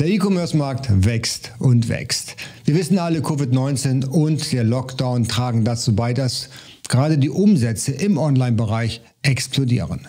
Der 0.00 0.08
E-Commerce-Markt 0.08 1.04
wächst 1.04 1.52
und 1.58 1.90
wächst. 1.90 2.34
Wir 2.64 2.74
wissen 2.74 2.98
alle, 2.98 3.18
Covid-19 3.18 4.06
und 4.06 4.50
der 4.50 4.64
Lockdown 4.64 5.28
tragen 5.28 5.62
dazu 5.62 5.94
bei, 5.94 6.14
dass 6.14 6.48
gerade 6.88 7.18
die 7.18 7.28
Umsätze 7.28 7.92
im 7.92 8.16
Online-Bereich 8.16 9.02
explodieren. 9.20 10.08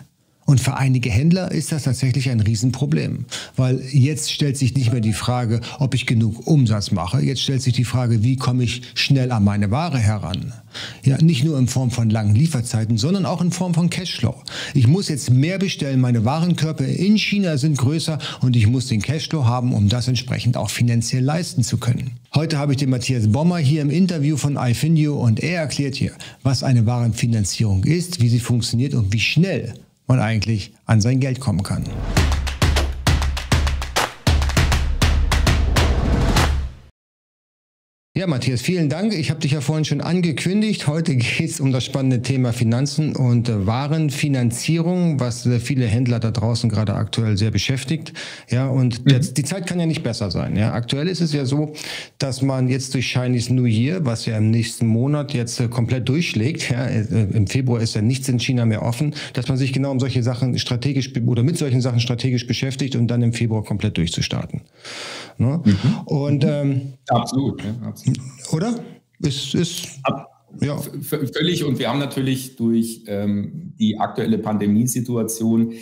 Und 0.52 0.60
für 0.60 0.76
einige 0.76 1.10
Händler 1.10 1.50
ist 1.50 1.72
das 1.72 1.84
tatsächlich 1.84 2.30
ein 2.30 2.42
Riesenproblem, 2.42 3.24
weil 3.56 3.80
jetzt 3.94 4.34
stellt 4.34 4.58
sich 4.58 4.76
nicht 4.76 4.92
mehr 4.92 5.00
die 5.00 5.14
Frage, 5.14 5.62
ob 5.80 5.94
ich 5.94 6.06
genug 6.06 6.46
Umsatz 6.46 6.92
mache. 6.92 7.22
Jetzt 7.22 7.42
stellt 7.42 7.62
sich 7.62 7.72
die 7.72 7.86
Frage, 7.86 8.22
wie 8.22 8.36
komme 8.36 8.66
ich 8.66 8.82
schnell 8.94 9.32
an 9.32 9.46
meine 9.46 9.72
Ware 9.72 9.98
heran. 9.98 10.52
Ja, 11.06 11.16
nicht 11.22 11.46
nur 11.46 11.58
in 11.58 11.70
Form 11.70 11.90
von 11.90 12.10
langen 12.10 12.36
Lieferzeiten, 12.36 12.98
sondern 12.98 13.26
auch 13.26 13.42
in 13.42 13.52
Form 13.52 13.74
von 13.74 13.90
Cashflow. 13.90 14.36
Ich 14.74 14.88
muss 14.88 15.08
jetzt 15.08 15.32
mehr 15.32 15.58
bestellen. 15.58 16.02
Meine 16.02 16.26
Warenkörper 16.26 16.86
in 16.86 17.18
China 17.18 17.56
sind 17.56 17.78
größer 17.78 18.20
und 18.42 18.58
ich 18.58 18.68
muss 18.68 18.88
den 18.88 19.02
Cashflow 19.02 19.46
haben, 19.46 19.74
um 19.74 19.88
das 19.88 20.10
entsprechend 20.10 20.58
auch 20.58 20.70
finanziell 20.70 21.24
leisten 21.24 21.64
zu 21.64 21.78
können. 21.78 22.12
Heute 22.36 22.58
habe 22.58 22.74
ich 22.74 22.78
den 22.78 22.90
Matthias 22.90 23.32
Bommer 23.32 23.60
hier 23.60 23.82
im 23.82 23.90
Interview 23.90 24.36
von 24.36 24.58
iFindio 24.58 25.18
und 25.18 25.40
er 25.40 25.62
erklärt 25.62 25.96
hier, 25.96 26.12
was 26.44 26.62
eine 26.62 26.86
Warenfinanzierung 26.86 27.86
ist, 27.86 28.20
wie 28.20 28.28
sie 28.28 28.42
funktioniert 28.42 28.94
und 28.96 29.14
wie 29.14 29.22
schnell 29.22 29.76
man 30.12 30.20
eigentlich 30.20 30.74
an 30.86 31.00
sein 31.00 31.22
Geld 31.22 31.40
kommen 31.40 31.64
kann. 31.64 31.86
Ja, 38.14 38.28
Matthias, 38.28 38.60
vielen 38.60 38.90
Dank. 38.90 39.14
Ich 39.14 39.30
habe 39.30 39.40
dich 39.40 39.54
ja 39.54 39.62
vorhin 39.62 39.86
schon 39.86 40.02
angekündigt. 40.02 40.86
Heute 40.86 41.16
geht 41.16 41.50
es 41.50 41.62
um 41.62 41.72
das 41.72 41.86
spannende 41.86 42.22
Thema 42.22 42.52
Finanzen 42.52 43.16
und 43.16 43.48
äh, 43.48 43.66
Warenfinanzierung, 43.66 45.22
was 45.22 45.46
äh, 45.46 45.62
viele 45.62 45.86
Händler 45.86 46.20
da 46.20 46.32
draußen 46.32 46.70
gerade 46.70 46.94
aktuell 46.96 47.38
sehr 47.38 47.52
beschäftigt. 47.52 48.12
Ja, 48.50 48.68
und 48.68 49.06
mhm. 49.06 49.34
die 49.34 49.44
Zeit 49.46 49.66
kann 49.66 49.80
ja 49.80 49.86
nicht 49.86 50.04
besser 50.04 50.30
sein. 50.30 50.58
Ja, 50.58 50.74
aktuell 50.74 51.08
ist 51.08 51.22
es 51.22 51.32
ja 51.32 51.46
so, 51.46 51.72
dass 52.18 52.42
man 52.42 52.68
jetzt 52.68 52.96
durch 52.96 53.14
Chinese 53.14 53.54
New 53.54 53.64
Year, 53.64 54.04
was 54.04 54.26
ja 54.26 54.38
im 54.38 54.52
nächsten 54.52 54.88
Monat 54.88 55.34
jetzt 55.34 55.62
äh, 55.62 55.70
komplett 55.70 56.10
durchschlägt, 56.10 56.70
ja, 56.70 56.88
im 56.88 57.48
Februar 57.48 57.80
ist 57.80 57.96
ja 57.96 58.02
nichts 58.02 58.28
in 58.28 58.42
China 58.42 58.66
mehr 58.66 58.82
offen, 58.82 59.16
dass 59.32 59.48
man 59.48 59.58
sich 59.58 59.72
genau 59.72 59.90
um 59.90 60.02
solche 60.02 60.22
Sachen 60.22 60.60
strategisch 60.60 61.14
oder 61.26 61.44
mit 61.44 61.58
solchen 61.58 61.80
Sachen 61.80 62.02
strategisch 62.02 62.46
beschäftigt 62.46 62.98
und 62.98 63.08
dann 63.08 63.22
im 63.22 63.32
Februar 63.32 63.64
komplett 63.64 63.96
durchzustarten. 63.96 64.64
Ne? 65.42 65.60
Mhm. 65.66 66.02
Und 66.06 66.46
ähm, 66.46 66.94
absolut, 67.10 67.64
ja, 67.64 67.74
absolut. 67.84 68.20
Oder? 68.54 68.76
Ist, 69.18 69.56
ist 69.56 69.88
ja. 70.60 70.78
Völlig. 70.78 71.64
Und 71.64 71.80
wir 71.80 71.90
haben 71.90 71.98
natürlich 71.98 72.56
durch 72.58 73.04
ähm, 73.08 73.74
die 73.80 74.00
aktuelle 74.00 74.38
Pandemiesituation 74.38 75.74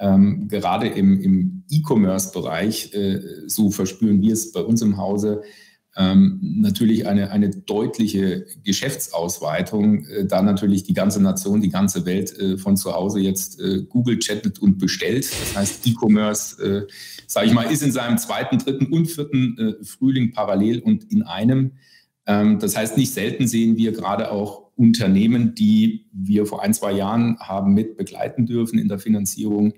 ähm, 0.00 0.48
gerade 0.48 0.88
im, 0.88 1.20
im 1.20 1.62
E-Commerce-Bereich, 1.70 2.92
äh, 2.92 3.20
so 3.46 3.70
verspüren 3.70 4.20
wir 4.20 4.32
es 4.32 4.50
bei 4.50 4.60
uns 4.60 4.82
im 4.82 4.96
Hause, 4.96 5.42
ähm, 5.96 6.40
natürlich 6.42 7.06
eine, 7.06 7.30
eine 7.30 7.50
deutliche 7.50 8.46
Geschäftsausweitung, 8.64 10.04
äh, 10.06 10.26
da 10.26 10.42
natürlich 10.42 10.82
die 10.82 10.94
ganze 10.94 11.22
Nation, 11.22 11.60
die 11.60 11.68
ganze 11.68 12.04
Welt 12.04 12.36
äh, 12.38 12.58
von 12.58 12.76
zu 12.76 12.92
Hause 12.92 13.20
jetzt 13.20 13.60
äh, 13.60 13.82
Google 13.82 14.18
chattet 14.18 14.58
und 14.58 14.78
bestellt. 14.78 15.28
Das 15.40 15.56
heißt, 15.56 15.86
E-Commerce, 15.86 16.62
äh, 16.62 16.92
sage 17.26 17.46
ich 17.46 17.52
mal, 17.52 17.70
ist 17.70 17.82
in 17.82 17.92
seinem 17.92 18.18
zweiten, 18.18 18.58
dritten 18.58 18.86
und 18.86 19.06
vierten 19.06 19.56
äh, 19.58 19.84
Frühling 19.84 20.32
parallel 20.32 20.80
und 20.80 21.04
in 21.12 21.22
einem. 21.22 21.72
Ähm, 22.26 22.58
das 22.58 22.76
heißt, 22.76 22.96
nicht 22.96 23.12
selten 23.12 23.46
sehen 23.46 23.76
wir 23.76 23.92
gerade 23.92 24.32
auch 24.32 24.64
Unternehmen, 24.76 25.54
die 25.54 26.06
wir 26.12 26.46
vor 26.46 26.62
ein, 26.62 26.74
zwei 26.74 26.92
Jahren 26.92 27.38
haben 27.38 27.74
mit 27.74 27.96
begleiten 27.96 28.46
dürfen 28.46 28.78
in 28.80 28.88
der 28.88 28.98
Finanzierung, 28.98 29.74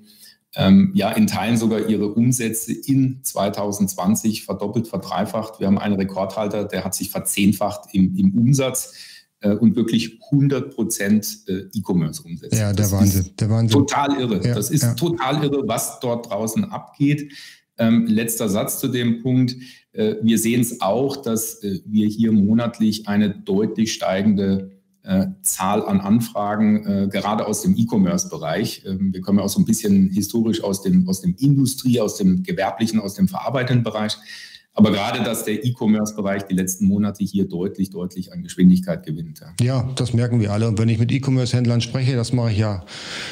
ähm, 0.57 0.91
ja 0.95 1.13
in 1.13 1.27
Teilen 1.27 1.59
sogar 1.59 1.87
ihre 1.89 2.09
Umsätze 2.09 2.73
in 2.73 3.21
2020 3.23 4.45
verdoppelt, 4.45 4.89
verdreifacht. 4.89 5.61
Wir 5.61 5.67
haben 5.67 5.79
einen 5.79 5.97
Rekordhalter, 5.97 6.65
der 6.65 6.85
hat 6.85 6.95
sich 6.95 7.11
verzehnfacht 7.11 7.91
im, 7.93 8.17
im 8.17 8.35
Umsatz 8.35 8.95
äh, 9.41 9.51
und 9.51 9.77
wirklich 9.77 10.19
100 10.33 10.75
Prozent 10.75 11.41
äh, 11.47 11.69
E-Commerce-Umsätze. 11.75 12.57
Ja, 12.57 12.73
der 12.73 12.91
Wahnsinn, 12.91 13.31
der 13.39 13.51
Wahnsinn. 13.51 13.79
Total 13.79 14.19
irre. 14.19 14.47
Ja, 14.47 14.55
das 14.55 14.71
ist 14.71 14.83
ja. 14.83 14.95
total 14.95 15.45
irre, 15.45 15.63
was 15.67 16.01
dort 16.01 16.31
draußen 16.31 16.65
abgeht. 16.65 17.33
Ähm, 17.79 18.07
letzter 18.07 18.49
Satz 18.49 18.81
zu 18.81 18.89
dem 18.89 19.23
Punkt. 19.23 19.55
Äh, 19.93 20.15
wir 20.23 20.39
sehen 20.39 20.63
es 20.63 20.81
auch, 20.81 21.19
dass 21.19 21.63
äh, 21.63 21.81
wir 21.85 22.09
hier 22.09 22.33
monatlich 22.33 23.07
eine 23.09 23.29
deutlich 23.29 23.93
steigende 23.93 24.76
Zahl 25.43 25.85
an 25.85 26.01
Anfragen, 26.01 26.85
äh, 26.87 27.09
gerade 27.09 27.47
aus 27.47 27.63
dem 27.63 27.77
E-Commerce-Bereich. 27.77 28.85
Ähm, 28.87 29.13
wir 29.13 29.21
kommen 29.21 29.39
ja 29.39 29.45
auch 29.45 29.49
so 29.49 29.61
ein 29.61 29.65
bisschen 29.65 30.11
historisch 30.11 30.65
aus 30.65 30.83
dem, 30.83 31.09
aus 31.09 31.21
dem 31.21 31.37
Industrie, 31.39 32.01
aus 32.01 32.17
dem 32.17 32.43
gewerblichen, 32.43 33.01
aus 33.01 33.15
dem 33.15 33.29
verarbeitenden 33.29 33.85
Bereich. 33.85 34.17
Aber 34.79 34.93
gerade, 34.93 35.23
dass 35.23 35.45
der 35.45 35.65
E-Commerce-Bereich 35.65 36.43
die 36.43 36.55
letzten 36.55 36.85
Monate 36.85 37.25
hier 37.25 37.49
deutlich, 37.49 37.89
deutlich 37.89 38.35
an 38.35 38.43
Geschwindigkeit 38.43 39.07
gewinnt. 39.07 39.41
Ja, 39.41 39.65
ja 39.65 39.91
das 39.97 40.13
merken 40.13 40.39
wir 40.39 40.53
alle. 40.53 40.69
Und 40.69 40.79
wenn 40.79 40.91
ich 40.91 40.99
mit 40.99 41.11
E-Commerce-Händlern 41.11 41.81
spreche, 41.81 42.15
das 42.15 42.35
mache 42.35 42.53
ich 42.53 42.59
ja 42.59 42.85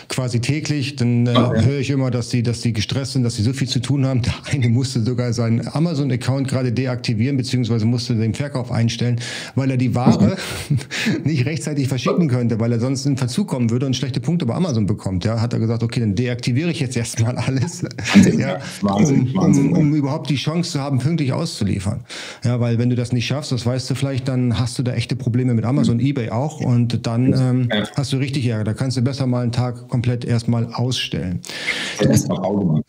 quasi 0.09 0.41
täglich, 0.41 0.97
dann 0.97 1.27
äh, 1.27 1.37
okay. 1.37 1.65
höre 1.67 1.81
ich 1.81 1.91
immer, 1.91 2.11
dass 2.11 2.31
die, 2.31 2.43
dass 2.43 2.63
die 2.63 2.73
gestresst 2.73 3.13
sind, 3.13 3.25
dass 3.25 3.37
sie 3.37 3.43
so 3.43 3.53
viel 3.53 3.69
zu 3.69 3.81
tun 3.81 4.07
haben. 4.07 4.23
Der 4.25 4.33
eine 4.51 4.71
musste 4.71 5.03
sogar 5.03 5.35
seinen 5.35 5.69
Amazon-Account 5.69 6.49
gerade 6.49 6.73
deaktivieren, 6.73 7.37
beziehungsweise 7.37 7.85
musste 7.85 8.15
den 8.15 8.33
Verkauf 8.33 8.73
einstellen, 8.73 9.21
weil 9.55 9.71
er 9.71 9.77
die 9.77 9.95
Ware 9.95 10.39
nicht 11.25 11.45
rechtzeitig 11.45 11.89
verschicken 11.89 12.29
könnte, 12.29 12.59
weil 12.59 12.73
er 12.73 12.81
sonst 12.81 13.05
in 13.05 13.19
Verzug 13.19 13.49
kommen 13.49 13.69
würde 13.69 13.85
und 13.85 13.95
schlechte 13.95 14.21
Punkte 14.21 14.47
bei 14.47 14.55
Amazon 14.55 14.87
bekommt. 14.87 15.27
Ja, 15.27 15.43
hat 15.43 15.53
er 15.53 15.59
gesagt, 15.59 15.83
okay, 15.83 16.01
dann 16.01 16.15
deaktiviere 16.15 16.71
ich 16.71 16.81
jetzt 16.81 16.97
erstmal 16.97 17.37
alles. 17.37 17.85
Wahnsinn, 18.15 18.39
ja, 18.39 18.61
Wahnsinn, 18.81 19.29
um, 19.29 19.35
Wahnsinn, 19.35 19.73
um, 19.73 19.79
um 19.79 19.95
überhaupt 19.95 20.31
die 20.31 20.37
Chance 20.37 20.73
zu 20.73 20.81
haben, 20.81 20.99
pünktlich 20.99 21.34
auszuliefern. 21.35 22.05
Ja, 22.45 22.61
weil 22.61 22.79
wenn 22.79 22.91
du 22.91 22.97
das 22.97 23.13
nicht 23.13 23.27
schaffst, 23.27 23.53
das 23.53 23.67
weißt 23.67 23.91
du 23.91 23.95
vielleicht, 23.95 24.29
dann 24.29 24.59
hast 24.59 24.79
du 24.79 24.83
da 24.83 24.93
echte 24.93 25.17
Probleme 25.17 25.55
mit 25.55 25.65
Amazon, 25.65 25.97
mhm. 25.97 26.07
eBay 26.07 26.31
auch 26.31 26.61
und 26.61 27.07
dann 27.07 27.33
ähm, 27.33 27.69
ja. 27.73 27.85
hast 27.97 28.13
du 28.13 28.17
richtig 28.17 28.47
Ärger. 28.47 28.65
Da 28.65 28.75
kannst 28.75 28.97
du 28.97 29.03
besser 29.03 29.27
mal 29.27 29.43
einen 29.43 29.53
Tag 29.53 29.89
komplett 29.89 30.25
erstmal 30.25 30.73
ausstellen. 30.73 31.41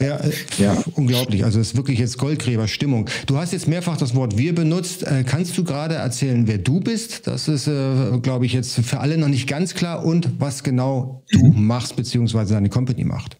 Ja, 0.01 0.17
äh, 0.17 0.31
ja, 0.57 0.77
unglaublich. 0.95 1.43
Also 1.43 1.59
es 1.59 1.69
ist 1.69 1.77
wirklich 1.77 1.99
jetzt 1.99 2.17
Goldgräberstimmung. 2.17 3.09
Du 3.27 3.37
hast 3.37 3.53
jetzt 3.53 3.67
mehrfach 3.67 3.97
das 3.97 4.15
Wort 4.15 4.37
wir 4.37 4.55
benutzt. 4.55 5.03
Äh, 5.03 5.23
kannst 5.25 5.57
du 5.57 5.63
gerade 5.63 5.95
erzählen, 5.95 6.47
wer 6.47 6.57
du 6.57 6.79
bist? 6.79 7.27
Das 7.27 7.47
ist, 7.47 7.67
äh, 7.67 8.17
glaube 8.21 8.45
ich, 8.45 8.53
jetzt 8.53 8.75
für 8.75 8.99
alle 8.99 9.17
noch 9.17 9.27
nicht 9.27 9.47
ganz 9.47 9.73
klar 9.73 10.05
und 10.05 10.39
was 10.39 10.63
genau 10.63 11.23
du 11.31 11.51
machst, 11.51 11.95
beziehungsweise 11.95 12.53
deine 12.53 12.69
Company 12.69 13.03
macht. 13.03 13.37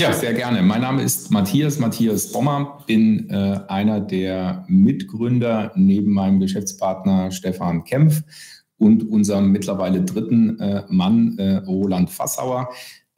Ja, 0.00 0.14
sehr 0.14 0.32
gerne. 0.32 0.62
Mein 0.62 0.80
Name 0.80 1.02
ist 1.02 1.30
Matthias, 1.30 1.78
Matthias 1.78 2.32
Bommer, 2.32 2.82
bin 2.86 3.28
äh, 3.28 3.60
einer 3.68 4.00
der 4.00 4.64
Mitgründer 4.66 5.72
neben 5.76 6.12
meinem 6.12 6.40
Geschäftspartner 6.40 7.30
Stefan 7.30 7.84
Kempf 7.84 8.22
und 8.78 9.06
unserem 9.06 9.52
mittlerweile 9.52 10.00
dritten 10.00 10.58
äh, 10.58 10.84
Mann 10.88 11.36
äh, 11.36 11.56
Roland 11.56 12.08
Fassauer, 12.08 12.70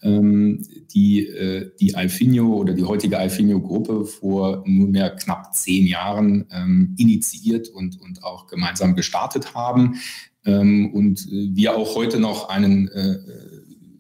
ähm, 0.02 0.66
die 0.92 1.24
äh, 1.24 1.70
die 1.78 1.94
Alfinio 1.94 2.52
oder 2.52 2.74
die 2.74 2.82
heutige 2.82 3.16
Alfinio-Gruppe 3.16 4.04
vor 4.04 4.64
nunmehr 4.66 5.10
knapp 5.10 5.54
zehn 5.54 5.86
Jahren 5.86 6.46
ähm, 6.50 6.96
initiiert 6.98 7.68
und, 7.68 8.00
und 8.00 8.24
auch 8.24 8.48
gemeinsam 8.48 8.96
gestartet 8.96 9.54
haben. 9.54 10.00
Ähm, 10.44 10.92
und 10.92 11.20
äh, 11.28 11.54
wir 11.54 11.76
auch 11.76 11.94
heute 11.94 12.18
noch 12.18 12.48
einen 12.48 12.88
äh, 12.88 13.18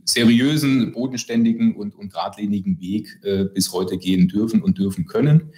seriösen, 0.04 0.92
bodenständigen 0.92 1.74
und, 1.76 1.94
und 1.94 2.12
geradlinigen 2.12 2.80
Weg 2.80 3.20
äh, 3.22 3.44
bis 3.44 3.72
heute 3.72 3.98
gehen 3.98 4.28
dürfen 4.28 4.62
und 4.62 4.78
dürfen 4.78 5.06
können. 5.06 5.52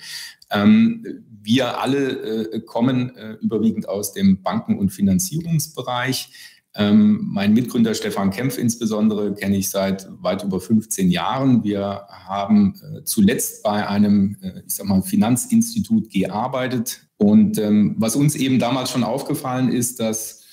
Ähm, 0.51 1.05
wir 1.43 1.81
alle 1.81 2.53
äh, 2.53 2.61
kommen 2.61 3.15
äh, 3.17 3.33
überwiegend 3.41 3.89
aus 3.89 4.13
dem 4.13 4.43
Banken- 4.43 4.79
und 4.79 4.91
Finanzierungsbereich. 4.91 6.31
Ähm, 6.77 7.21
mein 7.23 7.55
Mitgründer 7.55 7.95
Stefan 7.95 8.31
Kempf 8.31 8.59
insbesondere 8.59 9.35
kenne 9.35 9.57
ich 9.57 9.71
seit 9.71 10.09
weit 10.23 10.43
über 10.43 10.61
15 10.61 11.09
Jahren. 11.11 11.63
Wir 11.63 12.07
haben 12.09 12.75
äh, 12.83 13.05
zuletzt 13.05 13.63
bei 13.63 13.87
einem, 13.87 14.37
äh, 14.43 14.63
ich 14.67 14.75
sag 14.75 14.87
mal, 14.87 15.03
Finanzinstitut 15.03 16.11
gearbeitet. 16.11 17.07
Und 17.17 17.59
ähm, 17.59 17.95
was 17.99 18.17
uns 18.17 18.35
eben 18.35 18.59
damals 18.59 18.91
schon 18.91 19.05
aufgefallen 19.05 19.71
ist, 19.71 20.01
dass 20.01 20.44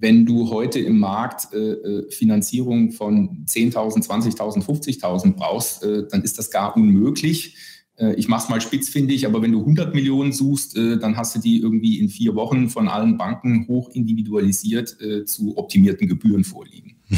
wenn 0.00 0.26
du 0.26 0.50
heute 0.50 0.80
im 0.80 0.98
Markt 0.98 1.52
äh, 1.52 1.58
äh 1.58 2.10
Finanzierung 2.10 2.90
von 2.90 3.44
10.000, 3.46 4.06
20.000, 4.06 4.64
50.000 4.64 5.34
brauchst, 5.34 5.84
äh, 5.84 6.08
dann 6.10 6.22
ist 6.22 6.38
das 6.38 6.50
gar 6.50 6.76
unmöglich. 6.76 7.56
Äh, 8.00 8.14
ich 8.14 8.28
mache 8.28 8.44
es 8.44 8.48
mal 8.48 8.60
spitzfindig, 8.60 9.26
aber 9.26 9.42
wenn 9.42 9.52
du 9.52 9.60
100 9.60 9.94
Millionen 9.94 10.32
suchst, 10.32 10.76
äh, 10.76 10.98
dann 10.98 11.16
hast 11.16 11.36
du 11.36 11.40
die 11.40 11.60
irgendwie 11.60 12.00
in 12.00 12.08
vier 12.08 12.34
Wochen 12.34 12.68
von 12.68 12.88
allen 12.88 13.18
Banken 13.18 13.68
hoch 13.68 13.90
individualisiert 13.90 14.96
äh, 15.00 15.24
zu 15.24 15.56
optimierten 15.56 16.08
Gebühren 16.08 16.44
vorliegen. 16.44 16.96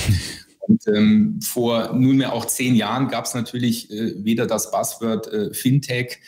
Und 0.68 0.86
ähm, 0.86 1.40
vor 1.42 1.92
nunmehr 1.92 2.32
auch 2.32 2.44
zehn 2.44 2.76
Jahren 2.76 3.08
gab 3.08 3.24
es 3.24 3.34
natürlich 3.34 3.88
weder 3.90 4.46
das 4.46 4.70
Buzzword 4.70 5.56
Fintech 5.56 6.20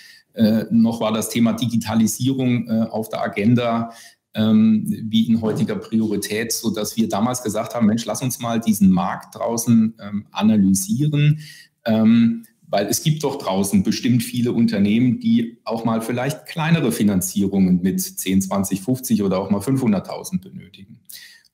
noch 0.71 1.01
war 1.01 1.13
das 1.13 1.29
Thema 1.29 1.53
Digitalisierung 1.53 2.69
auf 2.69 3.09
der 3.11 3.23
Agenda 3.23 3.93
ähm, 4.35 4.85
wie 5.09 5.29
in 5.29 5.41
heutiger 5.41 5.77
Priorität, 5.77 6.53
so 6.53 6.71
dass 6.71 6.97
wir 6.97 7.09
damals 7.09 7.43
gesagt 7.43 7.75
haben, 7.75 7.87
Mensch, 7.87 8.05
lass 8.05 8.23
uns 8.23 8.41
mal 8.41 8.61
diesen 8.61 8.91
Markt 8.91 9.37
draußen 9.37 9.95
ähm, 10.01 10.27
analysieren. 10.33 11.41
Ähm, 11.85 12.45
weil 12.67 12.87
es 12.87 13.03
gibt 13.03 13.23
doch 13.23 13.39
draußen 13.39 13.85
bestimmt 13.85 14.25
viele 14.25 14.53
Unternehmen, 14.53 15.21
die 15.21 15.59
auch 15.65 15.85
mal 15.85 16.01
vielleicht 16.01 16.47
kleinere 16.47 16.91
Finanzierungen 16.91 17.83
mit 17.83 18.01
10, 18.01 18.43
20, 18.43 18.83
50 18.83 19.23
oder 19.23 19.39
auch 19.39 19.51
mal 19.51 19.61
500.000 19.61 20.41
benötigen. 20.41 20.99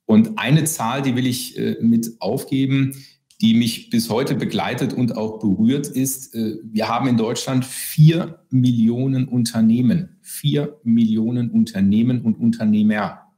Und 0.06 0.38
eine 0.38 0.64
Zahl, 0.64 1.02
die 1.02 1.14
will 1.16 1.26
ich 1.26 1.58
äh, 1.58 1.76
mit 1.80 2.16
aufgeben, 2.20 2.94
die 3.40 3.54
mich 3.54 3.88
bis 3.88 4.10
heute 4.10 4.34
begleitet 4.34 4.92
und 4.92 5.16
auch 5.16 5.38
berührt, 5.38 5.86
ist, 5.86 6.34
äh, 6.34 6.58
wir 6.62 6.88
haben 6.88 7.08
in 7.08 7.16
Deutschland 7.16 7.64
vier 7.64 8.42
Millionen 8.50 9.28
Unternehmen, 9.28 10.16
vier 10.20 10.78
Millionen 10.84 11.50
Unternehmen 11.50 12.22
und 12.22 12.34
Unternehmer. 12.34 13.32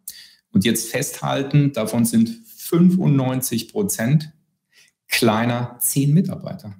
Und 0.50 0.64
jetzt 0.64 0.90
festhalten, 0.90 1.72
davon 1.72 2.04
sind 2.04 2.28
95 2.28 3.72
Prozent 3.72 4.32
kleiner 5.08 5.76
zehn 5.78 6.12
Mitarbeiter. 6.12 6.74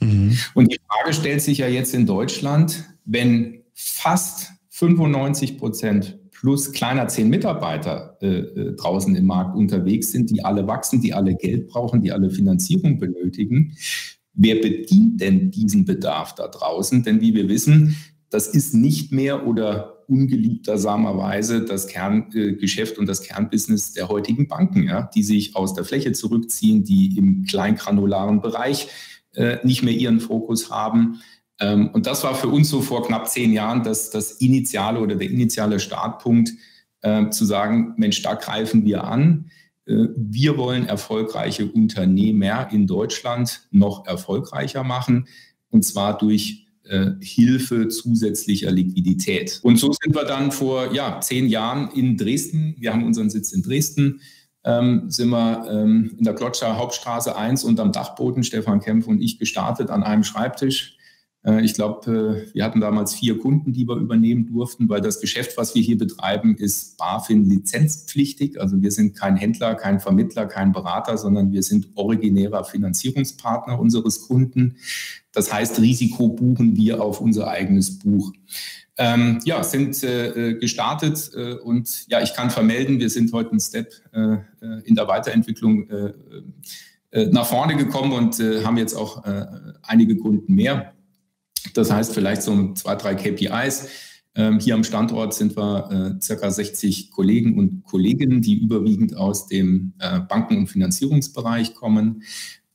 Mhm. 0.00 0.36
Und 0.54 0.72
die 0.72 0.80
Frage 0.88 1.14
stellt 1.14 1.42
sich 1.42 1.58
ja 1.58 1.68
jetzt 1.68 1.94
in 1.94 2.06
Deutschland, 2.06 2.84
wenn 3.04 3.62
fast 3.72 4.52
95 4.70 5.58
Prozent 5.58 6.18
plus 6.44 6.72
kleiner 6.72 7.08
zehn 7.08 7.30
Mitarbeiter 7.30 8.18
äh, 8.20 8.26
äh, 8.26 8.76
draußen 8.76 9.16
im 9.16 9.24
Markt 9.24 9.56
unterwegs 9.56 10.12
sind, 10.12 10.28
die 10.28 10.44
alle 10.44 10.66
wachsen, 10.66 11.00
die 11.00 11.14
alle 11.14 11.34
Geld 11.36 11.68
brauchen, 11.68 12.02
die 12.02 12.12
alle 12.12 12.28
Finanzierung 12.28 12.98
benötigen. 12.98 13.74
Wer 14.34 14.56
bedient 14.56 15.22
denn 15.22 15.50
diesen 15.50 15.86
Bedarf 15.86 16.34
da 16.34 16.48
draußen? 16.48 17.02
Denn 17.02 17.22
wie 17.22 17.34
wir 17.34 17.48
wissen, 17.48 17.96
das 18.28 18.46
ist 18.46 18.74
nicht 18.74 19.10
mehr 19.10 19.46
oder 19.46 20.04
ungeliebtersamerweise 20.06 21.64
das 21.64 21.86
Kerngeschäft 21.86 22.98
äh, 22.98 23.00
und 23.00 23.06
das 23.06 23.22
Kernbusiness 23.22 23.94
der 23.94 24.10
heutigen 24.10 24.46
Banken, 24.46 24.82
ja, 24.82 25.08
die 25.14 25.22
sich 25.22 25.56
aus 25.56 25.72
der 25.72 25.84
Fläche 25.84 26.12
zurückziehen, 26.12 26.84
die 26.84 27.16
im 27.16 27.44
kleinkranularen 27.44 28.42
Bereich 28.42 28.88
äh, 29.34 29.64
nicht 29.64 29.82
mehr 29.82 29.94
ihren 29.94 30.20
Fokus 30.20 30.70
haben. 30.70 31.22
Ähm, 31.60 31.90
und 31.92 32.06
das 32.06 32.24
war 32.24 32.34
für 32.34 32.48
uns 32.48 32.68
so 32.68 32.80
vor 32.80 33.06
knapp 33.06 33.28
zehn 33.28 33.52
Jahren 33.52 33.82
das, 33.82 34.10
das 34.10 34.32
initiale 34.32 35.00
oder 35.00 35.14
der 35.16 35.30
initiale 35.30 35.80
Startpunkt, 35.80 36.50
äh, 37.02 37.30
zu 37.30 37.44
sagen, 37.44 37.94
Mensch, 37.96 38.22
da 38.22 38.34
greifen 38.34 38.84
wir 38.84 39.04
an. 39.04 39.50
Äh, 39.86 40.06
wir 40.16 40.56
wollen 40.56 40.86
erfolgreiche 40.86 41.66
Unternehmer 41.66 42.72
in 42.72 42.86
Deutschland 42.86 43.68
noch 43.70 44.06
erfolgreicher 44.06 44.84
machen, 44.84 45.28
und 45.70 45.84
zwar 45.84 46.18
durch 46.18 46.66
äh, 46.84 47.12
Hilfe 47.20 47.88
zusätzlicher 47.88 48.70
Liquidität. 48.70 49.60
Und 49.62 49.78
so 49.78 49.92
sind 49.92 50.14
wir 50.14 50.24
dann 50.24 50.52
vor 50.52 50.92
ja, 50.92 51.20
zehn 51.20 51.46
Jahren 51.46 51.90
in 51.94 52.16
Dresden. 52.16 52.76
Wir 52.78 52.92
haben 52.92 53.04
unseren 53.04 53.30
Sitz 53.30 53.52
in 53.52 53.62
Dresden 53.62 54.20
ähm, 54.64 55.10
sind 55.10 55.28
wir 55.28 55.66
ähm, 55.70 56.14
in 56.16 56.24
der 56.24 56.34
Klotscher 56.34 56.78
Hauptstraße 56.78 57.36
1 57.36 57.64
unterm 57.64 57.92
Dachboden, 57.92 58.42
Stefan 58.42 58.80
Kempf 58.80 59.06
und 59.06 59.20
ich, 59.20 59.38
gestartet 59.38 59.90
an 59.90 60.02
einem 60.02 60.24
Schreibtisch. 60.24 60.96
Äh, 61.44 61.64
ich 61.64 61.74
glaube, 61.74 62.46
äh, 62.50 62.54
wir 62.54 62.64
hatten 62.64 62.80
damals 62.80 63.14
vier 63.14 63.38
Kunden, 63.38 63.72
die 63.72 63.86
wir 63.86 63.96
übernehmen 63.96 64.46
durften, 64.46 64.88
weil 64.88 65.00
das 65.00 65.20
Geschäft, 65.20 65.56
was 65.56 65.74
wir 65.74 65.82
hier 65.82 65.98
betreiben, 65.98 66.56
ist 66.56 66.96
BaFin 66.96 67.44
lizenzpflichtig. 67.44 68.60
Also 68.60 68.82
wir 68.82 68.90
sind 68.90 69.16
kein 69.16 69.36
Händler, 69.36 69.74
kein 69.74 70.00
Vermittler, 70.00 70.46
kein 70.46 70.72
Berater, 70.72 71.18
sondern 71.18 71.52
wir 71.52 71.62
sind 71.62 71.88
originärer 71.94 72.64
Finanzierungspartner 72.64 73.78
unseres 73.78 74.26
Kunden. 74.26 74.76
Das 75.32 75.52
heißt, 75.52 75.80
Risiko 75.80 76.28
buchen 76.28 76.76
wir 76.76 77.02
auf 77.02 77.20
unser 77.20 77.48
eigenes 77.48 77.98
Buch 77.98 78.32
ähm, 78.96 79.40
ja, 79.44 79.64
sind 79.64 80.02
äh, 80.04 80.54
gestartet 80.54 81.30
äh, 81.34 81.54
und 81.54 82.06
ja, 82.08 82.22
ich 82.22 82.34
kann 82.34 82.50
vermelden, 82.50 83.00
wir 83.00 83.10
sind 83.10 83.32
heute 83.32 83.50
einen 83.50 83.60
Step 83.60 83.92
äh, 84.12 84.34
äh 84.34 84.38
in 84.84 84.94
der 84.94 85.08
Weiterentwicklung 85.08 85.88
nach 87.30 87.46
vorne 87.46 87.76
gekommen 87.76 88.12
und 88.12 88.40
haben 88.64 88.76
jetzt 88.76 88.94
auch 88.94 89.22
einige 89.82 90.16
Kunden 90.16 90.52
mehr. 90.52 90.94
Das 91.72 91.90
heißt 91.90 92.12
vielleicht 92.12 92.42
so 92.42 92.74
zwei, 92.74 92.94
drei 92.94 93.14
KPIs. 93.14 93.88
Ähm, 94.36 94.58
hier 94.58 94.74
am 94.74 94.84
Standort 94.84 95.32
sind 95.32 95.56
wir 95.56 96.18
circa 96.20 96.50
60 96.50 97.10
Kollegen 97.10 97.58
und 97.58 97.84
Kolleginnen, 97.84 98.42
die 98.42 98.54
überwiegend 98.54 99.16
aus 99.16 99.46
dem 99.46 99.92
Banken- 100.28 100.58
und 100.58 100.66
Finanzierungsbereich 100.66 101.74
kommen. 101.74 102.22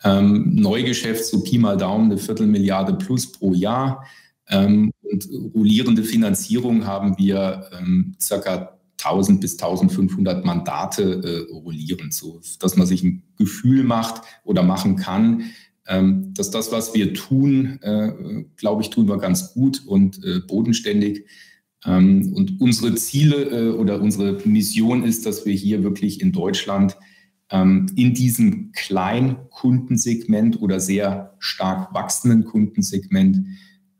Ähm, 0.03 0.55
Neugeschäft, 0.55 1.25
so 1.25 1.43
Pi 1.43 1.57
mal 1.57 1.75
Daumen, 1.75 2.05
eine 2.05 2.17
Viertelmilliarde 2.17 2.93
plus 2.93 3.31
pro 3.31 3.53
Jahr. 3.53 4.05
Ähm, 4.47 4.91
und 5.01 5.29
rollierende 5.53 6.03
Finanzierung 6.03 6.85
haben 6.85 7.17
wir 7.17 7.69
circa 8.21 8.79
1000 9.03 9.41
bis 9.41 9.53
1500 9.53 10.45
Mandate 10.45 11.47
äh, 11.49 11.53
rollieren, 11.53 12.11
so 12.11 12.41
dass 12.59 12.75
man 12.75 12.85
sich 12.85 13.03
ein 13.03 13.23
Gefühl 13.37 13.83
macht 13.83 14.21
oder 14.43 14.63
machen 14.63 14.97
kann, 14.97 15.43
ähm, 15.89 16.33
dass 16.35 16.51
das, 16.51 16.71
was 16.71 16.93
wir 16.93 17.13
tun, 17.15 17.79
äh, 17.81 18.45
glaube 18.55 18.83
ich, 18.83 18.91
tun 18.91 19.09
wir 19.09 19.17
ganz 19.17 19.53
gut 19.53 19.81
und 19.85 20.23
äh, 20.23 20.39
bodenständig. 20.39 21.25
Ähm, 21.85 22.33
und 22.35 22.61
unsere 22.61 22.93
Ziele 22.95 23.35
äh, 23.45 23.71
oder 23.71 23.99
unsere 23.99 24.39
Mission 24.47 25.03
ist, 25.03 25.25
dass 25.25 25.45
wir 25.45 25.53
hier 25.53 25.83
wirklich 25.83 26.21
in 26.21 26.31
Deutschland 26.31 26.95
ähm, 27.49 27.87
in 27.95 28.13
diesem 28.13 28.71
Kleinkundensegment 28.73 30.61
oder 30.61 30.79
sehr 30.79 31.35
stark 31.39 31.93
wachsenden 31.93 32.45
Kundensegment 32.45 33.37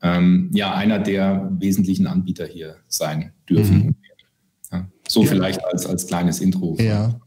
ähm, 0.02 0.50
ja 0.54 0.74
einer 0.74 1.00
der 1.00 1.50
wesentlichen 1.58 2.06
Anbieter 2.06 2.46
hier 2.46 2.76
sein 2.86 3.32
dürfen. 3.48 3.86
Mhm. 3.86 3.94
Ja, 4.70 4.88
so 5.08 5.22
ja. 5.22 5.28
vielleicht 5.28 5.64
als, 5.64 5.86
als 5.86 6.06
kleines 6.06 6.40
Intro. 6.40 6.76
Ja. 6.78 7.20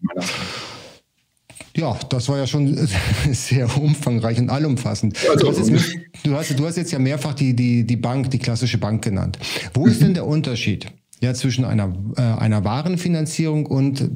Ja, 1.76 1.98
das 2.10 2.30
war 2.30 2.38
ja 2.38 2.48
schon 2.48 2.78
sehr 3.32 3.78
umfangreich 3.78 4.38
und 4.38 4.50
allumfassend. 4.50 5.18
Du 5.40 5.50
hast, 5.50 5.58
jetzt, 5.58 5.96
du 6.24 6.36
hast, 6.36 6.60
du 6.60 6.66
hast 6.66 6.78
jetzt 6.78 6.92
ja 6.92 7.00
mehrfach 7.00 7.34
die, 7.34 7.56
die, 7.56 7.86
die 7.86 7.98
Bank, 7.98 8.30
die 8.32 8.40
klassische 8.40 8.78
Bank 8.78 9.04
genannt. 9.04 9.40
Wo 9.74 9.88
ist 9.88 10.02
denn 10.02 10.14
der 10.14 10.28
Unterschied 10.28 10.88
ja, 11.22 11.34
zwischen 11.34 11.66
einer, 11.66 11.96
äh, 12.18 12.22
einer 12.22 12.64
Warenfinanzierung 12.64 13.66
und 13.66 14.10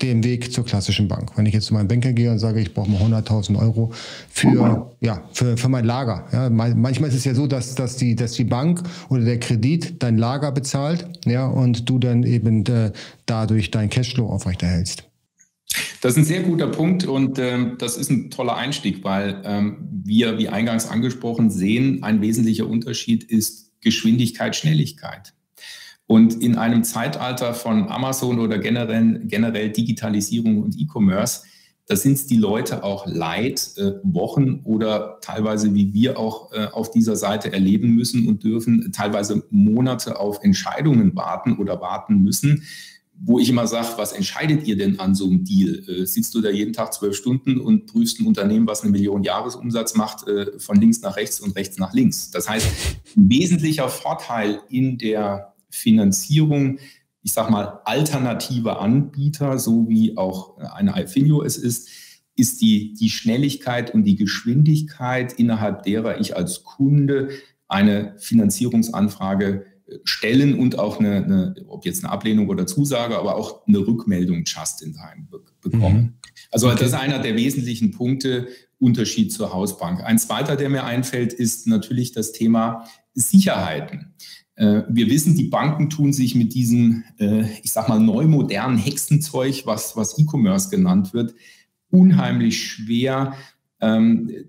dem 0.00 0.24
Weg 0.24 0.52
zur 0.52 0.64
klassischen 0.64 1.08
Bank. 1.08 1.32
Wenn 1.36 1.46
ich 1.46 1.54
jetzt 1.54 1.66
zu 1.66 1.74
meinem 1.74 1.88
Banker 1.88 2.12
gehe 2.12 2.30
und 2.30 2.38
sage, 2.38 2.60
ich 2.60 2.74
brauche 2.74 2.90
mal 2.90 3.00
100.000 3.00 3.58
Euro 3.58 3.92
für, 4.28 4.90
ja, 5.00 5.22
für, 5.32 5.56
für 5.56 5.68
mein 5.68 5.84
Lager. 5.84 6.24
Ja, 6.32 6.50
manchmal 6.50 7.10
ist 7.10 7.16
es 7.16 7.24
ja 7.24 7.34
so, 7.34 7.46
dass, 7.46 7.74
dass, 7.74 7.96
die, 7.96 8.16
dass 8.16 8.32
die 8.32 8.44
Bank 8.44 8.82
oder 9.10 9.24
der 9.24 9.38
Kredit 9.38 10.02
dein 10.02 10.18
Lager 10.18 10.50
bezahlt 10.50 11.06
ja, 11.24 11.46
und 11.46 11.88
du 11.88 11.98
dann 11.98 12.24
eben 12.24 12.64
äh, 12.66 12.92
dadurch 13.26 13.70
dein 13.70 13.90
Cashflow 13.90 14.26
aufrechterhältst. 14.26 15.04
Das 16.02 16.14
ist 16.14 16.18
ein 16.18 16.24
sehr 16.24 16.42
guter 16.42 16.66
Punkt 16.66 17.06
und 17.06 17.38
ähm, 17.38 17.76
das 17.78 17.96
ist 17.96 18.10
ein 18.10 18.28
toller 18.28 18.56
Einstieg, 18.56 19.04
weil 19.04 19.40
ähm, 19.44 19.88
wir, 20.04 20.36
wie 20.36 20.48
eingangs 20.48 20.88
angesprochen, 20.88 21.48
sehen, 21.48 22.02
ein 22.02 22.20
wesentlicher 22.20 22.66
Unterschied 22.66 23.22
ist 23.22 23.70
Geschwindigkeit, 23.80 24.56
Schnelligkeit. 24.56 25.32
Und 26.08 26.42
in 26.42 26.56
einem 26.56 26.82
Zeitalter 26.82 27.54
von 27.54 27.88
Amazon 27.88 28.40
oder 28.40 28.58
generell, 28.58 29.20
generell 29.26 29.70
Digitalisierung 29.70 30.60
und 30.60 30.76
E-Commerce, 30.76 31.44
da 31.86 31.94
sind 31.94 32.14
es 32.14 32.26
die 32.26 32.36
Leute 32.36 32.82
auch 32.82 33.06
leid, 33.06 33.70
äh, 33.76 33.92
Wochen 34.02 34.62
oder 34.64 35.18
teilweise 35.20 35.72
wie 35.72 35.94
wir 35.94 36.18
auch 36.18 36.52
äh, 36.52 36.66
auf 36.66 36.90
dieser 36.90 37.14
Seite 37.14 37.52
erleben 37.52 37.94
müssen 37.94 38.26
und 38.26 38.42
dürfen, 38.42 38.90
teilweise 38.90 39.44
Monate 39.50 40.18
auf 40.18 40.42
Entscheidungen 40.42 41.14
warten 41.14 41.58
oder 41.58 41.80
warten 41.80 42.24
müssen, 42.24 42.64
wo 43.24 43.38
ich 43.38 43.48
immer 43.48 43.68
sage, 43.68 43.88
was 43.96 44.12
entscheidet 44.12 44.66
ihr 44.66 44.76
denn 44.76 44.98
an 44.98 45.14
so 45.14 45.26
einem 45.26 45.44
Deal? 45.44 45.88
Äh, 45.88 46.06
sitzt 46.06 46.34
du 46.34 46.40
da 46.40 46.50
jeden 46.50 46.72
Tag 46.72 46.92
zwölf 46.92 47.16
Stunden 47.16 47.60
und 47.60 47.86
prüfst 47.86 48.18
ein 48.18 48.26
Unternehmen, 48.26 48.66
was 48.66 48.82
eine 48.82 48.90
Million 48.90 49.22
Jahresumsatz 49.22 49.94
macht, 49.94 50.26
äh, 50.26 50.58
von 50.58 50.76
links 50.76 51.00
nach 51.02 51.16
rechts 51.16 51.38
und 51.38 51.54
rechts 51.54 51.78
nach 51.78 51.92
links? 51.92 52.32
Das 52.32 52.48
heißt, 52.48 52.66
ein 53.16 53.30
wesentlicher 53.30 53.88
Vorteil 53.88 54.60
in 54.68 54.98
der 54.98 55.54
Finanzierung, 55.70 56.80
ich 57.22 57.32
sage 57.32 57.52
mal, 57.52 57.80
alternative 57.84 58.80
Anbieter, 58.80 59.58
so 59.60 59.88
wie 59.88 60.16
auch 60.16 60.58
eine 60.58 60.94
Alfinio 60.94 61.42
es 61.42 61.56
ist, 61.56 61.88
ist 62.34 62.60
die, 62.60 62.94
die 62.94 63.10
Schnelligkeit 63.10 63.94
und 63.94 64.02
die 64.02 64.16
Geschwindigkeit, 64.16 65.32
innerhalb 65.34 65.84
derer 65.84 66.20
ich 66.20 66.36
als 66.36 66.64
Kunde 66.64 67.28
eine 67.68 68.16
Finanzierungsanfrage 68.18 69.66
stellen 70.04 70.58
und 70.58 70.78
auch 70.78 70.98
eine, 70.98 71.24
eine 71.24 71.54
ob 71.68 71.84
jetzt 71.84 72.04
eine 72.04 72.12
Ablehnung 72.12 72.48
oder 72.48 72.66
Zusage, 72.66 73.18
aber 73.18 73.36
auch 73.36 73.66
eine 73.66 73.78
Rückmeldung 73.78 74.44
just 74.44 74.82
in 74.82 74.94
time 74.94 75.28
bekommen. 75.60 75.96
Mhm. 75.96 76.14
Also 76.50 76.68
okay. 76.68 76.76
das 76.78 76.88
ist 76.88 76.94
einer 76.94 77.18
der 77.18 77.36
wesentlichen 77.36 77.90
Punkte, 77.90 78.48
Unterschied 78.78 79.32
zur 79.32 79.52
Hausbank. 79.52 80.02
Ein 80.02 80.18
zweiter, 80.18 80.56
der 80.56 80.68
mir 80.68 80.84
einfällt, 80.84 81.32
ist 81.32 81.68
natürlich 81.68 82.12
das 82.12 82.32
Thema 82.32 82.84
Sicherheiten. 83.14 84.14
Äh, 84.56 84.82
wir 84.88 85.08
wissen, 85.08 85.36
die 85.36 85.48
Banken 85.48 85.88
tun 85.88 86.12
sich 86.12 86.34
mit 86.34 86.52
diesem, 86.52 87.04
äh, 87.18 87.44
ich 87.62 87.72
sag 87.72 87.88
mal, 87.88 88.00
neumodernen 88.00 88.78
Hexenzeug, 88.78 89.62
was, 89.66 89.96
was 89.96 90.18
E-Commerce 90.18 90.68
genannt 90.68 91.14
wird, 91.14 91.34
unheimlich 91.90 92.62
schwer, 92.62 93.34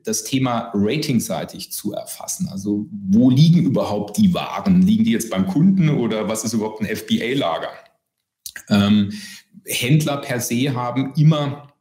das 0.04 0.24
Thema 0.26 0.72
ratingseitig 0.76 1.72
zu 1.72 1.94
erfassen. 1.94 2.50
Also 2.52 2.86
wo 2.92 3.32
liegen 3.32 3.64
überhaupt 3.64 4.18
die 4.18 4.34
Waren? 4.34 4.84
Liegen 4.84 5.06
die 5.06 5.12
jetzt 5.12 5.32
beim 5.32 5.48
Kunden 5.48 5.90
oder 5.90 6.30
was 6.30 6.44
ist 6.44 6.54
überhaupt 6.54 6.82
ein 6.82 6.96
FBA-Lager? 6.96 7.70
Ähm, 8.70 9.12
Händler 9.66 10.18
per 10.18 10.40
se 10.40 10.76
haben 10.76 11.14
immer 11.16 11.74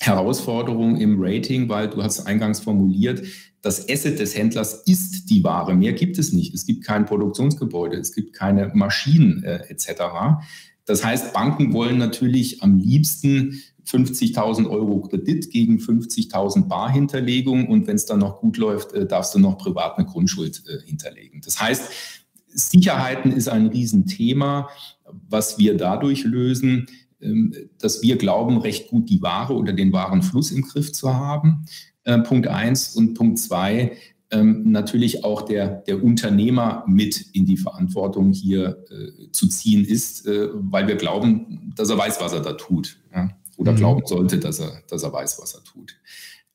Herausforderungen 0.00 0.96
im 1.00 1.16
Rating, 1.20 1.68
weil 1.68 1.88
du 1.88 2.02
hast 2.02 2.26
eingangs 2.26 2.60
formuliert, 2.60 3.22
das 3.62 3.88
Asset 3.88 4.18
des 4.18 4.36
Händlers 4.36 4.82
ist 4.86 5.30
die 5.30 5.42
Ware. 5.44 5.74
Mehr 5.74 5.92
gibt 5.92 6.18
es 6.18 6.32
nicht. 6.32 6.52
Es 6.52 6.66
gibt 6.66 6.84
kein 6.84 7.06
Produktionsgebäude, 7.06 7.96
es 7.96 8.12
gibt 8.12 8.32
keine 8.32 8.70
Maschinen 8.74 9.44
äh, 9.44 9.58
etc. 9.68 10.02
Das 10.84 11.04
heißt, 11.04 11.32
Banken 11.32 11.72
wollen 11.72 11.98
natürlich 11.98 12.62
am 12.62 12.78
liebsten 12.78 13.62
50.000 13.86 14.68
Euro 14.70 15.00
Kredit 15.02 15.50
gegen 15.50 15.78
50.000 15.78 16.68
Barhinterlegung 16.68 17.68
und 17.68 17.86
wenn 17.86 17.96
es 17.96 18.06
dann 18.06 18.20
noch 18.20 18.40
gut 18.40 18.56
läuft, 18.56 18.92
äh, 18.92 19.06
darfst 19.06 19.34
du 19.34 19.38
noch 19.38 19.58
privat 19.58 19.98
eine 19.98 20.06
Grundschuld 20.06 20.62
äh, 20.68 20.86
hinterlegen. 20.86 21.40
Das 21.44 21.60
heißt, 21.60 21.90
Sicherheiten 22.48 23.32
ist 23.32 23.48
ein 23.48 23.66
Riesenthema, 23.66 24.68
was 25.28 25.58
wir 25.58 25.76
dadurch 25.76 26.24
lösen, 26.24 26.86
ähm, 27.20 27.54
dass 27.78 28.02
wir 28.02 28.16
glauben, 28.16 28.58
recht 28.58 28.88
gut 28.88 29.08
die 29.08 29.22
Ware 29.22 29.54
oder 29.54 29.72
den 29.72 29.92
Warenfluss 29.92 30.50
im 30.50 30.62
Griff 30.62 30.92
zu 30.92 31.14
haben. 31.14 31.64
Äh, 32.04 32.18
Punkt 32.18 32.46
eins 32.48 32.94
und 32.96 33.14
Punkt 33.14 33.38
zwei, 33.38 33.96
ähm, 34.32 34.72
natürlich 34.72 35.24
auch 35.24 35.42
der, 35.42 35.82
der 35.82 36.02
Unternehmer 36.02 36.84
mit 36.88 37.20
in 37.34 37.44
die 37.44 37.58
Verantwortung 37.58 38.32
hier 38.32 38.84
äh, 38.90 39.30
zu 39.30 39.46
ziehen 39.46 39.84
ist, 39.84 40.26
äh, 40.26 40.48
weil 40.52 40.88
wir 40.88 40.96
glauben, 40.96 41.72
dass 41.76 41.90
er 41.90 41.98
weiß, 41.98 42.20
was 42.20 42.32
er 42.32 42.40
da 42.40 42.54
tut. 42.54 42.98
Ja? 43.14 43.30
Oder 43.58 43.72
mhm. 43.72 43.76
glauben 43.76 44.06
sollte, 44.06 44.38
dass 44.38 44.58
er, 44.58 44.82
dass 44.88 45.02
er 45.02 45.12
weiß, 45.12 45.38
was 45.40 45.54
er 45.54 45.62
tut. 45.64 45.96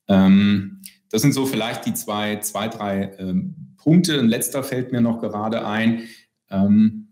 Ähm, 0.07 0.81
das 1.11 1.21
sind 1.21 1.33
so 1.33 1.45
vielleicht 1.45 1.85
die 1.85 1.93
zwei, 1.93 2.37
zwei 2.39 2.67
drei 2.67 3.15
ähm, 3.19 3.75
Punkte. 3.77 4.19
Ein 4.19 4.27
letzter 4.27 4.63
fällt 4.63 4.91
mir 4.91 5.01
noch 5.01 5.21
gerade 5.21 5.65
ein. 5.65 6.01
Ähm, 6.49 7.06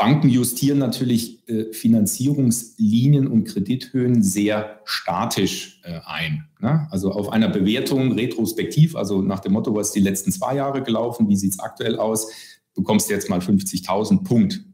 Banken 0.00 0.30
justieren 0.30 0.78
natürlich 0.78 1.46
äh, 1.46 1.74
Finanzierungslinien 1.74 3.26
und 3.26 3.44
Kredithöhen 3.44 4.22
sehr 4.22 4.80
statisch 4.86 5.82
äh, 5.84 6.00
ein. 6.06 6.48
Ne? 6.58 6.88
Also 6.90 7.12
auf 7.12 7.30
einer 7.30 7.50
Bewertung 7.50 8.12
retrospektiv, 8.12 8.96
also 8.96 9.20
nach 9.20 9.40
dem 9.40 9.52
Motto, 9.52 9.74
was 9.74 9.88
ist 9.88 9.96
die 9.96 10.00
letzten 10.00 10.32
zwei 10.32 10.56
Jahre 10.56 10.82
gelaufen, 10.82 11.28
wie 11.28 11.36
sieht 11.36 11.52
es 11.52 11.58
aktuell 11.58 11.98
aus, 11.98 12.32
bekommst 12.74 13.10
du 13.10 13.12
jetzt 13.12 13.28
mal 13.28 13.40
50.000 13.40 14.24
Punkt. 14.24 14.64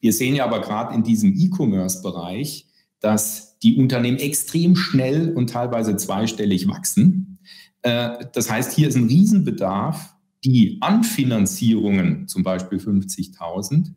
Wir 0.00 0.12
sehen 0.12 0.34
ja 0.34 0.44
aber 0.44 0.60
gerade 0.60 0.92
in 0.92 1.04
diesem 1.04 1.38
E-Commerce-Bereich, 1.38 2.66
dass 2.98 3.60
die 3.60 3.76
Unternehmen 3.76 4.18
extrem 4.18 4.74
schnell 4.74 5.34
und 5.36 5.50
teilweise 5.50 5.96
zweistellig 5.96 6.66
wachsen. 6.66 7.38
Äh, 7.82 8.26
das 8.32 8.50
heißt, 8.50 8.72
hier 8.72 8.88
ist 8.88 8.96
ein 8.96 9.06
Riesenbedarf, 9.06 10.16
die 10.44 10.78
Anfinanzierungen, 10.80 12.26
zum 12.26 12.42
Beispiel 12.42 12.78
50.000, 12.78 13.92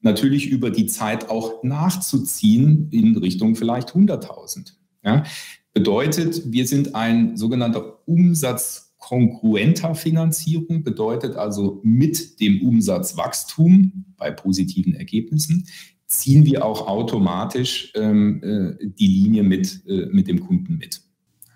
natürlich 0.00 0.48
über 0.48 0.70
die 0.70 0.86
Zeit 0.86 1.28
auch 1.30 1.62
nachzuziehen 1.62 2.88
in 2.90 3.16
Richtung 3.16 3.54
vielleicht 3.56 3.90
100.000. 3.90 4.72
Ja? 5.04 5.24
Bedeutet, 5.72 6.50
wir 6.52 6.66
sind 6.66 6.94
ein 6.94 7.36
sogenannter 7.36 8.08
umsatzkongruenter 8.08 9.94
Finanzierung, 9.94 10.82
bedeutet 10.82 11.36
also 11.36 11.80
mit 11.84 12.40
dem 12.40 12.62
Umsatzwachstum 12.62 14.06
bei 14.16 14.30
positiven 14.30 14.94
Ergebnissen 14.94 15.66
ziehen 16.06 16.44
wir 16.44 16.64
auch 16.64 16.86
automatisch 16.86 17.92
ähm, 17.94 18.42
äh, 18.42 18.86
die 18.86 19.06
Linie 19.06 19.42
mit, 19.42 19.82
äh, 19.86 20.06
mit 20.06 20.28
dem 20.28 20.40
Kunden 20.40 20.76
mit. 20.76 21.02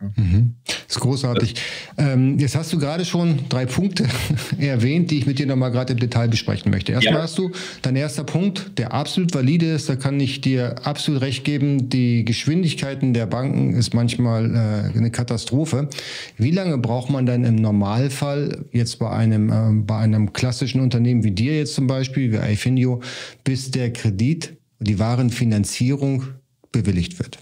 Mhm. 0.00 0.54
Das 0.64 0.96
ist 0.96 1.00
großartig. 1.00 1.54
Ähm, 1.98 2.38
jetzt 2.38 2.56
hast 2.56 2.72
du 2.72 2.78
gerade 2.78 3.04
schon 3.04 3.40
drei 3.50 3.66
Punkte 3.66 4.06
erwähnt, 4.58 5.10
die 5.10 5.18
ich 5.18 5.26
mit 5.26 5.38
dir 5.38 5.46
nochmal 5.46 5.70
gerade 5.70 5.92
im 5.92 5.98
Detail 5.98 6.28
besprechen 6.28 6.70
möchte. 6.70 6.92
Erstmal 6.92 7.14
ja. 7.16 7.22
hast 7.22 7.36
du 7.36 7.50
dein 7.82 7.96
erster 7.96 8.24
Punkt, 8.24 8.78
der 8.78 8.94
absolut 8.94 9.34
valide 9.34 9.66
ist, 9.66 9.88
da 9.88 9.96
kann 9.96 10.18
ich 10.18 10.40
dir 10.40 10.86
absolut 10.86 11.20
recht 11.20 11.44
geben, 11.44 11.90
die 11.90 12.24
Geschwindigkeiten 12.24 13.12
der 13.12 13.26
Banken 13.26 13.74
ist 13.74 13.92
manchmal 13.92 14.54
äh, 14.54 14.98
eine 14.98 15.10
Katastrophe. 15.10 15.88
Wie 16.38 16.50
lange 16.50 16.78
braucht 16.78 17.10
man 17.10 17.26
dann 17.26 17.44
im 17.44 17.56
Normalfall 17.56 18.64
jetzt 18.72 18.98
bei 18.98 19.10
einem, 19.10 19.50
äh, 19.50 19.82
bei 19.84 19.98
einem 19.98 20.32
klassischen 20.32 20.80
Unternehmen 20.80 21.24
wie 21.24 21.32
dir 21.32 21.56
jetzt 21.58 21.74
zum 21.74 21.86
Beispiel, 21.86 22.32
wie 22.32 22.52
iFinio, 22.52 23.02
bis 23.44 23.70
der 23.70 23.92
Kredit, 23.92 24.56
die 24.78 24.98
Warenfinanzierung 24.98 26.24
bewilligt 26.72 27.18
wird? 27.18 27.38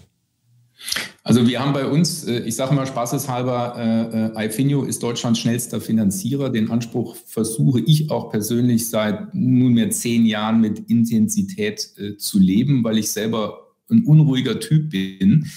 Also 1.23 1.47
wir 1.47 1.59
haben 1.59 1.73
bei 1.73 1.85
uns, 1.85 2.23
äh, 2.23 2.39
ich 2.39 2.55
sage 2.55 2.73
mal 2.73 2.87
spaßeshalber, 2.87 4.33
äh, 4.35 4.43
äh, 4.43 4.47
iFinio 4.47 4.83
ist 4.83 5.03
Deutschlands 5.03 5.39
schnellster 5.39 5.81
Finanzierer. 5.81 6.49
Den 6.49 6.71
Anspruch 6.71 7.15
versuche 7.25 7.81
ich 7.81 8.09
auch 8.09 8.29
persönlich 8.29 8.89
seit 8.89 9.33
nunmehr 9.35 9.91
zehn 9.91 10.25
Jahren 10.25 10.61
mit 10.61 10.89
Intensität 10.89 11.93
zu 12.17 12.39
leben, 12.39 12.83
weil 12.83 12.97
ich 12.97 13.11
selber 13.11 13.75
ein 13.89 14.03
unruhiger 14.05 14.59
Typ 14.59 14.91
bin 14.91 15.47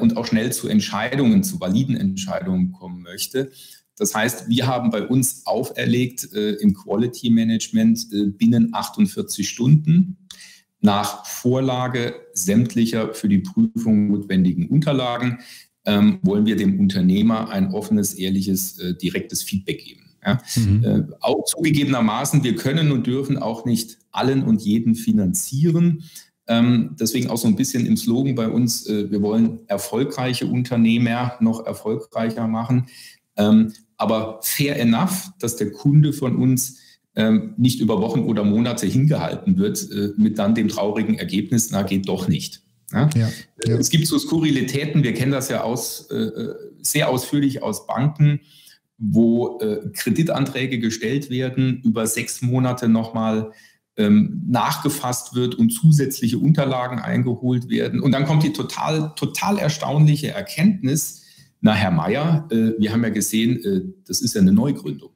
und 0.00 0.16
auch 0.16 0.26
schnell 0.26 0.52
zu 0.52 0.68
Entscheidungen, 0.68 1.42
zu 1.44 1.60
validen 1.60 1.96
Entscheidungen 1.96 2.72
kommen 2.72 3.02
möchte. 3.02 3.50
Das 3.98 4.14
heißt, 4.14 4.48
wir 4.48 4.66
haben 4.66 4.90
bei 4.90 5.06
uns 5.06 5.42
auferlegt 5.46 6.24
im 6.24 6.72
Quality 6.72 7.30
Management 7.30 8.06
binnen 8.38 8.70
48 8.72 9.46
Stunden 9.46 10.16
nach 10.86 11.26
Vorlage 11.26 12.14
sämtlicher 12.32 13.12
für 13.12 13.28
die 13.28 13.40
Prüfung 13.40 14.06
notwendigen 14.06 14.68
Unterlagen 14.68 15.40
ähm, 15.84 16.20
wollen 16.22 16.46
wir 16.46 16.56
dem 16.56 16.78
Unternehmer 16.78 17.50
ein 17.50 17.72
offenes, 17.72 18.14
ehrliches, 18.14 18.78
äh, 18.78 18.94
direktes 18.94 19.42
Feedback 19.42 19.84
geben. 19.84 20.02
Ja? 20.24 20.38
Mhm. 20.54 20.84
Äh, 20.84 21.02
auch 21.20 21.44
zugegebenermaßen, 21.44 22.44
wir 22.44 22.54
können 22.54 22.92
und 22.92 23.06
dürfen 23.06 23.36
auch 23.36 23.64
nicht 23.64 23.98
allen 24.12 24.44
und 24.44 24.62
jeden 24.62 24.94
finanzieren. 24.94 26.04
Ähm, 26.46 26.94
deswegen 27.00 27.30
auch 27.30 27.38
so 27.38 27.48
ein 27.48 27.56
bisschen 27.56 27.84
im 27.84 27.96
Slogan 27.96 28.36
bei 28.36 28.48
uns, 28.48 28.86
äh, 28.86 29.10
wir 29.10 29.22
wollen 29.22 29.58
erfolgreiche 29.66 30.46
Unternehmer 30.46 31.34
noch 31.40 31.66
erfolgreicher 31.66 32.46
machen. 32.46 32.86
Ähm, 33.36 33.72
aber 33.96 34.38
fair 34.42 34.78
enough, 34.78 35.30
dass 35.40 35.56
der 35.56 35.72
Kunde 35.72 36.12
von 36.12 36.36
uns 36.36 36.78
nicht 37.56 37.80
über 37.80 38.02
Wochen 38.02 38.20
oder 38.20 38.44
Monate 38.44 38.86
hingehalten 38.86 39.56
wird, 39.56 39.90
äh, 39.90 40.12
mit 40.16 40.38
dann 40.38 40.54
dem 40.54 40.68
traurigen 40.68 41.18
Ergebnis, 41.18 41.70
na, 41.70 41.82
geht 41.82 42.08
doch 42.08 42.28
nicht. 42.28 42.62
Ja? 42.92 43.08
Ja, 43.16 43.28
ja. 43.66 43.76
Es 43.78 43.90
gibt 43.90 44.06
so 44.06 44.18
Skurrilitäten, 44.18 45.02
wir 45.02 45.14
kennen 45.14 45.32
das 45.32 45.48
ja 45.48 45.62
aus, 45.62 46.08
äh, 46.10 46.16
äh, 46.16 46.54
sehr 46.82 47.08
ausführlich 47.08 47.62
aus 47.62 47.86
Banken, 47.86 48.40
wo 48.98 49.58
äh, 49.60 49.88
Kreditanträge 49.94 50.78
gestellt 50.78 51.30
werden, 51.30 51.80
über 51.84 52.06
sechs 52.06 52.42
Monate 52.42 52.88
nochmal 52.88 53.52
ähm, 53.96 54.42
nachgefasst 54.48 55.34
wird 55.34 55.54
und 55.54 55.70
zusätzliche 55.70 56.38
Unterlagen 56.38 56.98
eingeholt 56.98 57.70
werden. 57.70 58.00
Und 58.00 58.12
dann 58.12 58.26
kommt 58.26 58.42
die 58.42 58.52
total, 58.52 59.12
total 59.16 59.58
erstaunliche 59.58 60.28
Erkenntnis, 60.28 61.22
na 61.62 61.72
Herr 61.72 61.90
Mayer, 61.90 62.46
äh, 62.50 62.72
wir 62.78 62.92
haben 62.92 63.02
ja 63.02 63.08
gesehen, 63.08 63.64
äh, 63.64 63.80
das 64.06 64.20
ist 64.20 64.34
ja 64.34 64.42
eine 64.42 64.52
Neugründung 64.52 65.15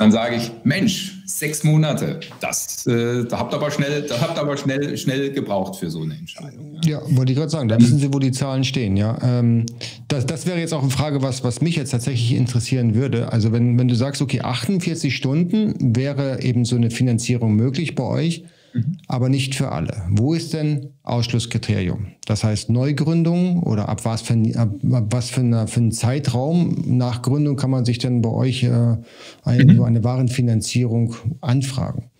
dann 0.00 0.12
sage 0.12 0.36
ich, 0.36 0.50
Mensch, 0.64 1.20
sechs 1.26 1.62
Monate, 1.62 2.20
das, 2.40 2.86
äh, 2.86 3.26
da 3.26 3.38
habt 3.38 3.52
ihr 3.52 3.58
aber 3.58 3.70
schnell, 3.70 4.00
da 4.08 4.18
habt 4.18 4.38
aber 4.38 4.56
schnell, 4.56 4.96
schnell 4.96 5.30
gebraucht 5.30 5.76
für 5.76 5.90
so 5.90 6.00
eine 6.00 6.14
Entscheidung. 6.14 6.78
Ja, 6.82 7.02
ja 7.02 7.16
wollte 7.18 7.32
ich 7.32 7.38
gerade 7.38 7.50
sagen, 7.50 7.68
da 7.68 7.78
wissen 7.78 7.98
Sie, 7.98 8.10
wo 8.10 8.18
die 8.18 8.32
Zahlen 8.32 8.64
stehen, 8.64 8.96
ja. 8.96 9.18
Ähm, 9.22 9.66
das, 10.08 10.24
das 10.24 10.46
wäre 10.46 10.58
jetzt 10.58 10.72
auch 10.72 10.80
eine 10.80 10.90
Frage, 10.90 11.20
was, 11.20 11.44
was 11.44 11.60
mich 11.60 11.76
jetzt 11.76 11.90
tatsächlich 11.90 12.32
interessieren 12.32 12.94
würde. 12.94 13.30
Also 13.30 13.52
wenn, 13.52 13.78
wenn 13.78 13.88
du 13.88 13.94
sagst, 13.94 14.22
okay, 14.22 14.40
48 14.40 15.14
Stunden 15.14 15.94
wäre 15.94 16.40
eben 16.40 16.64
so 16.64 16.76
eine 16.76 16.90
Finanzierung 16.90 17.54
möglich 17.54 17.94
bei 17.94 18.04
euch. 18.04 18.44
Mhm. 18.72 18.98
aber 19.08 19.28
nicht 19.28 19.54
für 19.54 19.72
alle. 19.72 20.04
Wo 20.10 20.34
ist 20.34 20.52
denn 20.52 20.90
Ausschlusskriterium? 21.02 22.08
Das 22.26 22.44
heißt 22.44 22.70
Neugründung 22.70 23.62
oder 23.62 23.88
ab 23.88 24.04
was 24.04 24.22
für, 24.22 24.34
ab 24.56 24.74
was 24.82 25.30
für, 25.30 25.40
eine, 25.40 25.66
für 25.66 25.80
einen 25.80 25.92
Zeitraum 25.92 26.76
nach 26.86 27.22
Gründung 27.22 27.56
kann 27.56 27.70
man 27.70 27.84
sich 27.84 27.98
denn 27.98 28.22
bei 28.22 28.30
euch 28.30 28.62
äh, 28.62 28.96
eine, 29.42 29.74
mhm. 29.74 29.82
eine 29.82 30.04
Warenfinanzierung 30.04 31.16
anfragen? 31.40 32.10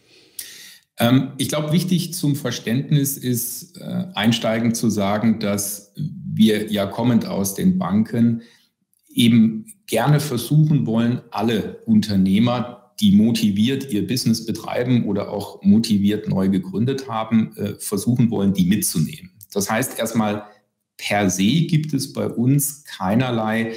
Ähm, 0.98 1.32
ich 1.38 1.48
glaube, 1.48 1.72
wichtig 1.72 2.14
zum 2.14 2.36
Verständnis 2.36 3.16
ist 3.16 3.76
äh, 3.80 4.04
einsteigend 4.14 4.76
zu 4.76 4.90
sagen, 4.90 5.40
dass 5.40 5.92
wir 5.96 6.70
ja 6.70 6.86
kommend 6.86 7.26
aus 7.26 7.54
den 7.54 7.78
Banken 7.78 8.42
eben 9.12 9.66
gerne 9.86 10.20
versuchen 10.20 10.86
wollen, 10.86 11.20
alle 11.30 11.78
Unternehmer, 11.86 12.79
die 13.00 13.12
motiviert 13.12 13.92
ihr 13.92 14.04
Business 14.06 14.44
betreiben 14.44 15.06
oder 15.06 15.30
auch 15.30 15.62
motiviert 15.62 16.28
neu 16.28 16.48
gegründet 16.48 17.08
haben, 17.08 17.56
äh, 17.56 17.74
versuchen 17.78 18.30
wollen, 18.30 18.52
die 18.52 18.66
mitzunehmen. 18.66 19.30
Das 19.52 19.70
heißt 19.70 19.98
erstmal, 19.98 20.44
per 20.96 21.30
se 21.30 21.62
gibt 21.62 21.94
es 21.94 22.12
bei 22.12 22.28
uns 22.28 22.84
keinerlei 22.84 23.72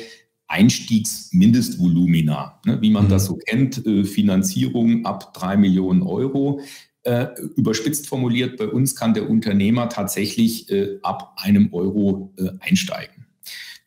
Einstiegsmindestvolumina, 0.47 2.59
ne, 2.65 2.81
wie 2.81 2.89
man 2.91 3.05
mhm. 3.05 3.09
das 3.09 3.25
so 3.25 3.37
kennt, 3.37 3.85
äh, 3.87 4.03
Finanzierung 4.03 5.05
ab 5.05 5.33
drei 5.33 5.57
Millionen 5.57 6.03
Euro. 6.03 6.59
Äh, 7.03 7.27
überspitzt 7.55 8.07
formuliert, 8.07 8.57
bei 8.57 8.67
uns 8.67 8.95
kann 8.95 9.13
der 9.13 9.29
Unternehmer 9.29 9.89
tatsächlich 9.89 10.69
äh, 10.69 10.97
ab 11.01 11.35
einem 11.37 11.73
Euro 11.73 12.33
äh, 12.37 12.49
einsteigen. 12.59 13.25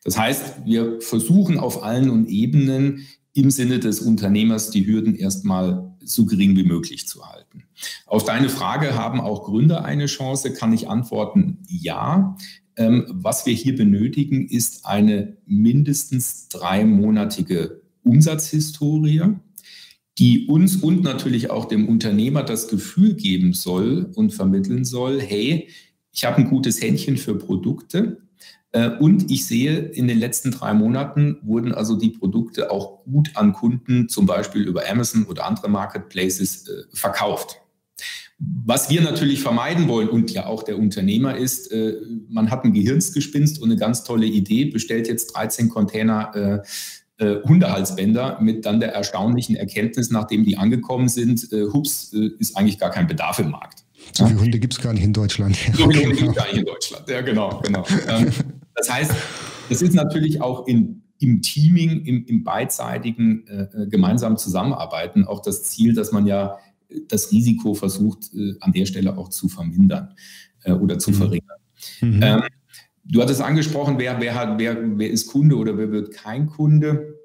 Das 0.03 0.17
heißt, 0.17 0.65
wir 0.65 0.99
versuchen 1.01 1.59
auf 1.59 1.83
allen 1.83 2.27
Ebenen 2.27 3.07
im 3.37 3.51
Sinne 3.51 3.79
des 3.79 4.01
Unternehmers 4.01 4.71
die 4.71 4.87
Hürden 4.87 5.15
erstmal 5.15 5.95
so 6.03 6.25
gering 6.25 6.57
wie 6.57 6.63
möglich 6.63 7.07
zu 7.07 7.23
halten. 7.23 7.63
Auf 8.07 8.23
deine 8.23 8.49
Frage, 8.49 8.95
haben 8.95 9.21
auch 9.21 9.43
Gründer 9.43 9.85
eine 9.85 10.07
Chance, 10.07 10.53
kann 10.53 10.73
ich 10.73 10.89
antworten, 10.89 11.59
ja. 11.67 12.35
Ähm, 12.75 13.05
was 13.09 13.45
wir 13.45 13.53
hier 13.53 13.75
benötigen, 13.75 14.47
ist 14.47 14.85
eine 14.87 15.37
mindestens 15.45 16.47
dreimonatige 16.49 17.81
Umsatzhistorie, 18.03 19.21
die 20.17 20.47
uns 20.47 20.77
und 20.77 21.03
natürlich 21.03 21.51
auch 21.51 21.65
dem 21.65 21.87
Unternehmer 21.87 22.41
das 22.41 22.67
Gefühl 22.67 23.13
geben 23.13 23.53
soll 23.53 24.11
und 24.15 24.33
vermitteln 24.33 24.83
soll, 24.83 25.21
hey, 25.21 25.69
ich 26.11 26.25
habe 26.25 26.37
ein 26.37 26.49
gutes 26.49 26.81
Händchen 26.81 27.17
für 27.17 27.35
Produkte. 27.35 28.17
Äh, 28.77 28.89
und 28.99 29.31
ich 29.31 29.47
sehe, 29.47 29.77
in 29.77 30.07
den 30.07 30.19
letzten 30.19 30.51
drei 30.51 30.73
Monaten 30.73 31.37
wurden 31.41 31.73
also 31.73 31.95
die 31.95 32.09
Produkte 32.09 32.69
auch 32.69 33.03
gut 33.05 33.31
an 33.33 33.53
Kunden, 33.53 34.07
zum 34.07 34.27
Beispiel 34.27 34.61
über 34.61 34.83
Amazon 34.87 35.25
oder 35.25 35.45
andere 35.45 35.67
Marketplaces, 35.67 36.67
äh, 36.67 36.83
verkauft. 36.93 37.61
Was 38.37 38.91
wir 38.91 39.01
natürlich 39.01 39.41
vermeiden 39.41 39.87
wollen 39.87 40.09
und 40.09 40.29
ja 40.29 40.45
auch 40.45 40.61
der 40.61 40.77
Unternehmer 40.77 41.35
ist, 41.35 41.71
äh, 41.71 41.95
man 42.29 42.51
hat 42.51 42.65
ein 42.65 42.73
Gehirnsgespinst 42.73 43.59
und 43.59 43.71
eine 43.71 43.79
ganz 43.79 44.03
tolle 44.03 44.27
Idee, 44.27 44.65
bestellt 44.65 45.07
jetzt 45.07 45.35
13 45.35 45.69
Container 45.69 46.63
Hundehalsbänder 47.19 48.39
mit 48.41 48.63
dann 48.63 48.79
der 48.79 48.93
erstaunlichen 48.93 49.55
Erkenntnis, 49.55 50.11
nachdem 50.11 50.43
die 50.43 50.55
angekommen 50.55 51.09
sind, 51.09 51.47
hups, 51.51 52.13
ist 52.13 52.55
eigentlich 52.55 52.77
gar 52.77 52.91
kein 52.91 53.07
Bedarf 53.07 53.39
im 53.39 53.49
Markt. 53.49 53.83
So 54.13 54.27
viele 54.27 54.39
Hunde 54.39 54.59
gibt 54.59 54.73
es 54.73 54.79
gar 54.79 54.93
nicht 54.93 55.03
in 55.03 55.13
Deutschland. 55.13 55.57
So 55.73 55.89
viele 55.89 56.03
Hunde 56.03 56.15
gibt 56.15 56.29
es 56.29 56.35
gar 56.35 56.45
nicht 56.45 56.57
in 56.57 56.65
Deutschland, 56.65 57.09
ja 57.09 57.21
genau, 57.21 57.59
genau. 57.65 57.83
Das 58.77 58.89
heißt, 58.89 59.11
das 59.69 59.81
ist 59.81 59.93
natürlich 59.93 60.41
auch 60.41 60.67
in, 60.67 61.01
im 61.19 61.41
Teaming, 61.41 62.05
im, 62.05 62.25
im 62.25 62.43
beidseitigen 62.43 63.45
äh, 63.47 63.87
gemeinsamen 63.87 64.37
Zusammenarbeiten 64.37 65.25
auch 65.25 65.41
das 65.41 65.63
Ziel, 65.63 65.93
dass 65.93 66.11
man 66.11 66.25
ja 66.27 66.57
das 67.09 67.31
Risiko 67.31 67.73
versucht, 67.73 68.33
äh, 68.33 68.55
an 68.61 68.71
der 68.71 68.85
Stelle 68.85 69.17
auch 69.17 69.29
zu 69.29 69.49
vermindern 69.49 70.13
äh, 70.63 70.71
oder 70.71 70.99
zu 70.99 71.11
mhm. 71.11 71.15
verringern. 71.15 71.57
Mhm. 72.01 72.19
Ähm, 72.23 72.43
du 73.03 73.21
hattest 73.21 73.41
angesprochen, 73.41 73.95
wer, 73.97 74.21
wer, 74.21 74.35
hat, 74.35 74.59
wer, 74.59 74.77
wer 74.97 75.09
ist 75.09 75.27
Kunde 75.27 75.57
oder 75.57 75.77
wer 75.77 75.91
wird 75.91 76.11
kein 76.11 76.47
Kunde. 76.47 77.15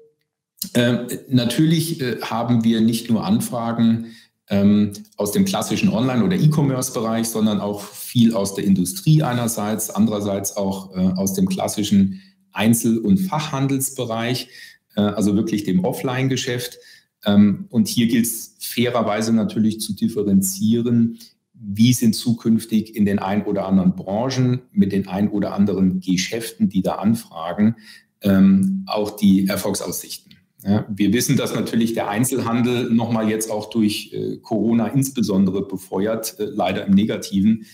Ähm, 0.73 1.07
natürlich 1.29 2.01
äh, 2.01 2.21
haben 2.21 2.63
wir 2.63 2.81
nicht 2.81 3.09
nur 3.09 3.25
Anfragen 3.25 4.07
ähm, 4.49 4.91
aus 5.17 5.31
dem 5.31 5.45
klassischen 5.45 5.89
Online- 5.89 6.23
oder 6.23 6.37
E-Commerce-Bereich, 6.37 7.27
sondern 7.27 7.61
auch 7.61 7.81
viel 7.81 8.33
aus 8.33 8.55
der 8.55 8.65
Industrie 8.65 9.23
einerseits, 9.23 9.89
andererseits 9.89 10.57
auch 10.57 10.95
äh, 10.95 11.13
aus 11.15 11.33
dem 11.33 11.47
klassischen 11.47 12.21
Einzel- 12.51 12.99
und 12.99 13.17
Fachhandelsbereich, 13.17 14.49
äh, 14.95 15.01
also 15.01 15.35
wirklich 15.35 15.63
dem 15.63 15.83
Offline-Geschäft. 15.83 16.77
Ähm, 17.25 17.67
und 17.69 17.87
hier 17.87 18.07
gilt 18.07 18.25
es 18.25 18.55
fairerweise 18.59 19.33
natürlich 19.33 19.79
zu 19.79 19.93
differenzieren, 19.93 21.19
wie 21.53 21.93
sind 21.93 22.13
zukünftig 22.13 22.95
in 22.95 23.05
den 23.05 23.19
ein 23.19 23.45
oder 23.45 23.65
anderen 23.65 23.95
Branchen 23.95 24.63
mit 24.71 24.91
den 24.91 25.07
ein 25.07 25.29
oder 25.29 25.53
anderen 25.53 26.01
Geschäften, 26.01 26.67
die 26.67 26.81
da 26.81 26.95
anfragen, 26.95 27.77
ähm, 28.21 28.83
auch 28.87 29.15
die 29.15 29.47
Erfolgsaussichten. 29.47 30.32
Ja, 30.65 30.85
wir 30.89 31.11
wissen, 31.11 31.35
dass 31.35 31.53
natürlich 31.53 31.93
der 31.93 32.09
Einzelhandel 32.09 32.89
nochmal 32.89 33.29
jetzt 33.29 33.51
auch 33.51 33.69
durch 33.69 34.13
äh, 34.13 34.37
Corona 34.37 34.87
insbesondere 34.87 35.67
befeuert, 35.67 36.39
äh, 36.39 36.45
leider 36.45 36.85
im 36.85 36.93
Negativen, 36.93 37.65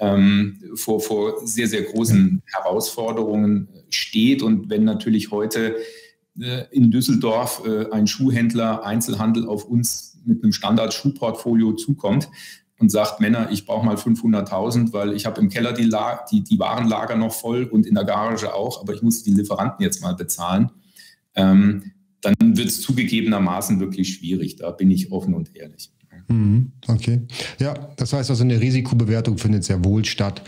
ähm, 0.00 0.58
vor, 0.74 1.00
vor 1.00 1.46
sehr, 1.46 1.68
sehr 1.68 1.82
großen 1.82 2.42
Herausforderungen 2.46 3.68
steht. 3.90 4.42
Und 4.42 4.70
wenn 4.70 4.82
natürlich 4.82 5.30
heute 5.30 5.76
äh, 6.40 6.64
in 6.72 6.90
Düsseldorf 6.90 7.62
äh, 7.64 7.90
ein 7.92 8.08
Schuhhändler 8.08 8.84
Einzelhandel 8.84 9.46
auf 9.46 9.64
uns 9.64 10.18
mit 10.24 10.42
einem 10.42 10.52
Standard-Schuhportfolio 10.52 11.74
zukommt 11.74 12.28
und 12.78 12.90
sagt, 12.90 13.20
Männer, 13.20 13.50
ich 13.52 13.66
brauche 13.66 13.86
mal 13.86 13.96
500.000, 13.96 14.92
weil 14.92 15.12
ich 15.12 15.26
habe 15.26 15.40
im 15.40 15.48
Keller 15.48 15.72
die, 15.72 15.88
die, 16.30 16.42
die, 16.42 16.58
Warenlager 16.58 17.16
noch 17.16 17.32
voll 17.32 17.64
und 17.64 17.86
in 17.86 17.94
der 17.94 18.04
Garage 18.04 18.54
auch, 18.54 18.80
aber 18.80 18.94
ich 18.94 19.02
muss 19.02 19.22
die 19.22 19.32
Lieferanten 19.32 19.84
jetzt 19.84 20.02
mal 20.02 20.16
bezahlen, 20.16 20.70
ähm, 21.34 21.91
dann 22.22 22.56
wird 22.56 22.68
es 22.68 22.80
zugegebenermaßen 22.80 23.80
wirklich 23.80 24.14
schwierig. 24.14 24.56
Da 24.56 24.70
bin 24.70 24.90
ich 24.90 25.12
offen 25.12 25.34
und 25.34 25.54
ehrlich. 25.54 25.90
Mhm, 26.28 26.72
okay. 26.86 27.22
Ja, 27.58 27.74
das 27.96 28.12
heißt 28.12 28.30
also, 28.30 28.44
eine 28.44 28.60
Risikobewertung 28.60 29.38
findet 29.38 29.64
sehr 29.64 29.84
wohl 29.84 30.04
statt. 30.04 30.42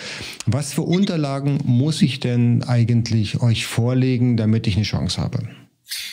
Was 0.46 0.72
für 0.72 0.82
Unterlagen 0.82 1.58
muss 1.64 2.00
ich 2.00 2.20
denn 2.20 2.62
eigentlich 2.62 3.42
euch 3.42 3.66
vorlegen, 3.66 4.36
damit 4.36 4.66
ich 4.66 4.76
eine 4.76 4.84
Chance 4.84 5.20
habe? 5.20 5.48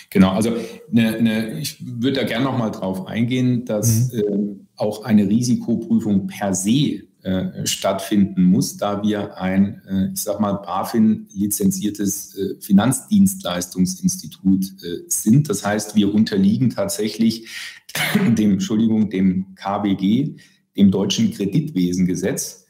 Genau, 0.09 0.31
also 0.31 0.53
eine, 0.91 1.15
eine, 1.15 1.59
ich 1.59 1.77
würde 1.79 2.19
da 2.19 2.23
gerne 2.25 2.45
nochmal 2.45 2.71
drauf 2.71 3.07
eingehen, 3.07 3.63
dass 3.65 4.11
mhm. 4.11 4.19
äh, 4.19 4.55
auch 4.75 5.03
eine 5.03 5.27
Risikoprüfung 5.29 6.27
per 6.27 6.53
se 6.53 7.03
äh, 7.23 7.67
stattfinden 7.67 8.43
muss, 8.43 8.77
da 8.77 9.03
wir 9.03 9.37
ein, 9.37 9.81
äh, 9.87 10.09
ich 10.13 10.23
sag 10.23 10.39
mal, 10.39 10.53
BaFin 10.53 11.27
lizenziertes 11.33 12.35
äh, 12.35 12.55
Finanzdienstleistungsinstitut 12.59 14.65
äh, 14.83 15.03
sind. 15.07 15.49
Das 15.49 15.65
heißt, 15.65 15.95
wir 15.95 16.13
unterliegen 16.13 16.69
tatsächlich 16.69 17.49
dem, 18.37 18.53
Entschuldigung, 18.53 19.09
dem 19.09 19.55
KWG, 19.55 20.35
dem 20.75 20.91
Deutschen 20.91 21.31
Kreditwesengesetz. 21.31 22.65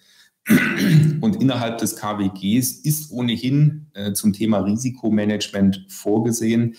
Und 1.21 1.41
innerhalb 1.41 1.77
des 1.77 1.95
KWGs 1.95 2.71
ist 2.71 3.11
ohnehin 3.11 3.87
äh, 3.93 4.13
zum 4.13 4.33
Thema 4.33 4.59
Risikomanagement 4.59 5.85
vorgesehen, 5.87 6.75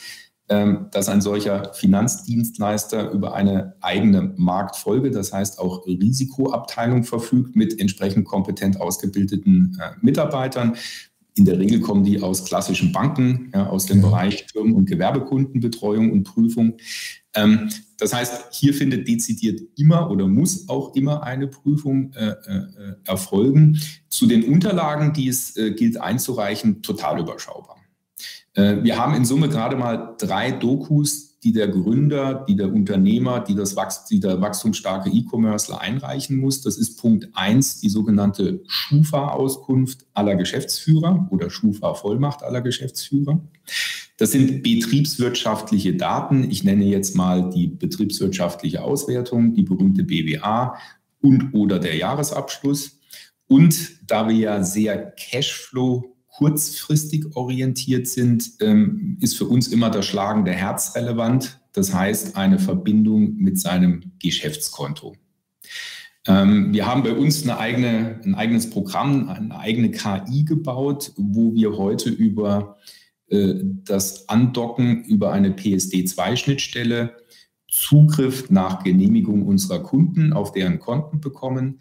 dass 0.90 1.08
ein 1.08 1.20
solcher 1.20 1.72
Finanzdienstleister 1.74 3.10
über 3.10 3.34
eine 3.34 3.74
eigene 3.80 4.34
Marktfolge, 4.36 5.10
das 5.10 5.32
heißt 5.32 5.58
auch 5.58 5.86
Risikoabteilung 5.86 7.04
verfügt 7.04 7.56
mit 7.56 7.80
entsprechend 7.80 8.24
kompetent 8.24 8.80
ausgebildeten 8.80 9.78
äh, 9.80 9.92
Mitarbeitern. 10.00 10.76
In 11.34 11.46
der 11.46 11.58
Regel 11.58 11.80
kommen 11.80 12.04
die 12.04 12.20
aus 12.20 12.44
klassischen 12.44 12.92
Banken, 12.92 13.50
ja, 13.54 13.66
aus 13.66 13.86
dem 13.86 14.02
ja. 14.02 14.08
Bereich 14.08 14.46
Firmen- 14.52 14.74
und 14.74 14.86
Gewerbekundenbetreuung 14.86 16.12
und 16.12 16.24
Prüfung. 16.24 16.76
Ähm, 17.34 17.70
das 17.96 18.12
heißt, 18.12 18.52
hier 18.52 18.74
findet 18.74 19.08
dezidiert 19.08 19.60
immer 19.76 20.10
oder 20.10 20.26
muss 20.26 20.68
auch 20.68 20.94
immer 20.94 21.22
eine 21.22 21.46
Prüfung 21.46 22.12
äh, 22.12 22.30
äh, 22.30 22.96
erfolgen. 23.04 23.80
Zu 24.08 24.26
den 24.26 24.44
Unterlagen, 24.44 25.14
die 25.14 25.28
es 25.28 25.56
äh, 25.56 25.72
gilt 25.72 25.98
einzureichen, 25.98 26.82
total 26.82 27.20
überschaubar. 27.20 27.76
Äh, 28.54 28.82
wir 28.82 28.98
haben 28.98 29.14
in 29.14 29.24
Summe 29.24 29.48
gerade 29.48 29.76
mal 29.76 30.14
drei 30.18 30.50
Dokus, 30.50 31.38
die 31.40 31.52
der 31.52 31.68
Gründer, 31.68 32.44
die 32.48 32.54
der 32.54 32.72
Unternehmer, 32.72 33.40
die, 33.40 33.54
das 33.54 33.74
Wachst 33.74 34.10
die 34.10 34.20
der 34.20 34.40
wachstumsstarke 34.40 35.10
E-Commercer 35.10 35.80
einreichen 35.80 36.38
muss. 36.38 36.62
Das 36.62 36.76
ist 36.76 37.00
Punkt 37.00 37.28
eins, 37.32 37.80
die 37.80 37.88
sogenannte 37.88 38.62
Schufa-Auskunft 38.68 40.06
aller 40.14 40.36
Geschäftsführer 40.36 41.26
oder 41.30 41.50
Schufa-Vollmacht 41.50 42.44
aller 42.44 42.60
Geschäftsführer. 42.60 43.40
Das 44.18 44.30
sind 44.30 44.62
betriebswirtschaftliche 44.62 45.96
Daten. 45.96 46.48
Ich 46.48 46.62
nenne 46.62 46.84
jetzt 46.84 47.16
mal 47.16 47.50
die 47.50 47.66
betriebswirtschaftliche 47.66 48.82
Auswertung, 48.82 49.54
die 49.54 49.62
berühmte 49.62 50.04
BWA 50.04 50.76
und 51.20 51.54
oder 51.54 51.80
der 51.80 51.96
Jahresabschluss. 51.96 53.00
Und 53.48 54.08
da 54.08 54.28
wir 54.28 54.36
ja 54.36 54.62
sehr 54.62 55.12
Cashflow 55.16 56.11
kurzfristig 56.32 57.36
orientiert 57.36 58.08
sind, 58.08 58.52
ähm, 58.60 59.18
ist 59.20 59.36
für 59.36 59.46
uns 59.46 59.68
immer 59.68 59.90
das 59.90 60.06
Schlagen 60.06 60.44
der 60.44 60.54
Herz 60.54 60.94
relevant. 60.96 61.60
Das 61.72 61.94
heißt, 61.94 62.36
eine 62.36 62.58
Verbindung 62.58 63.36
mit 63.36 63.58
seinem 63.58 64.12
Geschäftskonto. 64.18 65.14
Ähm, 66.26 66.72
wir 66.72 66.86
haben 66.86 67.02
bei 67.02 67.12
uns 67.12 67.42
eine 67.42 67.58
eigene, 67.58 68.20
ein 68.24 68.34
eigenes 68.34 68.70
Programm, 68.70 69.28
eine 69.28 69.58
eigene 69.58 69.90
KI 69.90 70.44
gebaut, 70.44 71.12
wo 71.16 71.54
wir 71.54 71.76
heute 71.76 72.08
über 72.08 72.76
äh, 73.28 73.54
das 73.84 74.28
Andocken 74.28 75.04
über 75.04 75.32
eine 75.32 75.50
PSD2-Schnittstelle 75.50 77.16
Zugriff 77.70 78.50
nach 78.50 78.84
Genehmigung 78.84 79.46
unserer 79.46 79.82
Kunden 79.82 80.32
auf 80.32 80.52
deren 80.52 80.78
Konten 80.78 81.20
bekommen 81.20 81.80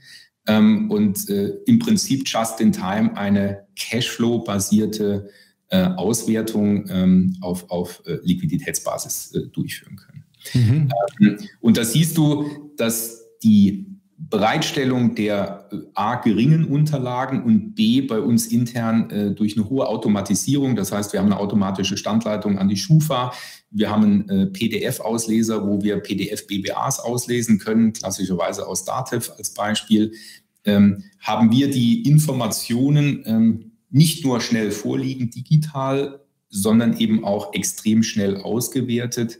und 0.57 1.29
äh, 1.29 1.49
im 1.65 1.79
Prinzip 1.79 2.23
just 2.27 2.59
in 2.61 2.71
time 2.71 3.15
eine 3.15 3.65
Cashflow-basierte 3.75 5.29
äh, 5.69 5.83
Auswertung 5.83 6.89
ähm, 6.89 7.37
auf, 7.41 7.69
auf 7.69 8.03
Liquiditätsbasis 8.23 9.31
durchführen 9.53 9.95
können. 9.95 10.23
Mhm. 10.53 10.89
Ähm, 11.21 11.37
und 11.59 11.77
da 11.77 11.83
siehst 11.83 12.17
du, 12.17 12.71
dass 12.77 13.21
die 13.43 13.85
Bereitstellung 14.29 15.15
der 15.15 15.67
äh, 15.71 15.77
A 15.95 16.15
geringen 16.15 16.65
Unterlagen 16.65 17.43
und 17.43 17.73
B 17.73 18.01
bei 18.01 18.19
uns 18.19 18.47
intern 18.47 19.09
äh, 19.09 19.31
durch 19.31 19.57
eine 19.57 19.69
hohe 19.69 19.87
Automatisierung. 19.87 20.75
Das 20.75 20.91
heißt, 20.91 21.13
wir 21.13 21.19
haben 21.19 21.27
eine 21.27 21.39
automatische 21.39 21.97
Standleitung 21.97 22.59
an 22.59 22.67
die 22.67 22.77
Schufa. 22.77 23.33
Wir 23.71 23.89
haben 23.89 24.03
einen 24.03 24.29
äh, 24.29 24.45
PDF-Ausleser, 24.47 25.65
wo 25.65 25.81
wir 25.81 25.99
PDF-BBAs 25.99 26.99
auslesen 26.99 27.57
können, 27.57 27.93
klassischerweise 27.93 28.67
aus 28.67 28.85
Dativ 28.85 29.31
als 29.37 29.53
Beispiel. 29.53 30.13
Ähm, 30.63 31.03
haben 31.19 31.51
wir 31.51 31.69
die 31.69 32.03
Informationen 32.03 33.23
ähm, 33.25 33.71
nicht 33.89 34.23
nur 34.23 34.41
schnell 34.41 34.71
vorliegen 34.71 35.29
digital, 35.29 36.21
sondern 36.49 36.97
eben 36.97 37.23
auch 37.23 37.53
extrem 37.53 38.03
schnell 38.03 38.37
ausgewertet 38.37 39.39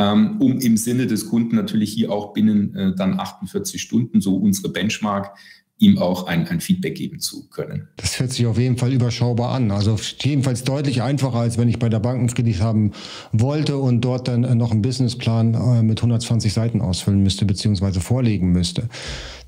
ähm, 0.00 0.40
um 0.40 0.58
im 0.58 0.78
Sinne 0.78 1.06
des 1.06 1.28
Kunden 1.28 1.56
natürlich 1.56 1.92
hier 1.92 2.10
auch 2.10 2.32
binnen 2.32 2.74
äh, 2.74 2.94
dann 2.94 3.20
48 3.20 3.80
Stunden, 3.82 4.22
so 4.22 4.36
unsere 4.36 4.70
Benchmark, 4.70 5.36
ihm 5.80 5.98
auch 5.98 6.26
ein, 6.26 6.46
ein 6.46 6.60
Feedback 6.60 6.94
geben 6.94 7.20
zu 7.20 7.48
können. 7.48 7.88
Das 7.96 8.20
hört 8.20 8.30
sich 8.32 8.46
auf 8.46 8.58
jeden 8.58 8.76
Fall 8.76 8.92
überschaubar 8.92 9.54
an. 9.54 9.70
Also 9.70 9.96
jedenfalls 10.20 10.62
deutlich 10.62 11.00
einfacher, 11.00 11.38
als 11.38 11.56
wenn 11.56 11.68
ich 11.68 11.78
bei 11.78 11.88
der 11.88 12.00
Bank 12.00 12.18
einen 12.18 12.28
Kredit 12.28 12.60
haben 12.60 12.92
wollte 13.32 13.78
und 13.78 14.02
dort 14.02 14.28
dann 14.28 14.42
noch 14.58 14.70
einen 14.70 14.82
Businessplan 14.82 15.54
äh, 15.54 15.82
mit 15.82 15.98
120 15.98 16.52
Seiten 16.52 16.82
ausfüllen 16.82 17.22
müsste, 17.22 17.46
beziehungsweise 17.46 18.00
vorlegen 18.00 18.52
müsste. 18.52 18.88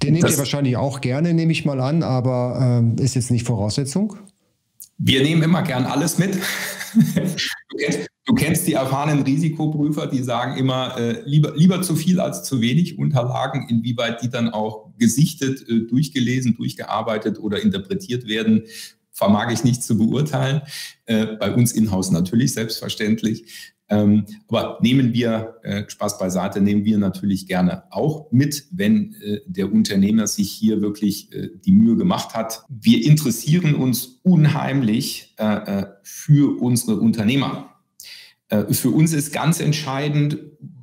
Den 0.03 0.15
nehmt 0.15 0.25
das, 0.25 0.33
ihr 0.33 0.39
wahrscheinlich 0.39 0.77
auch 0.79 1.03
gerne, 1.03 1.35
nehme 1.35 1.53
ich 1.53 1.67
mal 1.67 1.81
an, 1.81 2.03
aber 2.03 2.83
äh, 2.99 3.03
ist 3.03 3.15
jetzt 3.15 3.31
nicht 3.31 3.47
Voraussetzung? 3.47 4.17
Wir 4.97 5.23
nehmen 5.23 5.43
immer 5.43 5.63
gern 5.63 5.85
alles 5.85 6.19
mit. 6.19 6.39
Du 6.95 7.79
kennst 7.79 8.12
die 8.29 8.73
erfahrenen 8.75 9.23
Risikoprüfer, 9.25 10.07
die 10.07 10.23
sagen 10.23 10.57
immer, 10.57 10.97
äh, 10.97 11.23
lieber, 11.25 11.55
lieber 11.57 11.83
zu 11.83 11.97
viel 11.97 12.21
als 12.21 12.45
zu 12.45 12.61
wenig 12.61 12.99
Unterlagen, 12.99 13.67
inwieweit 13.69 14.23
die 14.23 14.31
dann 14.31 14.51
auch 14.51 14.91
gesichtet, 14.99 15.69
äh, 15.69 15.81
durchgelesen, 15.81 16.55
durchgearbeitet 16.57 17.39
oder 17.39 17.61
interpretiert 17.61 18.29
werden, 18.29 18.63
vermag 19.11 19.53
ich 19.53 19.65
nicht 19.65 19.83
zu 19.83 19.99
beurteilen. 19.99 20.63
Äh, 21.07 21.37
bei 21.39 21.53
uns 21.53 21.73
in-house 21.73 22.11
natürlich, 22.11 22.53
selbstverständlich. 22.53 23.73
Ähm, 23.89 24.25
aber 24.49 24.79
nehmen 24.81 25.13
wir, 25.13 25.57
äh, 25.65 25.85
Spaß 25.87 26.19
beiseite, 26.19 26.63
nehmen 26.63 26.85
wir 26.85 26.97
natürlich 26.97 27.47
gerne 27.47 27.83
auch 27.93 28.31
mit, 28.31 28.65
wenn 28.71 29.15
äh, 29.21 29.41
der 29.47 29.71
Unternehmer 29.71 30.27
sich 30.27 30.51
hier 30.51 30.81
wirklich 30.81 31.31
äh, 31.33 31.51
die 31.63 31.73
Mühe 31.73 31.97
gemacht 31.97 32.35
hat. 32.35 32.65
Wir 32.71 33.05
interessieren 33.05 33.75
uns 33.75 34.21
unheimlich 34.23 35.35
äh, 35.37 35.85
für 36.05 36.59
unsere 36.63 37.01
Unternehmer. 37.01 37.72
Äh, 38.53 38.73
für 38.73 38.91
uns 38.91 39.13
ist 39.13 39.33
ganz 39.33 39.59
entscheidend, 39.61 40.39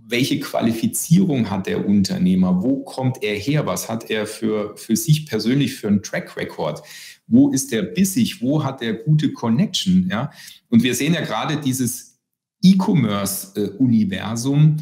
welche 0.07 0.39
Qualifizierung 0.39 1.49
hat 1.51 1.67
der 1.67 1.85
Unternehmer? 1.87 2.63
Wo 2.63 2.83
kommt 2.83 3.21
er 3.21 3.35
her? 3.35 3.67
Was 3.67 3.89
hat 3.89 4.09
er 4.09 4.25
für, 4.25 4.75
für 4.75 4.95
sich 4.95 5.27
persönlich 5.27 5.75
für 5.75 5.87
einen 5.87 6.01
Track 6.01 6.35
Record? 6.35 6.81
Wo 7.27 7.51
ist 7.51 7.71
er 7.71 7.83
bissig? 7.83 8.41
Wo 8.41 8.63
hat 8.63 8.81
er 8.81 8.93
gute 8.93 9.31
Connection? 9.33 10.07
Ja? 10.09 10.31
Und 10.69 10.81
wir 10.81 10.95
sehen 10.95 11.13
ja 11.13 11.21
gerade 11.21 11.57
dieses 11.57 12.17
E-Commerce-Universum 12.63 14.77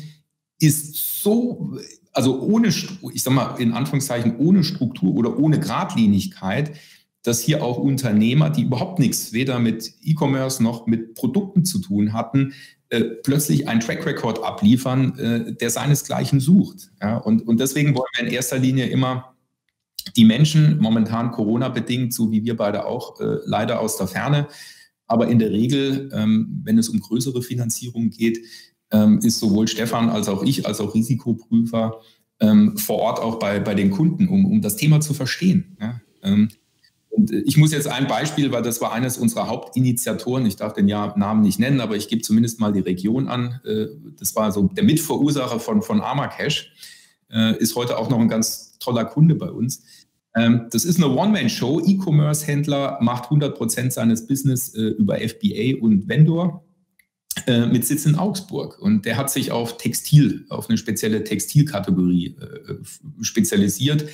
ist 0.59 0.95
so, 1.21 1.77
also 2.13 2.39
ohne, 2.39 2.69
ich 2.69 3.21
sag 3.21 3.33
mal 3.33 3.59
in 3.59 3.73
Anführungszeichen, 3.73 4.37
ohne 4.37 4.63
Struktur 4.63 5.13
oder 5.13 5.37
ohne 5.37 5.59
Gradlinigkeit, 5.59 6.71
dass 7.21 7.41
hier 7.41 7.61
auch 7.61 7.77
Unternehmer, 7.77 8.49
die 8.49 8.63
überhaupt 8.63 8.97
nichts 8.99 9.33
weder 9.33 9.59
mit 9.59 9.93
E-Commerce 10.01 10.63
noch 10.63 10.87
mit 10.87 11.15
Produkten 11.15 11.65
zu 11.65 11.79
tun 11.79 12.13
hatten, 12.13 12.53
äh, 12.89 13.01
plötzlich 13.01 13.67
einen 13.67 13.81
Track 13.81 14.05
Record 14.05 14.43
abliefern, 14.43 15.17
äh, 15.19 15.53
der 15.53 15.69
seinesgleichen 15.69 16.39
sucht. 16.39 16.89
Ja? 17.01 17.17
Und, 17.17 17.45
und 17.47 17.59
deswegen 17.59 17.95
wollen 17.95 18.07
wir 18.15 18.27
in 18.27 18.33
erster 18.33 18.57
Linie 18.57 18.87
immer 18.87 19.35
die 20.15 20.25
Menschen, 20.25 20.77
momentan 20.79 21.31
Corona-bedingt, 21.31 22.13
so 22.13 22.31
wie 22.31 22.43
wir 22.43 22.55
beide 22.55 22.85
auch, 22.85 23.19
äh, 23.19 23.39
leider 23.45 23.81
aus 23.81 23.97
der 23.97 24.07
Ferne. 24.07 24.47
Aber 25.05 25.27
in 25.27 25.39
der 25.39 25.51
Regel, 25.51 26.09
ähm, 26.13 26.61
wenn 26.63 26.77
es 26.77 26.89
um 26.89 26.99
größere 26.99 27.41
Finanzierung 27.41 28.09
geht, 28.09 28.39
ähm, 28.91 29.19
ist 29.19 29.39
sowohl 29.39 29.67
Stefan 29.67 30.09
als 30.09 30.29
auch 30.29 30.43
ich, 30.43 30.65
als 30.65 30.79
auch 30.79 30.95
Risikoprüfer 30.95 31.99
ähm, 32.39 32.77
vor 32.77 32.99
Ort 32.99 33.19
auch 33.19 33.39
bei, 33.39 33.59
bei 33.59 33.75
den 33.75 33.91
Kunden, 33.91 34.27
um, 34.27 34.45
um 34.45 34.61
das 34.61 34.77
Thema 34.77 35.01
zu 35.01 35.13
verstehen. 35.13 35.77
Ja? 35.81 35.99
Und 37.17 37.31
äh, 37.31 37.39
ich 37.39 37.57
muss 37.57 37.73
jetzt 37.73 37.87
ein 37.87 38.07
Beispiel, 38.07 38.51
weil 38.51 38.61
das 38.61 38.79
war 38.79 38.93
eines 38.93 39.17
unserer 39.17 39.47
Hauptinitiatoren, 39.47 40.45
ich 40.45 40.55
darf 40.55 40.73
den 40.73 40.85
Namen 40.85 41.41
nicht 41.41 41.59
nennen, 41.59 41.81
aber 41.81 41.95
ich 41.95 42.07
gebe 42.07 42.21
zumindest 42.21 42.59
mal 42.59 42.71
die 42.71 42.79
Region 42.79 43.27
an. 43.27 43.59
Äh, 43.65 43.87
das 44.17 44.35
war 44.35 44.51
so 44.51 44.63
der 44.63 44.83
Mitverursacher 44.83 45.59
von, 45.59 45.81
von 45.81 45.99
Armacash, 45.99 46.71
äh, 47.29 47.57
ist 47.57 47.75
heute 47.75 47.97
auch 47.97 48.09
noch 48.09 48.19
ein 48.19 48.29
ganz 48.29 48.77
toller 48.79 49.05
Kunde 49.05 49.35
bei 49.35 49.49
uns. 49.49 49.83
Ähm, 50.35 50.67
das 50.71 50.85
ist 50.85 50.97
eine 50.97 51.09
One-Man-Show. 51.13 51.81
E-Commerce-Händler 51.85 52.99
macht 53.01 53.25
100 53.25 53.57
Prozent 53.57 53.93
seines 53.93 54.27
Business 54.27 54.69
über 54.69 55.17
FBA 55.17 55.81
und 55.81 56.07
Vendor 56.07 56.63
mit 57.71 57.85
Sitz 57.85 58.05
in 58.07 58.15
Augsburg. 58.15 58.79
Und 58.79 59.05
der 59.05 59.15
hat 59.15 59.29
sich 59.29 59.51
auf 59.51 59.77
Textil, 59.77 60.45
auf 60.49 60.69
eine 60.69 60.77
spezielle 60.77 61.23
Textilkategorie 61.23 62.35
spezialisiert 63.21 64.05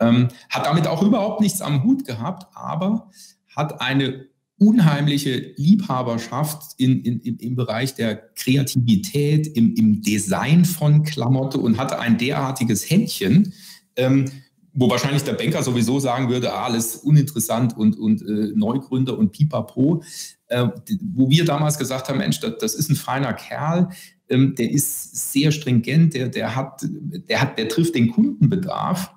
ähm, 0.00 0.28
hat 0.50 0.66
damit 0.66 0.86
auch 0.86 1.02
überhaupt 1.02 1.40
nichts 1.40 1.62
am 1.62 1.84
Hut 1.84 2.04
gehabt, 2.04 2.46
aber 2.54 3.10
hat 3.54 3.80
eine 3.80 4.26
unheimliche 4.58 5.52
Liebhaberschaft 5.56 6.74
in, 6.78 7.02
in, 7.02 7.36
im 7.38 7.56
Bereich 7.56 7.94
der 7.94 8.16
Kreativität, 8.16 9.46
im, 9.56 9.74
im 9.74 10.00
Design 10.00 10.64
von 10.64 11.02
Klamotte 11.02 11.58
und 11.58 11.78
hatte 11.78 11.98
ein 11.98 12.18
derartiges 12.18 12.88
Händchen, 12.88 13.52
ähm, 13.96 14.26
wo 14.72 14.90
wahrscheinlich 14.90 15.22
der 15.22 15.34
Banker 15.34 15.62
sowieso 15.62 16.00
sagen 16.00 16.28
würde, 16.28 16.52
ah, 16.52 16.64
alles 16.64 16.96
uninteressant 16.96 17.76
und, 17.76 17.96
und 17.96 18.22
äh, 18.22 18.52
Neugründer 18.54 19.16
und 19.16 19.32
pipapo, 19.32 20.02
äh, 20.48 20.66
wo 21.14 21.30
wir 21.30 21.44
damals 21.44 21.78
gesagt 21.78 22.08
haben, 22.08 22.18
Mensch, 22.18 22.40
das, 22.40 22.54
das 22.58 22.74
ist 22.74 22.90
ein 22.90 22.96
feiner 22.96 23.32
Kerl, 23.34 23.90
ähm, 24.28 24.54
der 24.56 24.70
ist 24.70 25.32
sehr 25.32 25.52
stringent, 25.52 26.14
der, 26.14 26.28
der, 26.28 26.56
hat, 26.56 26.80
der, 26.82 27.40
hat, 27.40 27.58
der 27.58 27.68
trifft 27.68 27.94
den 27.94 28.10
Kundenbedarf 28.10 29.12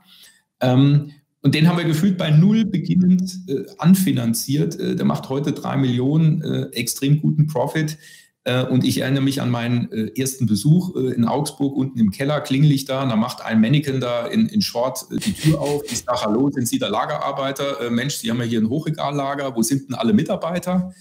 ähm, 0.62 1.12
und 1.42 1.56
den 1.56 1.68
haben 1.68 1.78
wir 1.78 1.86
gefühlt 1.86 2.18
bei 2.18 2.30
null 2.30 2.66
beginnend 2.66 3.40
äh, 3.48 3.64
anfinanziert. 3.78 4.78
Äh, 4.80 4.96
der 4.96 5.06
macht 5.06 5.30
heute 5.30 5.54
drei 5.54 5.78
Millionen, 5.78 6.42
äh, 6.42 6.64
extrem 6.74 7.22
guten 7.22 7.48
Profit. 7.48 7.98
Äh, 8.44 8.64
und 8.66 8.86
ich 8.86 9.00
erinnere 9.00 9.24
mich 9.24 9.42
an 9.42 9.52
meinen 9.52 9.92
äh, 9.92 10.20
ersten 10.20 10.46
Besuch 10.46 10.96
äh, 10.96 11.14
in 11.14 11.26
Augsburg, 11.26 11.76
unten 11.76 12.00
im 12.00 12.12
Keller, 12.12 12.42
klingel 12.42 12.72
ich 12.72 12.86
da, 12.86 13.04
und 13.04 13.10
da 13.10 13.16
macht 13.16 13.42
ein 13.42 13.60
Mannequin 13.60 14.00
da 14.00 14.26
in, 14.26 14.48
in 14.48 14.62
Short 14.62 15.06
die 15.12 15.34
Tür 15.34 15.60
auf. 15.60 15.84
Ich 15.92 16.00
sage, 16.00 16.22
hallo, 16.22 16.50
sind 16.50 16.68
Sie 16.68 16.80
der 16.80 16.90
Lagerarbeiter? 16.90 17.90
Mensch, 17.92 18.16
Sie 18.16 18.32
haben 18.32 18.40
ja 18.40 18.46
hier 18.46 18.62
ein 18.62 18.70
Hochregallager, 18.70 19.56
wo 19.56 19.62
sind 19.64 19.90
denn 19.90 19.96
alle 19.96 20.14
Mitarbeiter? 20.14 20.94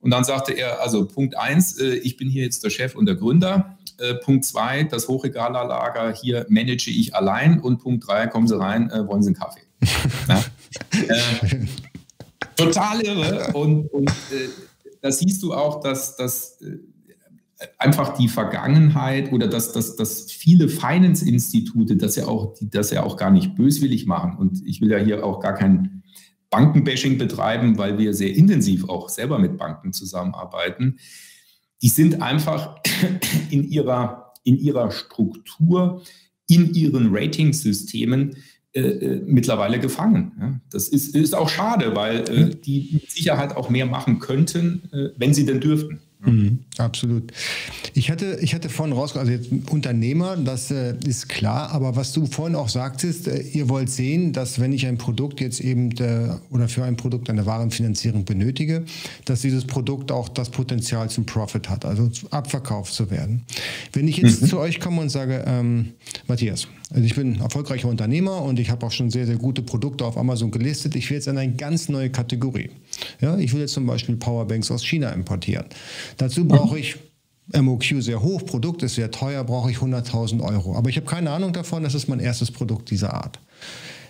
Und 0.00 0.10
dann 0.10 0.24
sagte 0.24 0.52
er, 0.52 0.80
also 0.80 1.06
Punkt 1.06 1.36
eins, 1.36 1.78
ich 1.78 2.16
bin 2.16 2.28
hier 2.28 2.44
jetzt 2.44 2.62
der 2.64 2.70
Chef 2.70 2.94
und 2.94 3.06
der 3.06 3.16
Gründer. 3.16 3.78
Äh, 3.98 4.14
Punkt 4.14 4.44
zwei, 4.44 4.84
das 4.84 5.08
Hochregalerlager 5.08 6.14
hier 6.14 6.46
manage 6.48 6.90
ich 6.90 7.14
allein. 7.16 7.60
Und 7.60 7.78
Punkt 7.78 8.06
drei, 8.06 8.28
kommen 8.28 8.46
Sie 8.46 8.56
rein, 8.56 8.90
äh, 8.90 9.06
wollen 9.08 9.22
Sie 9.22 9.28
einen 9.28 9.36
Kaffee. 9.36 9.62
ja? 10.28 10.44
äh, 10.92 11.66
total 12.56 13.00
irre. 13.00 13.52
Und, 13.54 13.88
und 13.92 14.08
äh, 14.08 14.48
da 15.00 15.10
siehst 15.10 15.42
du 15.42 15.52
auch, 15.52 15.80
dass, 15.80 16.16
dass 16.16 16.60
äh, 16.60 16.78
einfach 17.78 18.16
die 18.16 18.28
Vergangenheit 18.28 19.32
oder 19.32 19.48
dass, 19.48 19.72
dass, 19.72 19.96
dass 19.96 20.30
viele 20.30 20.68
Finance-Institute 20.68 21.96
das 21.96 22.14
ja, 22.14 22.26
auch, 22.26 22.54
das 22.60 22.92
ja 22.92 23.02
auch 23.02 23.16
gar 23.16 23.32
nicht 23.32 23.56
böswillig 23.56 24.06
machen. 24.06 24.36
Und 24.38 24.64
ich 24.64 24.80
will 24.80 24.92
ja 24.92 24.98
hier 24.98 25.24
auch 25.24 25.40
gar 25.40 25.54
kein 25.54 25.97
Bankenbashing 26.50 27.18
betreiben, 27.18 27.78
weil 27.78 27.98
wir 27.98 28.14
sehr 28.14 28.34
intensiv 28.34 28.88
auch 28.88 29.08
selber 29.08 29.38
mit 29.38 29.58
Banken 29.58 29.92
zusammenarbeiten 29.92 30.98
die 31.82 31.88
sind 31.88 32.22
einfach 32.22 32.76
in 33.50 33.68
ihrer, 33.68 34.32
in 34.44 34.58
ihrer 34.58 34.90
Struktur, 34.90 36.02
in 36.48 36.74
ihren 36.74 37.14
Ratingsystemen 37.14 38.36
äh, 38.72 38.80
äh, 38.80 39.22
mittlerweile 39.26 39.78
gefangen. 39.78 40.32
Ja. 40.40 40.60
Das 40.70 40.88
ist, 40.88 41.14
ist 41.14 41.34
auch 41.34 41.48
schade, 41.48 41.94
weil 41.94 42.28
äh, 42.28 42.54
die 42.54 42.90
mit 42.92 43.10
Sicherheit 43.10 43.56
auch 43.56 43.70
mehr 43.70 43.86
machen 43.86 44.18
könnten, 44.18 44.82
äh, 44.92 45.10
wenn 45.16 45.34
sie 45.34 45.46
denn 45.46 45.60
dürften. 45.60 46.00
Mhm, 46.20 46.64
absolut. 46.78 47.32
Ich 47.94 48.10
hatte, 48.10 48.38
ich 48.40 48.54
hatte 48.54 48.68
vorhin 48.68 48.94
rausgekommen, 48.94 49.32
also 49.32 49.50
jetzt 49.50 49.70
Unternehmer, 49.70 50.36
das 50.36 50.70
äh, 50.70 50.94
ist 51.06 51.28
klar, 51.28 51.70
aber 51.70 51.96
was 51.96 52.12
du 52.12 52.26
vorhin 52.26 52.56
auch 52.56 52.68
sagtest, 52.68 53.28
äh, 53.28 53.40
ihr 53.40 53.68
wollt 53.68 53.90
sehen, 53.90 54.32
dass 54.32 54.60
wenn 54.60 54.72
ich 54.72 54.86
ein 54.86 54.98
Produkt 54.98 55.40
jetzt 55.40 55.60
eben 55.60 55.90
äh, 55.98 56.30
oder 56.50 56.68
für 56.68 56.84
ein 56.84 56.96
Produkt 56.96 57.28
eine 57.30 57.46
Warenfinanzierung 57.46 58.24
benötige, 58.24 58.84
dass 59.24 59.42
dieses 59.42 59.64
Produkt 59.64 60.12
auch 60.12 60.28
das 60.28 60.50
Potenzial 60.50 61.10
zum 61.10 61.26
Profit 61.26 61.68
hat, 61.68 61.84
also 61.84 62.10
abverkauft 62.30 62.92
zu 62.92 63.10
werden. 63.10 63.44
Wenn 63.92 64.08
ich 64.08 64.18
jetzt 64.18 64.42
mhm. 64.42 64.46
zu 64.46 64.58
euch 64.58 64.80
komme 64.80 65.00
und 65.00 65.10
sage, 65.10 65.44
ähm, 65.46 65.94
Matthias, 66.26 66.68
also 66.90 67.04
ich 67.04 67.14
bin 67.14 67.40
erfolgreicher 67.40 67.88
Unternehmer 67.88 68.40
und 68.42 68.58
ich 68.58 68.70
habe 68.70 68.86
auch 68.86 68.92
schon 68.92 69.10
sehr, 69.10 69.26
sehr 69.26 69.36
gute 69.36 69.60
Produkte 69.60 70.06
auf 70.06 70.16
Amazon 70.16 70.50
gelistet. 70.50 70.96
Ich 70.96 71.10
will 71.10 71.16
jetzt 71.16 71.28
in 71.28 71.36
eine 71.36 71.52
ganz 71.52 71.90
neue 71.90 72.08
Kategorie. 72.08 72.70
Ja, 73.20 73.36
ich 73.36 73.52
will 73.52 73.60
jetzt 73.60 73.74
zum 73.74 73.86
Beispiel 73.86 74.16
Powerbanks 74.16 74.70
aus 74.70 74.86
China 74.86 75.10
importieren. 75.10 75.66
Dazu 76.16 76.46
brauche 76.46 76.67
ich 76.76 76.96
MOQ 77.54 78.02
sehr 78.02 78.22
hoch, 78.22 78.44
Produkt 78.44 78.82
ist 78.82 78.96
sehr 78.96 79.10
teuer, 79.10 79.44
brauche 79.44 79.70
ich 79.70 79.78
100.000 79.78 80.42
Euro. 80.42 80.76
Aber 80.76 80.90
ich 80.90 80.96
habe 80.96 81.06
keine 81.06 81.30
Ahnung 81.30 81.52
davon, 81.52 81.82
das 81.82 81.94
ist 81.94 82.08
mein 82.08 82.20
erstes 82.20 82.50
Produkt 82.50 82.90
dieser 82.90 83.14
Art. 83.14 83.38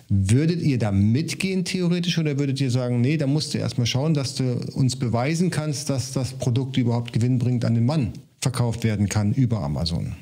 Würdet 0.09 0.61
ihr 0.61 0.79
da 0.79 0.91
mitgehen 0.91 1.63
theoretisch 1.65 2.17
oder 2.17 2.39
würdet 2.39 2.59
ihr 2.59 2.71
sagen, 2.71 2.99
nee, 2.99 3.17
da 3.17 3.27
musst 3.27 3.53
du 3.53 3.59
erstmal 3.59 3.85
schauen, 3.85 4.13
dass 4.13 4.35
du 4.35 4.59
uns 4.73 4.95
beweisen 4.95 5.51
kannst, 5.51 5.89
dass 5.89 6.11
das 6.11 6.33
Produkt 6.33 6.77
überhaupt 6.77 7.13
Gewinn 7.13 7.37
bringt 7.37 7.63
an 7.63 7.75
den 7.75 7.85
Mann 7.85 8.13
verkauft 8.41 8.83
werden 8.83 9.07
kann 9.07 9.33
über 9.33 9.59
Amazon? 9.59 10.15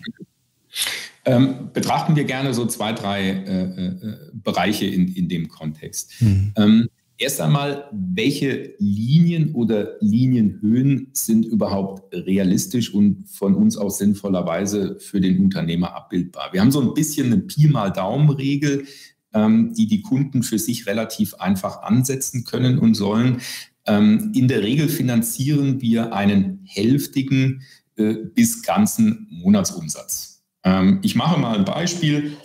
Ähm, 1.26 1.70
betrachten 1.74 2.16
wir 2.16 2.24
gerne 2.26 2.54
so 2.54 2.66
zwei, 2.66 2.94
drei 2.94 3.30
äh, 3.30 3.64
äh, 3.64 4.18
Bereiche 4.34 4.86
in, 4.86 5.14
in 5.14 5.28
dem 5.28 5.48
Kontext. 5.48 6.22
Mhm. 6.22 6.54
Ähm, 6.56 6.90
erst 7.18 7.42
einmal, 7.42 7.90
welche 7.92 8.76
Linien 8.80 9.54
oder 9.54 9.98
Linienhöhen 10.00 11.10
sind 11.14 11.46
überhaupt 11.46 12.14
realistisch 12.14 12.94
und 12.94 13.28
von 13.30 13.56
uns 13.56 13.78
aus 13.78 13.98
sinnvollerweise 13.98 14.98
für 15.00 15.22
den 15.22 15.40
Unternehmer 15.40 15.96
abbildbar? 15.96 16.50
Wir 16.52 16.62
haben 16.62 16.72
so 16.72 16.82
ein 16.82 16.94
bisschen 16.94 17.28
eine 17.28 17.42
Pi 17.42 17.68
mal 17.68 17.90
Daumen-Regel. 17.90 18.86
ähm, 19.34 19.74
die 19.74 19.88
die 19.88 20.02
Kunden 20.02 20.42
für 20.42 20.58
sich 20.58 20.88
relativ 20.88 21.36
einfach 21.36 21.84
ansetzen 21.84 22.44
können 22.46 22.80
und 22.80 22.96
sollen. 22.96 23.42
Ähm, 23.86 24.32
in 24.34 24.48
der 24.48 24.64
Regel 24.64 24.90
finanzieren 24.90 25.82
wir 25.82 26.14
einen 26.14 26.62
hälftigen 26.66 27.62
äh, 27.96 28.14
bis 28.14 28.64
ganzen 28.64 29.28
Monatsumsatz. 29.30 30.44
Ähm, 30.64 31.00
ich 31.04 31.16
mache 31.16 31.40
mal 31.40 31.58
ein 31.58 31.66
Beispiel. 31.66 32.38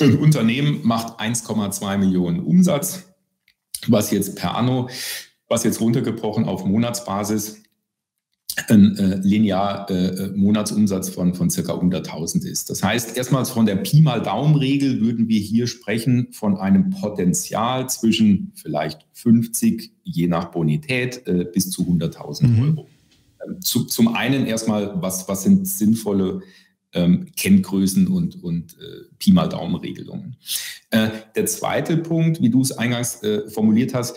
Ein 0.00 0.18
Unternehmen 0.18 0.80
macht 0.82 1.20
1,2 1.20 1.98
Millionen 1.98 2.40
Umsatz, 2.40 3.11
was 3.88 4.10
jetzt 4.10 4.36
per 4.36 4.56
Anno, 4.56 4.88
was 5.48 5.64
jetzt 5.64 5.80
runtergebrochen 5.80 6.44
auf 6.44 6.64
Monatsbasis 6.64 7.62
ein 8.68 8.96
äh, 8.98 9.16
linear 9.16 9.88
äh, 9.90 10.08
äh, 10.08 10.28
Monatsumsatz 10.36 11.08
von, 11.08 11.34
von 11.34 11.48
circa 11.48 11.72
100.000 11.72 12.46
ist. 12.46 12.68
Das 12.68 12.82
heißt, 12.82 13.16
erstmals 13.16 13.50
von 13.50 13.66
der 13.66 13.76
Pi 13.76 14.02
mal 14.02 14.22
Daumen-Regel 14.22 15.00
würden 15.00 15.28
wir 15.28 15.40
hier 15.40 15.66
sprechen 15.66 16.28
von 16.32 16.58
einem 16.58 16.90
Potenzial 16.90 17.88
zwischen 17.88 18.52
vielleicht 18.54 19.06
50, 19.14 19.92
je 20.04 20.26
nach 20.26 20.50
Bonität, 20.50 21.26
äh, 21.26 21.46
bis 21.50 21.70
zu 21.70 21.82
100.000 21.82 22.46
mhm. 22.46 22.62
Euro. 22.62 22.88
Ähm, 23.46 23.60
zu, 23.62 23.84
zum 23.84 24.14
einen 24.14 24.46
erstmal, 24.46 25.00
was, 25.00 25.28
was 25.28 25.44
sind 25.44 25.66
sinnvolle 25.66 26.42
ähm, 26.94 27.26
Kenngrößen 27.36 28.06
und, 28.06 28.42
und 28.42 28.74
äh, 28.74 29.14
Pi 29.18 29.32
mal 29.32 29.48
Daumen-Regelungen. 29.48 30.36
Äh, 30.90 31.08
der 31.34 31.46
zweite 31.46 31.96
Punkt, 31.96 32.40
wie 32.40 32.50
du 32.50 32.60
es 32.60 32.72
eingangs 32.72 33.22
äh, 33.22 33.48
formuliert 33.48 33.94
hast, 33.94 34.16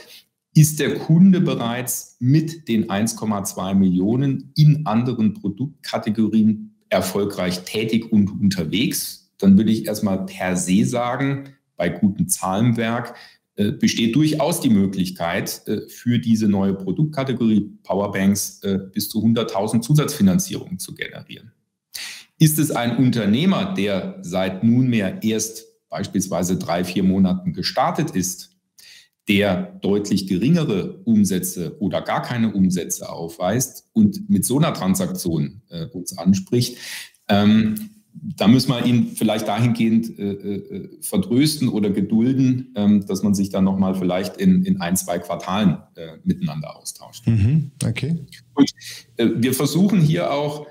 ist 0.54 0.80
der 0.80 0.96
Kunde 0.96 1.42
bereits 1.42 2.16
mit 2.20 2.68
den 2.68 2.88
1,2 2.88 3.76
Millionen 3.76 4.54
in 4.56 4.86
anderen 4.86 5.34
Produktkategorien 5.34 6.76
erfolgreich 6.90 7.66
tätig 7.66 8.12
und 8.12 8.30
unterwegs? 8.30 9.34
Dann 9.38 9.58
würde 9.58 9.72
ich 9.72 9.86
erstmal 9.86 10.26
per 10.26 10.56
se 10.56 10.86
sagen, 10.86 11.50
bei 11.76 11.90
gutem 11.90 12.30
Zahlenwerk 12.30 13.16
äh, 13.58 13.72
besteht 13.72 14.16
durchaus 14.16 14.62
die 14.62 14.70
Möglichkeit, 14.70 15.62
äh, 15.68 15.88
für 15.90 16.20
diese 16.20 16.48
neue 16.48 16.74
Produktkategorie 16.74 17.70
Powerbanks 17.84 18.62
äh, 18.64 18.80
bis 18.94 19.10
zu 19.10 19.24
100.000 19.24 19.82
Zusatzfinanzierungen 19.82 20.80
zu 20.80 20.94
generieren. 20.96 21.52
Ist 22.38 22.60
es 22.60 22.72
ein 22.72 22.98
Unternehmer, 22.98 23.74
der 23.74 24.20
seit 24.22 24.64
nunmehr 24.64 25.24
erst 25.24 25.66
beispielsweise 25.90 26.58
drei, 26.58 26.84
vier 26.84 27.04
Monaten 27.04 27.54
gestartet 27.54 28.12
ist, 28.12 28.52
der 29.28 29.80
deutlich 29.82 30.28
geringere 30.28 31.02
Umsätze 31.06 31.78
oder 31.80 32.02
gar 32.02 32.22
keine 32.22 32.54
Umsätze 32.54 33.10
aufweist 33.10 33.90
und 33.94 34.30
mit 34.30 34.46
so 34.46 34.58
einer 34.58 34.74
Transaktion 34.74 35.62
äh, 35.70 35.86
uns 35.86 36.18
anspricht, 36.18 36.78
ähm, 37.28 37.90
da 38.38 38.48
müssen 38.48 38.70
wir 38.70 38.86
ihn 38.86 39.08
vielleicht 39.16 39.48
dahingehend 39.48 40.18
äh, 40.18 40.32
äh, 40.32 40.90
vertrösten 41.02 41.68
oder 41.68 41.90
gedulden, 41.90 42.74
ähm, 42.76 43.06
dass 43.06 43.24
man 43.24 43.36
sich 43.36 43.50
dann 43.50 43.64
nochmal 43.64 43.96
vielleicht 43.96 44.38
in, 44.38 44.64
in 44.64 44.80
ein, 44.80 44.96
zwei 44.96 45.20
Quartalen 45.20 45.78
äh, 45.96 46.18
miteinander 46.24 46.78
austauscht. 46.78 47.28
Mhm, 47.28 47.72
okay. 47.86 48.16
Und 48.54 48.72
äh, 49.18 49.30
wir 49.36 49.54
versuchen 49.54 50.00
hier 50.00 50.32
auch 50.32 50.66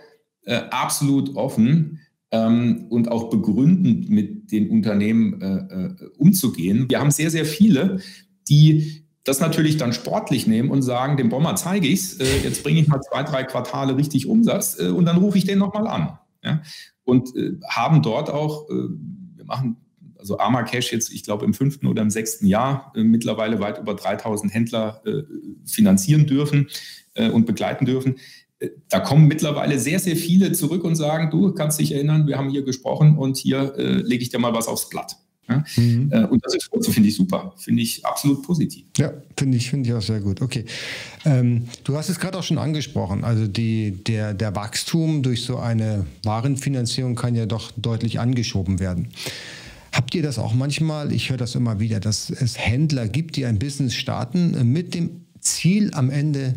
äh, 0.45 0.63
absolut 0.71 1.37
offen 1.37 2.01
ähm, 2.31 2.87
und 2.91 3.11
auch 3.11 3.31
begründend 3.31 4.09
mit 4.09 4.51
den 4.53 4.71
Unternehmen 4.71 5.41
äh, 5.41 6.05
umzugehen. 6.19 6.89
Wir 6.89 7.01
haben 7.01 7.11
sehr, 7.11 7.31
sehr 7.31 7.45
viele, 7.45 8.01
die 8.49 9.05
das 9.25 9.41
natürlich 9.41 9.79
dann 9.79 9.93
sportlich 9.93 10.47
nehmen 10.47 10.71
und 10.71 10.83
sagen, 10.83 11.17
dem 11.17 11.31
Bomber 11.31 11.57
zeige 11.57 11.89
ich 11.89 12.01
es, 12.01 12.21
äh, 12.21 12.43
jetzt 12.45 12.63
bringe 12.63 12.81
ich 12.81 12.89
mal 12.89 13.01
zwei, 13.01 13.23
drei 13.23 13.43
Quartale 13.43 13.97
richtig 13.97 14.27
Umsatz 14.29 14.79
äh, 14.79 14.89
und 14.89 15.07
dann 15.07 15.17
rufe 15.17 15.39
ich 15.39 15.45
den 15.45 15.59
nochmal 15.59 15.87
an. 15.87 16.19
Ja? 16.43 16.63
Und 17.05 17.35
äh, 17.35 17.53
haben 17.67 18.03
dort 18.03 18.31
auch, 18.31 18.69
äh, 18.69 18.75
wir 19.37 19.45
machen 19.47 19.77
also 20.19 20.39
Arma 20.39 20.63
Cash 20.63 20.93
jetzt, 20.93 21.13
ich 21.13 21.23
glaube, 21.23 21.45
im 21.45 21.53
fünften 21.53 21.87
oder 21.87 22.01
im 22.03 22.11
sechsten 22.11 22.47
Jahr 22.47 22.93
äh, 22.95 23.03
mittlerweile 23.03 23.61
weit 23.61 23.79
über 23.79 23.95
3000 23.95 24.53
Händler 24.53 25.03
äh, 25.05 25.23
finanzieren 25.67 26.27
dürfen 26.27 26.69
und 27.33 27.47
begleiten 27.47 27.87
dürfen. 27.87 28.17
Da 28.89 29.01
kommen 29.01 29.27
mittlerweile 29.27 29.79
sehr, 29.79 29.99
sehr 29.99 30.17
viele 30.17 30.53
zurück 30.53 30.85
und 30.85 30.97
sagen, 30.97 31.31
du 31.31 31.53
kannst 31.53 31.81
dich 31.81 31.93
erinnern, 31.93 32.27
wir 32.27 32.39
haben 32.39 32.51
hier 32.51 32.63
gesprochen 32.63 33.19
und 33.19 33.37
hier 33.37 33.75
lege 33.77 34.23
ich 34.23 34.31
dir 34.31 34.39
mal 34.39 34.55
was 34.55 34.69
aufs 34.69 34.89
Blatt. 34.89 35.17
Ja? 35.49 35.65
Mhm. 35.77 36.11
Äh, 36.11 36.25
und 36.25 36.45
das 36.45 36.55
ist, 36.55 36.71
also 36.73 36.91
finde 36.91 37.09
ich 37.09 37.17
super, 37.17 37.53
finde 37.57 37.83
ich 37.83 38.05
absolut 38.05 38.43
positiv. 38.43 38.87
Ja, 38.97 39.13
finde 39.37 39.57
ich, 39.57 39.71
finde 39.71 39.89
ich 39.89 39.95
auch 39.95 40.03
sehr 40.03 40.21
gut. 40.21 40.41
Okay. 40.41 40.65
Ähm, 41.25 41.65
du 41.85 41.97
hast 41.97 42.09
es 42.09 42.19
gerade 42.19 42.39
auch 42.39 42.43
schon 42.43 42.59
angesprochen. 42.59 43.25
Also 43.25 43.47
die, 43.47 43.93
der, 43.93 44.35
der 44.35 44.57
Wachstum 44.57 45.23
durch 45.23 45.43
so 45.43 45.59
eine 45.59 46.07
Warenfinanzierung 46.23 47.15
kann 47.15 47.35
ja 47.35 47.47
doch 47.47 47.73
deutlich 47.77 48.21
angeschoben 48.21 48.81
werden. 48.81 49.09
Habt 49.93 50.15
ihr 50.15 50.23
das 50.23 50.39
auch 50.39 50.55
manchmal? 50.55 51.13
Ich 51.13 51.31
höre 51.31 51.37
das 51.37 51.55
immer 51.55 51.79
wieder, 51.79 52.01
dass 52.01 52.31
es 52.31 52.59
Händler 52.59 53.07
gibt, 53.07 53.37
die 53.37 53.47
ein 53.47 53.59
Business 53.59 53.95
starten 53.95 54.73
mit 54.73 54.95
dem 54.95 55.25
Ziel 55.41 55.91
am 55.95 56.11
Ende 56.11 56.55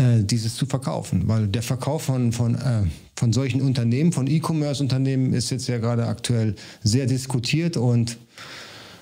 äh, 0.00 0.24
dieses 0.24 0.56
zu 0.56 0.66
verkaufen. 0.66 1.28
Weil 1.28 1.46
der 1.48 1.62
Verkauf 1.62 2.04
von, 2.04 2.32
von, 2.32 2.54
äh, 2.54 2.82
von 3.16 3.32
solchen 3.32 3.60
Unternehmen, 3.60 4.12
von 4.12 4.26
E-Commerce-Unternehmen 4.26 5.34
ist 5.34 5.50
jetzt 5.50 5.68
ja 5.68 5.78
gerade 5.78 6.06
aktuell 6.06 6.54
sehr 6.82 7.06
diskutiert 7.06 7.76
und 7.76 8.16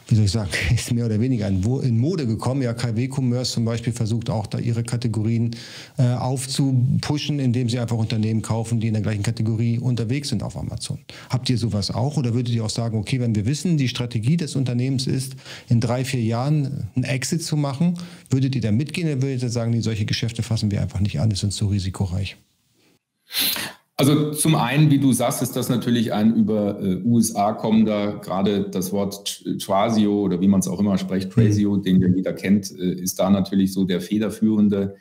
wie 0.09 0.15
soll 0.15 0.25
ich 0.25 0.31
sagen, 0.31 0.51
ist 0.75 0.93
mehr 0.93 1.07
oder 1.07 1.21
weniger 1.21 1.47
in 1.49 1.99
Mode 1.99 2.27
gekommen. 2.27 2.63
Ja, 2.63 2.73
KW 2.73 3.09
Commerce 3.09 3.53
zum 3.53 3.65
Beispiel 3.65 3.93
versucht 3.93 4.31
auch 4.31 4.47
da 4.47 4.59
ihre 4.59 4.83
Kategorien 4.83 5.55
äh, 5.99 6.15
aufzupushen, 6.15 7.39
indem 7.39 7.69
sie 7.69 7.79
einfach 7.79 7.97
Unternehmen 7.97 8.43
kaufen, 8.43 8.81
die 8.81 8.89
in 8.89 8.95
der 8.95 9.03
gleichen 9.03 9.23
Kategorie 9.23 9.79
unterwegs 9.79 10.31
sind 10.31 10.43
auf 10.43 10.57
Amazon. 10.57 10.99
Habt 11.29 11.51
ihr 11.51 11.59
sowas 11.59 11.91
auch 11.91 12.17
oder 12.17 12.35
würdet 12.35 12.55
ihr 12.55 12.65
auch 12.65 12.71
sagen, 12.71 12.99
okay, 12.99 13.21
wenn 13.21 13.35
wir 13.35 13.47
wissen, 13.47 13.77
die 13.77 13.89
Strategie 13.89 14.39
des 14.39 14.57
Unternehmens 14.57 15.07
ist, 15.07 15.37
in 15.69 15.81
drei, 15.81 16.05
vier 16.05 16.23
Jahren 16.23 16.89
einen 16.97 17.05
Exit 17.05 17.43
zu 17.43 17.57
machen, 17.57 17.95
würdet 18.31 18.55
ihr 18.55 18.63
da 18.63 18.73
mitgehen 18.73 19.09
oder 19.09 19.23
würdet 19.23 19.43
ihr 19.43 19.51
sagen, 19.51 19.73
nee, 19.73 19.81
solche 19.81 20.07
Geschäfte 20.07 20.43
fassen 20.43 20.71
wir 20.71 20.81
einfach 20.81 21.01
nicht 21.01 21.21
an, 21.21 21.29
das 21.29 21.41
sind 21.41 21.53
zu 21.53 21.67
risikoreich? 21.67 22.37
Also 24.01 24.31
zum 24.31 24.55
einen, 24.55 24.93
wie 24.93 25.01
du 25.01 25.13
sagst, 25.13 25.43
ist 25.43 25.57
das 25.57 25.69
natürlich 25.69 26.13
ein 26.13 26.37
über 26.37 26.81
äh, 26.81 27.03
USA 27.03 27.53
kommender, 27.53 28.21
gerade 28.21 28.71
das 28.71 28.93
Wort 28.93 29.45
Trasio 29.61 30.21
oder 30.21 30.41
wie 30.41 30.47
man 30.47 30.61
es 30.61 30.69
auch 30.69 30.79
immer 30.79 30.97
spricht, 30.99 31.33
Trasio, 31.33 31.75
mhm. 31.75 31.83
den 31.83 32.01
ja 32.01 32.07
jeder 32.07 32.33
kennt, 32.33 32.71
äh, 32.71 32.93
ist 32.93 33.19
da 33.19 33.29
natürlich 33.29 33.73
so 33.73 33.85
der 33.85 34.01
federführende. 34.01 34.95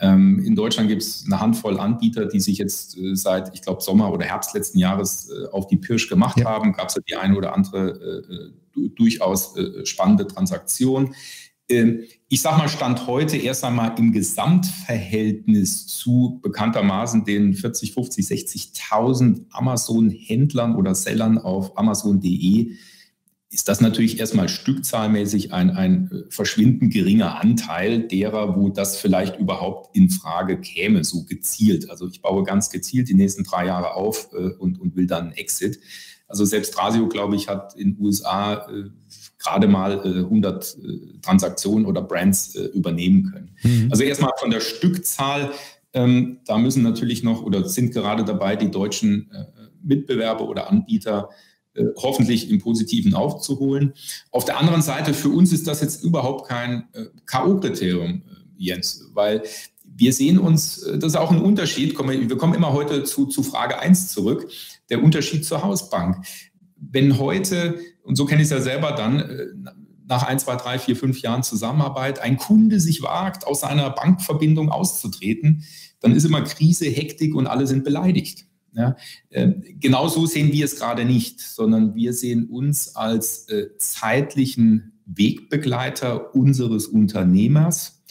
Ähm, 0.00 0.42
in 0.44 0.56
Deutschland 0.56 0.88
gibt 0.88 1.02
es 1.02 1.24
eine 1.26 1.40
Handvoll 1.40 1.78
Anbieter, 1.78 2.26
die 2.26 2.40
sich 2.40 2.58
jetzt 2.58 2.98
äh, 2.98 3.14
seit, 3.14 3.54
ich 3.54 3.62
glaube, 3.62 3.82
Sommer 3.82 4.12
oder 4.12 4.24
Herbst 4.24 4.52
letzten 4.52 4.80
Jahres 4.80 5.30
äh, 5.30 5.46
auf 5.52 5.68
die 5.68 5.76
Pirsch 5.76 6.08
gemacht 6.08 6.40
ja. 6.40 6.46
haben. 6.46 6.72
Gab 6.72 6.88
es 6.88 6.96
ja 6.96 7.02
die 7.08 7.14
eine 7.14 7.36
oder 7.36 7.54
andere 7.54 8.24
äh, 8.76 8.82
äh, 8.82 8.88
durchaus 8.96 9.54
spannende 9.84 10.26
Transaktion. 10.26 11.14
Ähm, 11.68 12.02
ich 12.32 12.42
sage 12.42 12.58
mal, 12.58 12.68
Stand 12.68 13.08
heute 13.08 13.36
erst 13.36 13.64
einmal 13.64 13.98
im 13.98 14.12
Gesamtverhältnis 14.12 15.88
zu 15.88 16.38
bekanntermaßen 16.42 17.24
den 17.24 17.54
40, 17.54 17.92
50, 17.92 18.24
60.000 18.24 19.46
Amazon-Händlern 19.50 20.76
oder 20.76 20.94
Sellern 20.94 21.38
auf 21.38 21.76
Amazon.de 21.76 22.72
ist 23.52 23.68
das 23.68 23.80
natürlich 23.80 24.20
erstmal 24.20 24.48
stückzahlmäßig 24.48 25.52
ein, 25.52 25.70
ein 25.70 26.08
äh, 26.12 26.30
verschwindend 26.30 26.92
geringer 26.92 27.40
Anteil 27.40 28.06
derer, 28.06 28.56
wo 28.56 28.68
das 28.68 28.96
vielleicht 28.96 29.40
überhaupt 29.40 29.96
in 29.96 30.08
Frage 30.08 30.60
käme, 30.60 31.02
so 31.02 31.24
gezielt. 31.24 31.90
Also 31.90 32.06
ich 32.06 32.22
baue 32.22 32.44
ganz 32.44 32.70
gezielt 32.70 33.08
die 33.08 33.14
nächsten 33.14 33.42
drei 33.42 33.66
Jahre 33.66 33.94
auf 33.94 34.28
äh, 34.34 34.50
und, 34.50 34.80
und 34.80 34.94
will 34.94 35.08
dann 35.08 35.24
einen 35.24 35.32
Exit. 35.32 35.80
Also 36.28 36.44
selbst 36.44 36.78
Rasio, 36.78 37.08
glaube 37.08 37.34
ich, 37.34 37.48
hat 37.48 37.74
in 37.74 37.96
den 37.96 38.04
USA 38.04 38.68
äh, 38.68 38.84
gerade 39.40 39.66
mal 39.66 40.00
äh, 40.04 40.18
100 40.20 40.76
äh, 40.76 41.18
Transaktionen 41.22 41.86
oder 41.86 42.02
Brands 42.02 42.54
äh, 42.54 42.66
übernehmen 42.66 43.30
können. 43.32 43.56
Mhm. 43.62 43.88
Also 43.90 44.04
erstmal 44.04 44.32
von 44.38 44.50
der 44.50 44.60
Stückzahl, 44.60 45.50
ähm, 45.92 46.38
da 46.46 46.58
müssen 46.58 46.82
natürlich 46.82 47.24
noch 47.24 47.42
oder 47.42 47.68
sind 47.68 47.92
gerade 47.92 48.24
dabei, 48.24 48.54
die 48.54 48.70
deutschen 48.70 49.30
äh, 49.32 49.44
Mitbewerber 49.82 50.48
oder 50.48 50.70
Anbieter 50.70 51.30
äh, 51.74 51.86
hoffentlich 51.96 52.50
im 52.50 52.58
Positiven 52.58 53.14
aufzuholen. 53.14 53.94
Auf 54.30 54.44
der 54.44 54.58
anderen 54.58 54.82
Seite, 54.82 55.14
für 55.14 55.30
uns 55.30 55.52
ist 55.52 55.66
das 55.66 55.80
jetzt 55.80 56.04
überhaupt 56.04 56.48
kein 56.48 56.84
K.O.-Kriterium, 57.26 58.22
Jens, 58.56 59.10
weil 59.14 59.42
wir 59.84 60.12
sehen 60.12 60.38
uns, 60.38 60.80
das 60.80 61.12
ist 61.12 61.16
auch 61.16 61.30
ein 61.30 61.40
Unterschied, 61.40 61.98
wir 61.98 62.38
kommen 62.38 62.54
immer 62.54 62.72
heute 62.72 63.04
zu, 63.04 63.26
zu 63.26 63.42
Frage 63.42 63.78
1 63.78 64.12
zurück 64.12 64.48
der 64.90 65.02
Unterschied 65.02 65.44
zur 65.44 65.62
Hausbank. 65.62 66.24
Wenn 66.80 67.18
heute, 67.18 67.78
und 68.02 68.16
so 68.16 68.24
kenne 68.24 68.40
ich 68.40 68.46
es 68.46 68.50
ja 68.50 68.60
selber 68.60 68.92
dann, 68.92 69.20
äh, 69.20 69.46
nach 70.10 70.24
ein, 70.24 70.40
zwei, 70.40 70.56
drei, 70.56 70.78
vier, 70.78 70.96
fünf 70.96 71.22
Jahren 71.22 71.44
Zusammenarbeit 71.44 72.18
ein 72.18 72.36
Kunde 72.36 72.80
sich 72.80 73.00
wagt, 73.02 73.46
aus 73.46 73.60
seiner 73.60 73.90
Bankverbindung 73.90 74.68
auszutreten, 74.68 75.62
dann 76.00 76.12
ist 76.12 76.24
immer 76.24 76.42
Krise, 76.42 76.86
Hektik 76.86 77.34
und 77.34 77.46
alle 77.46 77.66
sind 77.66 77.84
beleidigt. 77.84 78.46
Ja, 78.72 78.96
äh, 79.30 79.52
genau 79.80 80.08
so 80.08 80.26
sehen 80.26 80.52
wir 80.52 80.64
es 80.64 80.76
gerade 80.76 81.04
nicht, 81.04 81.40
sondern 81.40 81.94
wir 81.94 82.12
sehen 82.12 82.48
uns 82.48 82.94
als 82.94 83.48
äh, 83.48 83.76
zeitlichen 83.78 84.92
Wegbegleiter 85.06 86.34
unseres 86.34 86.86
Unternehmers, 86.86 88.02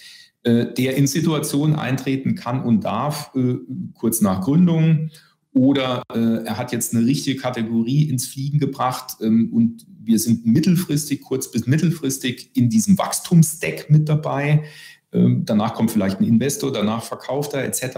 äh, 0.44 0.74
der 0.74 0.98
in 0.98 1.08
Situationen 1.08 1.78
eintreten 1.78 2.36
kann 2.36 2.62
und 2.64 2.84
darf, 2.84 3.32
äh, 3.36 3.56
kurz 3.94 4.20
nach 4.20 4.42
Gründung 4.42 5.12
oder 5.54 6.04
äh, 6.14 6.46
er 6.46 6.58
hat 6.58 6.72
jetzt 6.72 6.94
eine 6.94 7.06
richtige 7.06 7.40
Kategorie 7.40 8.04
ins 8.04 8.28
Fliegen 8.28 8.60
gebracht 8.60 9.18
ähm, 9.22 9.52
und 9.54 9.86
wir 10.02 10.20
sind 10.20 10.46
mittelfristig, 10.46 11.22
kurz 11.22 11.52
bis 11.52 11.66
mittelfristig 11.66 12.52
in 12.56 12.70
diesem 12.70 12.98
Wachstumsstack 12.98 13.90
mit 13.90 14.08
dabei. 14.10 14.64
Ähm, 15.12 15.44
danach 15.46 15.74
kommt 15.74 15.92
vielleicht 15.92 16.20
ein 16.20 16.26
Investor, 16.26 16.72
danach 16.72 17.04
verkauft 17.04 17.54
er 17.54 17.64
etc. 17.64 17.98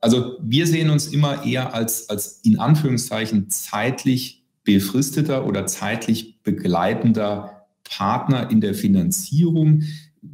Also 0.00 0.38
wir 0.42 0.66
sehen 0.66 0.90
uns 0.90 1.06
immer 1.06 1.44
eher 1.44 1.72
als, 1.72 2.08
als 2.08 2.40
in 2.42 2.58
Anführungszeichen 2.58 3.48
zeitlich 3.48 4.44
befristeter 4.64 5.46
oder 5.46 5.66
zeitlich 5.66 6.42
begleitender 6.42 7.66
Partner 7.84 8.50
in 8.50 8.60
der 8.60 8.74
Finanzierung. 8.74 9.82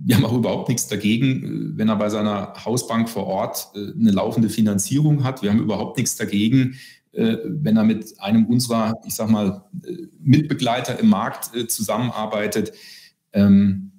Wir 0.05 0.16
haben 0.16 0.24
auch 0.24 0.37
überhaupt 0.37 0.68
nichts 0.68 0.87
dagegen, 0.87 1.44
äh, 1.44 1.78
wenn 1.78 1.88
er 1.88 1.96
bei 1.96 2.09
seiner 2.09 2.52
Hausbank 2.64 3.09
vor 3.09 3.26
Ort 3.26 3.68
äh, 3.74 3.92
eine 3.98 4.11
laufende 4.11 4.48
Finanzierung 4.48 5.24
hat. 5.24 5.42
Wir 5.42 5.50
haben 5.50 5.61
überhaupt 5.61 5.96
nichts 5.96 6.16
dagegen, 6.16 6.76
äh, 7.12 7.37
wenn 7.44 7.76
er 7.76 7.85
mit 7.85 8.20
einem 8.20 8.46
unserer, 8.46 8.94
ich 9.07 9.14
sag 9.14 9.31
mal, 9.31 9.64
Mitbegleiter 10.20 10.98
im 10.98 11.09
Markt 11.09 11.50
zusammenarbeitet. 11.70 12.72
Ähm, 13.33 13.92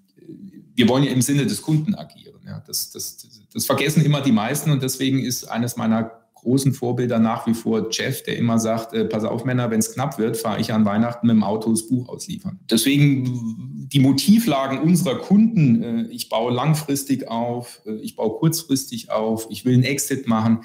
wir 0.76 0.90
wollen 0.90 1.04
ja 1.04 1.12
im 1.12 1.22
Sinne 1.22 1.46
des 1.46 1.62
Kunden 1.62 1.96
agieren. 1.96 2.34
Das, 2.68 2.92
das, 2.92 3.28
das 3.54 3.66
vergessen 3.66 4.04
immer 4.04 4.22
die 4.22 4.32
meisten 4.32 4.72
und 4.72 4.84
deswegen 4.84 5.20
ist 5.20 5.46
eines 5.46 5.78
meiner 5.78 6.23
großen 6.44 6.74
Vorbilder 6.74 7.20
nach 7.20 7.48
wie 7.48 7.54
vor 7.54 7.90
Jeff, 7.92 8.24
der 8.24 8.38
immer 8.38 8.60
sagt, 8.60 8.94
äh, 8.94 9.06
pass 9.06 9.24
auf 9.24 9.46
Männer, 9.46 9.72
wenn 9.72 9.80
es 9.80 9.94
knapp 9.94 10.20
wird, 10.20 10.38
fahre 10.38 10.60
ich 10.60 10.72
an 10.74 10.86
Weihnachten 10.86 11.28
mit 11.28 11.36
dem 11.36 11.44
Auto 11.44 11.72
das 11.72 11.88
Buch 11.88 12.10
ausliefern. 12.10 12.60
Deswegen 12.70 13.88
die 13.92 14.00
Motivlagen 14.00 14.80
unserer 14.80 15.20
Kunden, 15.20 15.84
äh, 15.84 16.02
ich 16.10 16.30
baue 16.30 16.54
langfristig 16.54 17.28
auf, 17.28 17.82
äh, 17.86 17.96
ich 17.96 18.16
baue 18.16 18.38
kurzfristig 18.38 19.12
auf, 19.12 19.48
ich 19.50 19.66
will 19.66 19.74
einen 19.74 19.84
Exit 19.84 20.28
machen, 20.28 20.60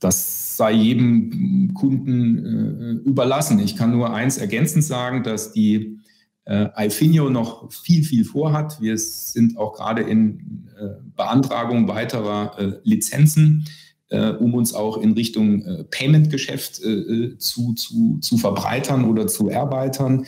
das 0.00 0.56
sei 0.56 0.72
jedem 0.72 1.72
Kunden 1.74 3.02
äh, 3.04 3.08
überlassen. 3.08 3.58
Ich 3.60 3.76
kann 3.76 3.92
nur 3.92 4.12
eins 4.12 4.38
ergänzend 4.38 4.84
sagen, 4.84 5.22
dass 5.22 5.52
die 5.52 6.00
äh, 6.44 6.68
Alfinio 6.74 7.30
noch 7.30 7.70
viel, 7.72 8.02
viel 8.02 8.24
vorhat. 8.24 8.80
Wir 8.80 8.98
sind 8.98 9.56
auch 9.56 9.74
gerade 9.74 10.02
in 10.02 10.68
äh, 10.78 11.00
Beantragung 11.14 11.86
weiterer 11.86 12.58
äh, 12.58 12.72
Lizenzen 12.82 13.66
äh, 14.10 14.30
um 14.30 14.54
uns 14.54 14.74
auch 14.74 14.98
in 14.98 15.12
Richtung 15.12 15.64
äh, 15.64 15.84
Payment-Geschäft 15.84 16.82
äh, 16.82 17.38
zu, 17.38 17.74
zu, 17.74 18.18
zu 18.20 18.38
verbreitern 18.38 19.04
oder 19.04 19.26
zu 19.26 19.48
erweitern. 19.48 20.26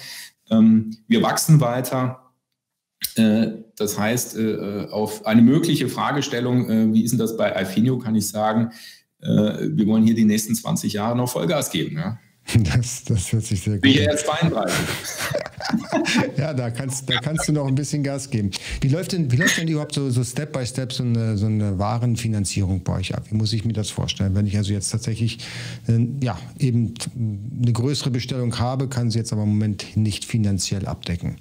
Ähm, 0.51 0.97
wir 1.09 1.23
wachsen 1.23 1.61
weiter. 1.61 2.19
Das 3.77 3.99
heißt, 3.99 4.39
auf 4.91 5.27
eine 5.27 5.43
mögliche 5.43 5.89
Fragestellung, 5.89 6.95
wie 6.95 7.03
ist 7.03 7.11
denn 7.11 7.19
das 7.19 7.37
bei 7.37 7.55
Alfinio, 7.55 7.99
kann 7.99 8.15
ich 8.15 8.29
sagen, 8.29 8.71
wir 9.19 9.87
wollen 9.87 10.05
hier 10.05 10.15
die 10.15 10.25
nächsten 10.25 10.55
20 10.55 10.95
Jahre 10.95 11.17
noch 11.17 11.29
Vollgas 11.29 11.71
geben. 11.71 11.99
Ja? 11.99 12.19
Das, 12.55 13.05
das 13.05 13.33
hört 13.33 13.45
sich 13.45 13.63
sehr 13.63 13.77
gut 13.77 13.85
an. 13.85 13.91
Wie 13.91 13.99
jetzt 13.99 14.27
32. 14.27 14.75
ja, 16.37 16.53
da 16.53 16.71
kannst, 16.71 17.09
da 17.09 17.19
kannst 17.21 17.49
du 17.49 17.53
noch 17.53 17.67
ein 17.67 17.75
bisschen 17.75 18.03
Gas 18.03 18.29
geben. 18.29 18.51
Wie 18.81 18.89
läuft 18.89 19.13
denn, 19.13 19.31
wie 19.31 19.37
läuft 19.37 19.57
denn 19.59 19.69
überhaupt 19.69 19.95
so, 19.95 20.11
so 20.11 20.23
Step 20.23 20.53
by 20.53 20.67
Step 20.67 20.93
so 20.93 21.03
eine, 21.03 21.39
so 21.39 21.47
eine 21.47 21.79
Warenfinanzierung 21.79 22.83
bei 22.83 22.97
euch 22.97 23.15
ab? 23.15 23.25
Wie 23.31 23.37
muss 23.37 23.53
ich 23.53 23.65
mir 23.65 23.73
das 23.73 23.91
vorstellen? 23.91 24.35
Wenn 24.35 24.47
ich 24.47 24.57
also 24.57 24.73
jetzt 24.73 24.91
tatsächlich 24.91 25.39
äh, 25.89 26.07
ja, 26.23 26.39
eben 26.59 26.95
eine 27.17 27.73
größere 27.73 28.11
Bestellung 28.11 28.59
habe, 28.59 28.89
kann 28.89 29.11
sie 29.11 29.19
jetzt 29.19 29.33
aber 29.33 29.45
im 29.45 29.51
Moment 29.51 29.97
nicht 29.97 30.25
finanziell 30.25 30.87
abdecken. 30.87 31.37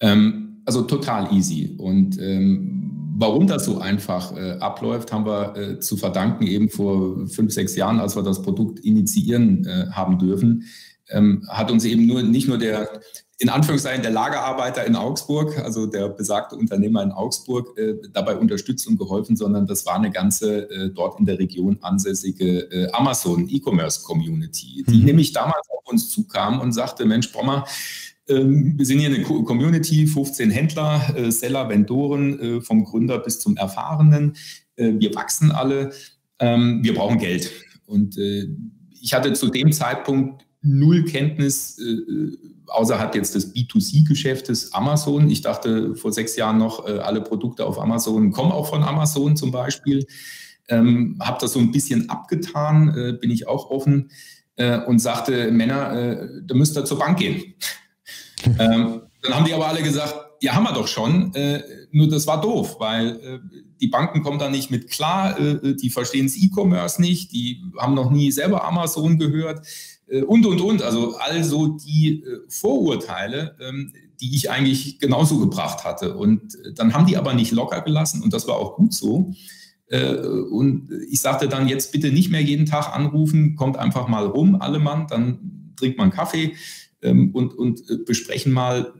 Ähm, 0.00 0.53
also 0.64 0.82
total 0.82 1.32
easy. 1.32 1.74
Und 1.78 2.18
ähm, 2.20 3.14
warum 3.16 3.46
das 3.46 3.64
so 3.64 3.78
einfach 3.78 4.36
äh, 4.36 4.52
abläuft, 4.58 5.12
haben 5.12 5.26
wir 5.26 5.56
äh, 5.56 5.80
zu 5.80 5.96
verdanken 5.96 6.46
eben 6.46 6.68
vor 6.68 7.26
fünf, 7.28 7.52
sechs 7.52 7.76
Jahren, 7.76 8.00
als 8.00 8.16
wir 8.16 8.22
das 8.22 8.42
Produkt 8.42 8.80
initiieren 8.80 9.64
äh, 9.66 9.86
haben 9.90 10.18
dürfen 10.18 10.64
ähm, 11.10 11.46
hat 11.48 11.70
uns 11.70 11.84
eben 11.84 12.06
nur 12.06 12.22
nicht 12.22 12.48
nur 12.48 12.58
der 12.58 13.00
in 13.38 13.48
Anführungszeichen 13.48 14.02
der 14.02 14.12
Lagerarbeiter 14.12 14.86
in 14.86 14.94
Augsburg, 14.94 15.58
also 15.58 15.86
der 15.86 16.08
besagte 16.08 16.54
Unternehmer 16.54 17.02
in 17.02 17.10
Augsburg, 17.10 17.76
äh, 17.76 17.94
dabei 18.12 18.36
unterstützt 18.36 18.86
und 18.86 18.96
geholfen, 18.96 19.36
sondern 19.36 19.66
das 19.66 19.84
war 19.86 19.96
eine 19.96 20.12
ganze 20.12 20.70
äh, 20.70 20.90
dort 20.90 21.18
in 21.18 21.26
der 21.26 21.38
Region 21.40 21.78
ansässige 21.82 22.60
äh, 22.70 22.92
Amazon 22.92 23.48
E-Commerce 23.48 24.04
Community, 24.04 24.84
die 24.88 24.98
mhm. 24.98 25.04
nämlich 25.04 25.32
damals 25.32 25.68
auf 25.68 25.84
uns 25.90 26.10
zukam 26.10 26.60
und 26.60 26.72
sagte, 26.72 27.04
Mensch, 27.06 27.32
Brommer, 27.32 27.64
ähm, 27.64 27.72
wir 28.26 28.86
sind 28.86 29.00
hier 29.00 29.08
eine 29.10 29.22
Community, 29.22 30.06
15 30.06 30.50
Händler, 30.50 31.14
äh, 31.14 31.30
Seller, 31.30 31.68
Vendoren, 31.68 32.40
äh, 32.40 32.60
vom 32.62 32.84
Gründer 32.84 33.18
bis 33.18 33.38
zum 33.38 33.56
Erfahrenen. 33.56 34.34
Äh, 34.76 34.92
wir 34.96 35.14
wachsen 35.14 35.52
alle, 35.52 35.92
ähm, 36.38 36.80
wir 36.82 36.94
brauchen 36.94 37.18
Geld. 37.18 37.50
Und 37.86 38.16
ich 38.18 39.12
hatte 39.12 39.34
zu 39.34 39.50
dem 39.50 39.70
Zeitpunkt 39.70 40.46
null 40.62 41.04
Kenntnis 41.04 41.78
außerhalb 42.66 43.14
jetzt 43.14 43.34
des 43.34 43.54
B2C-Geschäftes 43.54 44.72
Amazon. 44.72 45.28
Ich 45.28 45.42
dachte 45.42 45.94
vor 45.94 46.10
sechs 46.10 46.34
Jahren 46.34 46.56
noch, 46.56 46.86
alle 46.86 47.20
Produkte 47.20 47.66
auf 47.66 47.78
Amazon 47.78 48.32
kommen 48.32 48.52
auch 48.52 48.70
von 48.70 48.82
Amazon 48.82 49.36
zum 49.36 49.50
Beispiel. 49.50 50.06
Ähm, 50.68 51.18
habe 51.20 51.36
das 51.42 51.52
so 51.52 51.58
ein 51.58 51.72
bisschen 51.72 52.08
abgetan, 52.08 53.18
bin 53.20 53.30
ich 53.30 53.46
auch 53.46 53.68
offen 53.68 54.10
und 54.86 54.98
sagte, 54.98 55.52
Männer, 55.52 56.26
da 56.42 56.54
müsst 56.54 56.74
ihr 56.78 56.86
zur 56.86 56.98
Bank 56.98 57.18
gehen. 57.18 57.54
Ähm, 58.58 59.02
dann 59.22 59.34
haben 59.34 59.44
die 59.44 59.54
aber 59.54 59.68
alle 59.68 59.82
gesagt, 59.82 60.14
ja, 60.40 60.54
haben 60.54 60.64
wir 60.64 60.72
doch 60.72 60.86
schon. 60.86 61.34
Äh, 61.34 61.62
nur 61.90 62.08
das 62.08 62.26
war 62.26 62.40
doof, 62.40 62.76
weil 62.78 63.08
äh, 63.08 63.38
die 63.80 63.86
Banken 63.86 64.22
kommen 64.22 64.38
da 64.38 64.50
nicht 64.50 64.70
mit 64.70 64.90
klar, 64.90 65.38
äh, 65.38 65.74
die 65.74 65.90
verstehen 65.90 66.26
das 66.26 66.36
E-Commerce 66.36 67.00
nicht, 67.00 67.32
die 67.32 67.62
haben 67.78 67.94
noch 67.94 68.10
nie 68.10 68.30
selber 68.30 68.64
Amazon 68.64 69.18
gehört. 69.18 69.66
Äh, 70.08 70.22
und, 70.22 70.44
und, 70.46 70.60
und. 70.60 70.82
Also 70.82 71.16
also 71.16 71.68
die 71.68 72.22
äh, 72.22 72.40
Vorurteile, 72.48 73.56
ähm, 73.60 73.92
die 74.20 74.34
ich 74.34 74.50
eigentlich 74.50 74.98
genauso 74.98 75.38
gebracht 75.38 75.84
hatte. 75.84 76.16
Und 76.16 76.54
äh, 76.56 76.74
dann 76.74 76.94
haben 76.94 77.06
die 77.06 77.16
aber 77.16 77.34
nicht 77.34 77.52
locker 77.52 77.80
gelassen 77.80 78.22
und 78.22 78.32
das 78.32 78.46
war 78.46 78.56
auch 78.56 78.76
gut 78.76 78.92
so. 78.92 79.32
Und 80.50 80.88
ich 81.10 81.20
sagte 81.20 81.46
dann 81.46 81.68
jetzt 81.68 81.92
bitte 81.92 82.10
nicht 82.10 82.30
mehr 82.30 82.40
jeden 82.40 82.64
Tag 82.64 82.96
anrufen, 82.96 83.54
kommt 83.54 83.76
einfach 83.76 84.08
mal 84.08 84.24
rum, 84.26 84.56
alle 84.58 84.78
Mann, 84.78 85.06
dann 85.08 85.74
trinkt 85.76 85.98
man 85.98 86.10
Kaffee 86.10 86.54
und, 87.10 87.54
und 87.54 88.04
besprechen 88.06 88.52
mal, 88.52 88.92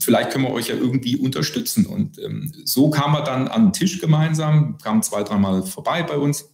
vielleicht 0.00 0.30
können 0.30 0.44
wir 0.44 0.52
euch 0.52 0.68
ja 0.68 0.74
irgendwie 0.74 1.16
unterstützen. 1.16 1.86
Und 1.86 2.18
ähm, 2.18 2.52
so 2.64 2.90
kam 2.90 3.14
er 3.14 3.22
dann 3.22 3.48
an 3.48 3.66
den 3.66 3.72
Tisch 3.72 4.00
gemeinsam, 4.00 4.78
kam 4.78 5.02
zwei, 5.02 5.22
dreimal 5.22 5.62
vorbei 5.62 6.02
bei 6.02 6.18
uns 6.18 6.50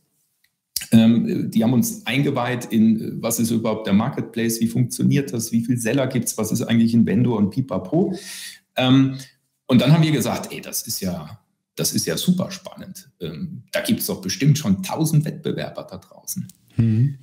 ähm, 0.91 1.51
die 1.51 1.62
haben 1.62 1.73
uns 1.73 2.07
eingeweiht 2.07 2.67
in, 2.67 3.23
was 3.23 3.38
ist 3.38 3.51
überhaupt 3.51 3.87
der 3.87 3.95
Marketplace, 3.95 4.61
wie 4.61 4.69
funktioniert 4.69 5.33
das, 5.33 5.53
wie 5.53 5.65
viele 5.65 5.79
Seller 5.79 6.07
gibt 6.07 6.27
es, 6.27 6.37
was 6.37 6.53
ist 6.53 6.62
eigentlich 6.62 6.95
ein 6.95 7.07
Vendor 7.07 7.38
und 7.38 7.51
Pipapo. 7.51 8.15
Ähm, 8.77 9.17
und 9.67 9.81
dann 9.81 9.93
haben 9.93 10.03
wir 10.03 10.12
gesagt, 10.12 10.53
ey, 10.53 10.61
das 10.61 10.83
ist 10.87 11.01
ja, 11.01 11.41
das 11.77 11.95
ist 11.95 12.07
ja 12.07 12.17
super 12.17 12.51
spannend. 12.51 13.11
Ähm, 13.21 13.62
da 13.73 13.81
gibt 13.81 14.01
es 14.01 14.07
doch 14.07 14.21
bestimmt 14.21 14.59
schon 14.59 14.83
tausend 14.83 15.25
Wettbewerber 15.25 15.87
da 15.88 15.97
draußen. 15.97 16.47
Mhm. 16.76 17.18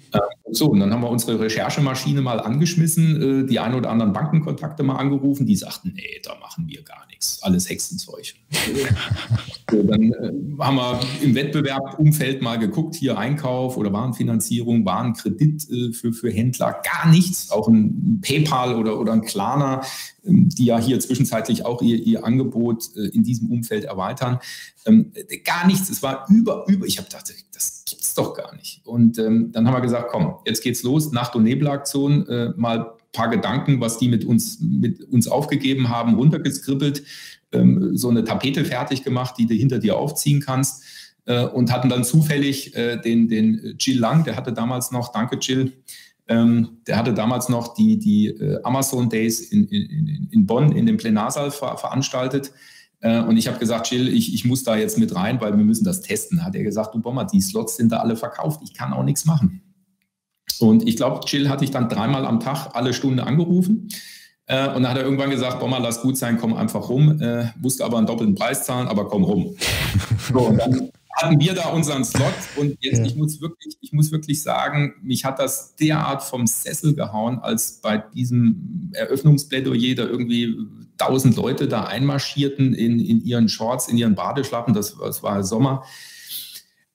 So, 0.52 0.72
und 0.72 0.80
dann 0.80 0.92
haben 0.92 1.02
wir 1.02 1.10
unsere 1.10 1.40
Recherchemaschine 1.40 2.22
mal 2.22 2.40
angeschmissen, 2.40 3.44
äh, 3.44 3.48
die 3.48 3.60
ein 3.60 3.76
oder 3.76 3.92
anderen 3.92 4.14
Bankenkontakte 4.14 4.82
mal 4.82 4.96
angerufen, 4.96 5.46
die 5.46 5.56
sagten, 5.56 5.94
nee, 5.96 6.20
da 6.24 6.36
machen 6.40 6.68
wir 6.68 6.82
gar 6.82 7.06
nichts, 7.08 7.42
alles 7.44 7.70
Hexenzeug. 7.70 8.34
so, 9.72 9.84
dann 9.84 10.12
äh, 10.12 10.32
haben 10.60 10.76
wir 10.76 11.00
im 11.22 11.36
Wettbewerbumfeld 11.36 12.42
mal 12.42 12.58
geguckt, 12.58 12.96
hier 12.96 13.18
Einkauf 13.20 13.78
oder 13.78 13.94
Warenfinanzierung, 13.94 14.86
Warenkredit 14.86 15.70
äh, 15.70 15.94
für, 15.94 16.14
für 16.14 16.32
Händler, 16.32 16.82
gar 16.84 17.12
nichts, 17.12 17.52
auch 17.52 17.68
ein 17.68 18.20
PayPal 18.22 18.76
oder, 18.76 19.00
oder 19.00 19.14
ein 19.14 19.22
Klarna, 19.22 19.82
ähm, 20.26 20.50
die 20.50 20.66
ja 20.66 20.80
hier 20.80 21.00
zwischenzeitlich 21.00 21.66
auch 21.66 21.84
ihr, 21.84 21.98
ihr 21.98 22.26
Angebot 22.26 22.88
in 22.96 23.24
diesem 23.24 23.52
Umfeld 23.52 23.84
erweitern. 23.84 24.40
Ähm, 24.86 25.12
gar 25.44 25.68
nichts, 25.68 25.90
es 25.90 26.02
war 26.02 26.26
über, 26.30 26.66
über, 26.68 26.88
ich 26.88 26.98
habe 26.98 27.08
gedacht, 27.08 27.32
das 27.54 27.79
doch 28.20 28.34
gar 28.36 28.56
nicht. 28.56 28.86
Und 28.86 29.18
ähm, 29.18 29.52
dann 29.52 29.66
haben 29.68 29.74
wir 29.74 29.82
gesagt, 29.82 30.10
komm, 30.10 30.36
jetzt 30.46 30.64
geht's 30.64 30.84
los, 30.84 31.12
Nacht- 31.12 31.36
und 31.36 31.44
Nebelaktion, 31.44 32.28
äh, 32.28 32.50
mal 32.56 32.80
ein 32.80 32.86
paar 33.12 33.30
Gedanken, 33.30 33.82
was 33.82 33.98
die 33.98 34.10
mit 34.10 34.26
uns, 34.26 34.60
mit 34.62 35.02
uns 35.04 35.28
aufgegeben 35.28 35.90
haben, 35.90 36.16
runtergeskribbelt, 36.16 37.04
ähm, 37.52 37.98
so 37.98 38.10
eine 38.10 38.24
Tapete 38.24 38.66
fertig 38.66 39.04
gemacht, 39.04 39.36
die 39.38 39.48
du 39.48 39.54
hinter 39.56 39.80
dir 39.80 39.98
aufziehen 39.98 40.42
kannst 40.42 40.84
äh, 41.26 41.46
und 41.46 41.72
hatten 41.72 41.90
dann 41.90 42.04
zufällig 42.04 42.76
äh, 42.76 42.98
den, 42.98 43.28
den 43.28 43.76
Jill 43.80 44.00
Lang, 44.00 44.24
der 44.24 44.36
hatte 44.36 44.54
damals 44.54 44.92
noch, 44.92 45.12
danke 45.12 45.38
Jill, 45.38 45.74
ähm, 46.28 46.78
der 46.86 46.98
hatte 46.98 47.14
damals 47.14 47.50
noch 47.50 47.74
die, 47.74 47.98
die 47.98 48.28
äh, 48.28 48.62
Amazon 48.64 49.10
Days 49.10 49.42
in, 49.42 49.68
in, 49.68 50.28
in 50.30 50.46
Bonn 50.46 50.72
in 50.72 50.86
dem 50.86 50.98
Plenarsaal 50.98 51.50
ver 51.50 51.78
veranstaltet. 51.78 52.52
Äh, 53.02 53.22
und 53.22 53.38
ich 53.38 53.48
habe 53.48 53.60
gesagt, 53.60 53.92
Jill, 53.92 54.08
ich, 54.08 54.34
ich 54.34 54.46
muss 54.46 54.64
da 54.64 54.76
jetzt 54.76 54.98
mit 54.98 55.16
rein, 55.16 55.40
weil 55.42 55.58
wir 55.58 55.64
müssen 55.64 55.84
das 55.84 56.02
testen. 56.02 56.44
Hat 56.44 56.56
er 56.56 56.64
gesagt, 56.64 56.94
du 56.94 57.00
Bomber, 57.00 57.26
die 57.26 57.42
Slots 57.42 57.78
sind 57.78 57.92
da 57.92 57.98
alle 57.98 58.16
verkauft, 58.16 58.62
ich 58.64 58.74
kann 58.74 58.94
auch 58.94 59.04
nichts 59.04 59.26
machen. 59.26 59.62
Und 60.60 60.88
ich 60.88 60.98
glaube, 60.98 61.22
Jill 61.26 61.50
hatte 61.50 61.64
ich 61.64 61.72
dann 61.72 61.88
dreimal 61.88 62.26
am 62.26 62.40
Tag 62.40 62.76
alle 62.76 62.94
Stunde 62.94 63.26
angerufen. 63.26 63.90
Äh, 64.46 64.68
und 64.68 64.84
dann 64.84 64.90
hat 64.90 64.98
er 64.98 65.04
irgendwann 65.04 65.30
gesagt, 65.30 65.60
Bomber, 65.60 65.80
lass 65.80 66.02
gut 66.02 66.18
sein, 66.18 66.38
komm 66.38 66.54
einfach 66.54 66.90
rum. 66.90 67.22
Äh, 67.22 67.52
musste 67.62 67.86
aber 67.86 67.98
einen 67.98 68.08
doppelten 68.08 68.36
Preis 68.36 68.66
zahlen, 68.66 68.88
aber 68.88 69.08
komm 69.08 69.24
rum. 69.24 69.56
so, 70.34 70.40
und 70.40 70.58
dann 70.58 70.92
hatten 71.22 71.40
wir 71.40 71.54
da 71.54 71.70
unseren 71.70 72.04
Slot 72.04 72.34
und 72.56 72.78
jetzt, 72.82 73.00
ja. 73.00 73.06
ich 73.06 73.16
muss 73.16 73.42
wirklich, 73.42 73.78
ich 73.82 73.92
muss 73.94 74.12
wirklich 74.12 74.42
sagen, 74.42 74.94
mich 75.02 75.26
hat 75.26 75.40
das 75.40 75.76
derart 75.76 76.24
vom 76.24 76.48
Sessel 76.48 76.96
gehauen, 76.96 77.40
als 77.40 77.82
bei 77.82 77.98
diesem 77.98 78.92
Eröffnungsplädoyer 78.94 79.96
da 79.96 80.06
irgendwie 80.06 80.56
tausend 81.00 81.36
Leute 81.36 81.68
da 81.68 81.86
einmarschierten 81.86 82.74
in, 82.76 83.00
in 83.00 83.24
ihren 83.24 83.50
Shorts, 83.50 83.88
in 83.88 83.98
ihren 83.98 84.14
Badeschlappen, 84.14 84.74
das, 84.76 84.96
das 84.98 85.24
war 85.24 85.44
Sommer. 85.44 85.84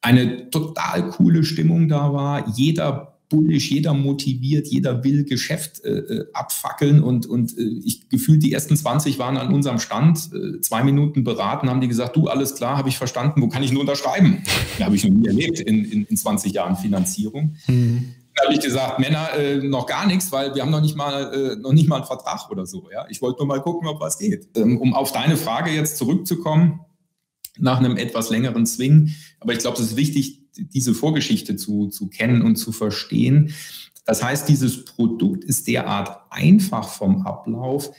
Eine 0.00 0.50
total 0.50 1.08
coole 1.08 1.42
Stimmung 1.42 1.88
da 1.88 2.12
war. 2.12 2.46
Jeder 2.54 3.14
bullisch, 3.30 3.70
jeder 3.70 3.94
motiviert, 3.94 4.68
jeder 4.68 5.02
will 5.02 5.24
Geschäft 5.24 5.82
äh, 5.84 5.90
äh, 5.90 6.26
abfackeln 6.34 7.02
und, 7.02 7.26
und 7.26 7.56
äh, 7.58 7.62
ich 7.84 8.08
gefühlt 8.08 8.42
die 8.42 8.52
ersten 8.52 8.76
20 8.76 9.18
waren 9.18 9.36
an 9.36 9.52
unserem 9.52 9.78
Stand, 9.78 10.30
äh, 10.32 10.60
zwei 10.60 10.84
Minuten 10.84 11.24
beraten, 11.24 11.68
haben 11.68 11.80
die 11.80 11.88
gesagt, 11.88 12.16
du, 12.16 12.28
alles 12.28 12.54
klar, 12.54 12.76
habe 12.76 12.90
ich 12.90 12.98
verstanden, 12.98 13.40
wo 13.42 13.48
kann 13.48 13.62
ich 13.62 13.72
nur 13.72 13.80
unterschreiben? 13.80 14.42
Habe 14.80 14.96
ich 14.96 15.04
noch 15.04 15.14
nie 15.14 15.26
erlebt 15.26 15.60
in, 15.60 15.84
in, 15.84 16.04
in 16.04 16.16
20 16.16 16.52
Jahren 16.52 16.76
Finanzierung. 16.76 17.56
Mhm. 17.66 18.14
Da 18.36 18.44
habe 18.44 18.54
ich 18.54 18.60
gesagt, 18.60 18.98
Männer, 18.98 19.32
äh, 19.34 19.58
noch 19.58 19.86
gar 19.86 20.06
nichts, 20.06 20.32
weil 20.32 20.54
wir 20.54 20.62
haben 20.62 20.70
noch 20.70 20.80
nicht 20.80 20.96
mal 20.96 21.32
äh, 21.32 21.56
noch 21.56 21.72
nicht 21.72 21.88
mal 21.88 21.96
einen 21.96 22.04
Vertrag 22.04 22.50
oder 22.50 22.66
so. 22.66 22.88
Ja? 22.92 23.06
Ich 23.08 23.22
wollte 23.22 23.38
nur 23.38 23.46
mal 23.46 23.62
gucken, 23.62 23.86
ob 23.88 24.00
was 24.00 24.18
geht. 24.18 24.48
Ähm, 24.56 24.78
um 24.80 24.94
auf 24.94 25.12
deine 25.12 25.36
Frage 25.36 25.70
jetzt 25.70 25.96
zurückzukommen, 25.96 26.80
nach 27.58 27.78
einem 27.78 27.96
etwas 27.96 28.30
längeren 28.30 28.66
Swing, 28.66 29.14
aber 29.38 29.52
ich 29.52 29.60
glaube, 29.60 29.80
es 29.80 29.90
ist 29.90 29.96
wichtig, 29.96 30.40
diese 30.56 30.94
Vorgeschichte 30.94 31.56
zu, 31.56 31.88
zu 31.88 32.08
kennen 32.08 32.42
und 32.42 32.56
zu 32.56 32.72
verstehen. 32.72 33.52
Das 34.04 34.22
heißt, 34.22 34.48
dieses 34.48 34.84
Produkt 34.84 35.44
ist 35.44 35.66
derart 35.66 36.20
einfach 36.30 36.88
vom 36.88 37.26
Ablauf, 37.26 37.90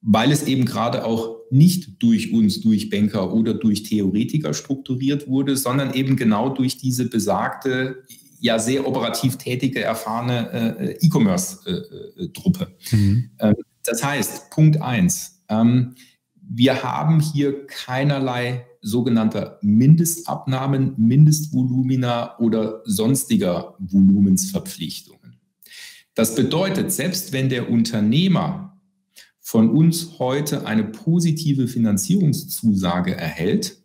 weil 0.00 0.32
es 0.32 0.42
eben 0.44 0.64
gerade 0.64 1.04
auch 1.04 1.36
nicht 1.50 2.02
durch 2.02 2.32
uns, 2.32 2.60
durch 2.60 2.90
Banker 2.90 3.32
oder 3.32 3.54
durch 3.54 3.84
Theoretiker 3.84 4.52
strukturiert 4.52 5.28
wurde, 5.28 5.56
sondern 5.56 5.94
eben 5.94 6.16
genau 6.16 6.50
durch 6.50 6.76
diese 6.76 7.08
besagte, 7.08 8.04
ja 8.44 8.58
sehr 8.58 8.86
operativ 8.86 9.38
tätige, 9.38 9.82
erfahrene 9.82 10.52
äh, 10.78 10.98
E-Commerce-Truppe. 11.00 12.76
Mhm. 12.90 13.30
ähm, 13.38 13.54
das 13.84 14.04
heißt, 14.04 14.50
Punkt 14.50 14.82
eins, 14.82 15.42
ähm, 15.48 15.94
wir 16.34 16.82
haben 16.82 17.20
hier 17.20 17.66
keinerlei 17.66 18.66
sogenannter 18.82 19.58
Mindestabnahmen, 19.62 20.92
Mindestvolumina 20.98 22.38
oder 22.38 22.82
sonstiger 22.84 23.76
Volumensverpflichtungen. 23.78 25.40
Das 26.14 26.34
bedeutet, 26.34 26.92
selbst 26.92 27.32
wenn 27.32 27.48
der 27.48 27.70
Unternehmer 27.70 28.78
von 29.40 29.70
uns 29.70 30.18
heute 30.18 30.66
eine 30.66 30.84
positive 30.84 31.66
Finanzierungszusage 31.66 33.16
erhält, 33.16 33.78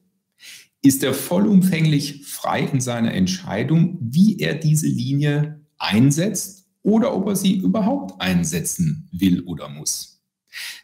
ist 0.81 1.03
er 1.03 1.13
vollumfänglich 1.13 2.25
frei 2.25 2.61
in 2.61 2.79
seiner 2.81 3.13
Entscheidung, 3.13 3.97
wie 4.01 4.39
er 4.39 4.55
diese 4.55 4.87
Linie 4.87 5.65
einsetzt 5.77 6.67
oder 6.83 7.15
ob 7.15 7.27
er 7.27 7.35
sie 7.35 7.57
überhaupt 7.57 8.21
einsetzen 8.21 9.09
will 9.11 9.41
oder 9.41 9.69
muss. 9.69 10.21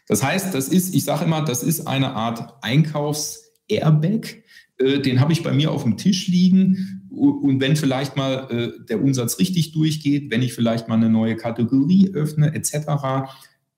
Das 0.06 0.22
heißt, 0.22 0.54
das 0.54 0.68
ist, 0.68 0.94
ich 0.94 1.04
sage 1.04 1.24
immer, 1.24 1.44
das 1.44 1.62
ist 1.62 1.86
eine 1.86 2.14
Art 2.14 2.62
Einkaufs- 2.62 3.46
Airbag. 3.68 4.42
Äh, 4.78 5.00
den 5.00 5.20
habe 5.20 5.32
ich 5.32 5.42
bei 5.42 5.52
mir 5.52 5.70
auf 5.70 5.82
dem 5.82 5.96
Tisch 5.96 6.28
liegen. 6.28 7.08
Und 7.10 7.60
wenn 7.60 7.76
vielleicht 7.76 8.16
mal 8.16 8.50
äh, 8.50 8.86
der 8.86 9.02
Umsatz 9.02 9.38
richtig 9.38 9.72
durchgeht, 9.72 10.30
wenn 10.30 10.42
ich 10.42 10.52
vielleicht 10.52 10.88
mal 10.88 10.96
eine 10.96 11.08
neue 11.08 11.36
Kategorie 11.36 12.10
öffne, 12.14 12.54
etc., 12.54 13.28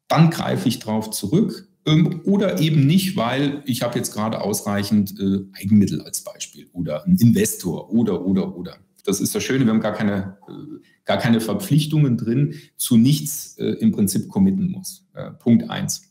dann 0.09 0.31
greife 0.31 0.69
ich 0.69 0.79
drauf 0.79 1.11
zurück. 1.11 1.68
Ähm, 1.89 2.21
oder 2.25 2.61
eben 2.61 2.87
nicht, 2.87 3.17
weil 3.17 3.63
ich 3.67 3.83
habe 3.83 3.97
jetzt 3.97 4.13
gerade 4.13 4.41
ausreichend 4.41 5.19
äh, 5.19 5.41
Eigenmittel 5.61 6.03
als 6.03 6.23
Beispiel 6.23 6.69
oder 6.73 7.05
ein 7.07 7.17
Investor 7.17 7.91
oder, 7.93 8.25
oder, 8.25 8.57
oder. 8.57 8.77
Das 9.05 9.21
ist 9.21 9.35
das 9.35 9.43
Schöne, 9.43 9.65
wir 9.65 9.73
haben 9.73 9.81
gar 9.81 9.95
keine, 9.95 10.37
gar 11.07 11.17
keine 11.17 11.41
Verpflichtungen 11.41 12.19
drin, 12.19 12.55
zu 12.77 12.99
nichts 12.99 13.57
im 13.57 13.91
Prinzip 13.91 14.29
committen 14.29 14.71
muss. 14.71 15.09
Punkt 15.39 15.71
eins. 15.71 16.03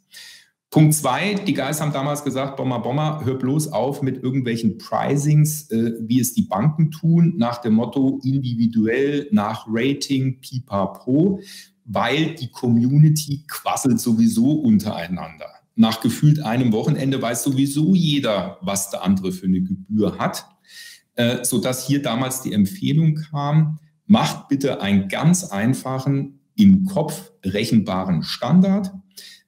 Punkt 0.69 0.93
zwei, 0.93 1.35
die 1.35 1.53
Guys 1.53 1.79
haben 1.79 1.93
damals 1.93 2.23
gesagt, 2.25 2.57
Bomber, 2.57 2.79
Bomber, 2.79 3.21
hör 3.23 3.35
bloß 3.35 3.71
auf 3.71 4.01
mit 4.01 4.21
irgendwelchen 4.21 4.77
Pricings, 4.77 5.71
äh, 5.71 5.93
wie 6.01 6.19
es 6.19 6.33
die 6.33 6.41
Banken 6.41 6.91
tun, 6.91 7.35
nach 7.37 7.59
dem 7.59 7.75
Motto 7.75 8.19
individuell, 8.23 9.29
nach 9.31 9.65
Rating, 9.69 10.41
pipapo, 10.41 11.39
weil 11.85 12.35
die 12.35 12.51
Community 12.51 13.45
quasselt 13.47 13.99
sowieso 14.01 14.51
untereinander. 14.51 15.47
Nach 15.77 16.01
gefühlt 16.01 16.43
einem 16.43 16.73
Wochenende 16.73 17.21
weiß 17.21 17.43
sowieso 17.43 17.95
jeder, 17.95 18.57
was 18.61 18.89
der 18.89 19.03
andere 19.03 19.31
für 19.31 19.45
eine 19.45 19.61
Gebühr 19.61 20.17
hat, 20.17 20.45
äh, 21.15 21.45
sodass 21.45 21.87
hier 21.87 22.01
damals 22.01 22.41
die 22.41 22.51
Empfehlung 22.51 23.15
kam, 23.15 23.79
macht 24.05 24.49
bitte 24.49 24.81
einen 24.81 25.07
ganz 25.07 25.45
einfachen, 25.45 26.39
im 26.55 26.85
Kopf 26.85 27.31
rechenbaren 27.45 28.23
Standard, 28.23 28.91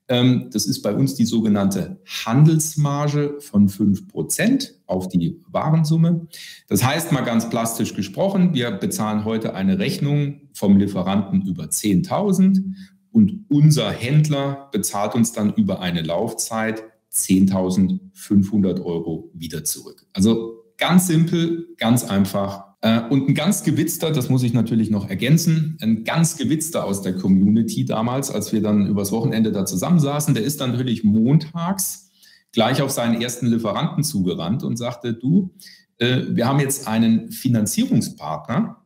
ähm, 0.09 0.49
das 0.51 0.65
ist 0.65 0.81
bei 0.81 0.93
uns 0.93 1.13
die 1.13 1.25
sogenannte 1.25 1.99
Handelsmarge 2.25 3.35
von 3.39 3.69
5% 3.69 4.73
auf 4.87 5.07
die 5.07 5.39
Warensumme. 5.47 6.27
Das 6.67 6.83
heißt 6.83 7.11
mal 7.11 7.21
ganz 7.21 7.49
plastisch 7.49 7.93
gesprochen, 7.93 8.55
wir 8.55 8.71
bezahlen 8.71 9.23
heute 9.23 9.53
eine 9.53 9.77
Rechnung 9.77 10.41
vom 10.53 10.77
Lieferanten 10.77 11.43
über 11.43 11.65
10.000 11.65 12.63
und 13.11 13.45
unser 13.49 13.91
Händler 13.91 14.69
bezahlt 14.71 15.15
uns 15.15 15.31
dann 15.31 15.53
über 15.53 15.81
eine 15.81 16.01
Laufzeit 16.01 16.83
10.500 17.13 18.83
Euro 18.83 19.31
wieder 19.33 19.63
zurück. 19.63 20.05
Also 20.13 20.63
ganz 20.77 21.07
simpel, 21.07 21.67
ganz 21.77 22.03
einfach 22.03 22.69
äh, 22.81 23.01
und 23.01 23.27
ein 23.27 23.33
ganz 23.33 23.63
gewitzter, 23.63 24.11
das 24.11 24.29
muss 24.29 24.43
ich 24.43 24.53
natürlich 24.53 24.89
noch 24.89 25.09
ergänzen, 25.09 25.77
ein 25.81 26.03
ganz 26.03 26.37
gewitzter 26.37 26.85
aus 26.85 27.01
der 27.01 27.15
Community 27.15 27.85
damals, 27.85 28.31
als 28.31 28.53
wir 28.53 28.61
dann 28.61 28.87
übers 28.87 29.11
Wochenende 29.11 29.51
da 29.51 29.65
zusammensaßen, 29.65 30.33
der 30.33 30.43
ist 30.43 30.61
dann 30.61 30.71
natürlich 30.71 31.03
montags 31.03 32.11
gleich 32.51 32.81
auf 32.81 32.91
seinen 32.91 33.21
ersten 33.21 33.47
Lieferanten 33.47 34.03
zugerannt 34.03 34.63
und 34.63 34.77
sagte, 34.77 35.13
du, 35.13 35.53
äh, 35.97 36.21
wir 36.29 36.47
haben 36.47 36.59
jetzt 36.59 36.87
einen 36.87 37.31
Finanzierungspartner 37.31 38.77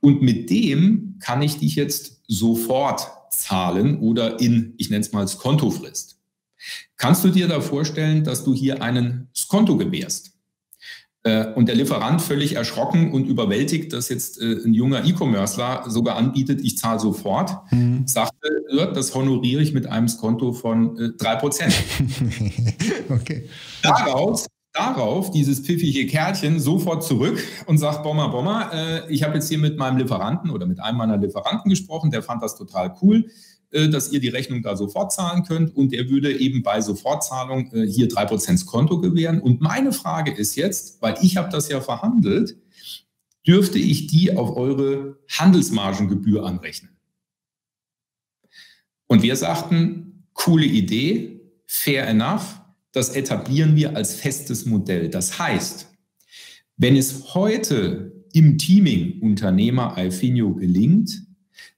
und 0.00 0.22
mit 0.22 0.48
dem 0.48 1.16
kann 1.20 1.42
ich 1.42 1.58
dich 1.58 1.76
jetzt 1.76 2.22
sofort 2.28 3.08
zahlen 3.38 3.98
oder 4.00 4.40
in, 4.40 4.74
ich 4.76 4.90
nenne 4.90 5.00
es 5.00 5.12
mal, 5.12 5.26
Skontofrist. 5.26 6.18
Kannst 6.96 7.24
du 7.24 7.28
dir 7.28 7.48
da 7.48 7.60
vorstellen, 7.60 8.24
dass 8.24 8.44
du 8.44 8.52
hier 8.54 8.82
einen 8.82 9.28
Skonto 9.34 9.76
gewährst? 9.76 10.32
Äh, 11.24 11.52
und 11.54 11.68
der 11.68 11.74
Lieferant 11.74 12.22
völlig 12.22 12.54
erschrocken 12.54 13.12
und 13.12 13.26
überwältigt, 13.26 13.92
dass 13.92 14.08
jetzt 14.08 14.40
äh, 14.40 14.64
ein 14.64 14.72
junger 14.72 15.04
E-Commercer 15.04 15.84
sogar 15.88 16.16
anbietet, 16.16 16.60
ich 16.62 16.78
zahle 16.78 17.00
sofort, 17.00 17.50
mhm. 17.72 18.06
sagte, 18.06 18.64
das 18.94 19.14
honoriere 19.14 19.62
ich 19.62 19.72
mit 19.72 19.86
einem 19.86 20.08
Skonto 20.08 20.52
von 20.52 20.96
äh, 20.96 21.08
3%. 21.16 21.72
okay. 23.10 23.48
Daraus, 23.82 24.46
darauf 24.78 25.30
dieses 25.30 25.60
pfiffige 25.60 26.06
Kärtchen 26.06 26.60
sofort 26.60 27.04
zurück 27.04 27.42
und 27.66 27.78
sagt, 27.78 28.02
Bomber, 28.02 28.28
Bomber, 28.28 28.70
äh, 28.72 29.12
ich 29.12 29.22
habe 29.22 29.34
jetzt 29.34 29.48
hier 29.48 29.58
mit 29.58 29.76
meinem 29.76 29.98
Lieferanten 29.98 30.50
oder 30.50 30.66
mit 30.66 30.80
einem 30.80 30.98
meiner 30.98 31.16
Lieferanten 31.16 31.68
gesprochen, 31.68 32.10
der 32.10 32.22
fand 32.22 32.42
das 32.42 32.56
total 32.56 32.94
cool. 33.02 33.26
Äh, 33.70 33.90
dass 33.90 34.12
ihr 34.12 34.20
die 34.20 34.28
Rechnung 34.28 34.62
da 34.62 34.76
sofort 34.76 35.12
zahlen 35.12 35.42
könnt 35.42 35.76
und 35.76 35.92
er 35.92 36.08
würde 36.08 36.32
eben 36.38 36.62
bei 36.62 36.80
Sofortzahlung 36.80 37.70
äh, 37.72 37.86
hier 37.86 38.08
drei 38.08 38.24
Prozent 38.24 38.64
Konto 38.64 38.98
gewähren. 38.98 39.40
Und 39.42 39.60
meine 39.60 39.92
Frage 39.92 40.32
ist 40.32 40.56
jetzt, 40.56 41.02
weil 41.02 41.16
ich 41.20 41.36
habe 41.36 41.50
das 41.50 41.68
ja 41.68 41.82
verhandelt, 41.82 42.56
dürfte 43.46 43.78
ich 43.78 44.06
die 44.06 44.34
auf 44.34 44.56
eure 44.56 45.18
Handelsmargengebühr 45.28 46.46
anrechnen? 46.46 46.96
Und 49.06 49.22
wir 49.22 49.36
sagten, 49.36 50.24
coole 50.32 50.64
Idee, 50.64 51.40
fair 51.66 52.06
enough, 52.06 52.60
das 52.98 53.10
etablieren 53.10 53.76
wir 53.76 53.94
als 53.94 54.14
festes 54.14 54.66
Modell. 54.66 55.08
Das 55.08 55.38
heißt, 55.38 55.88
wenn 56.78 56.96
es 56.96 57.32
heute 57.32 58.24
im 58.32 58.58
Teaming 58.58 59.20
Unternehmer 59.22 59.96
Alfinio 59.96 60.52
gelingt, 60.54 61.22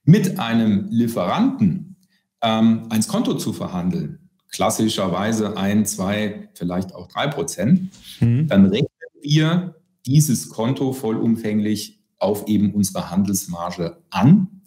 mit 0.03 0.39
einem 0.39 0.87
Lieferanten 0.89 1.95
ähm, 2.41 2.87
ein 2.89 3.01
Konto 3.03 3.35
zu 3.35 3.53
verhandeln, 3.53 4.17
klassischerweise 4.49 5.57
ein, 5.57 5.85
zwei, 5.85 6.49
vielleicht 6.55 6.95
auch 6.95 7.07
drei 7.07 7.27
Prozent, 7.27 7.91
mhm. 8.19 8.47
dann 8.47 8.65
rechnen 8.65 8.89
wir 9.21 9.75
dieses 10.07 10.49
Konto 10.49 10.91
vollumfänglich 10.91 11.99
auf 12.17 12.47
eben 12.47 12.73
unsere 12.73 13.11
Handelsmarge 13.11 13.97
an. 14.09 14.63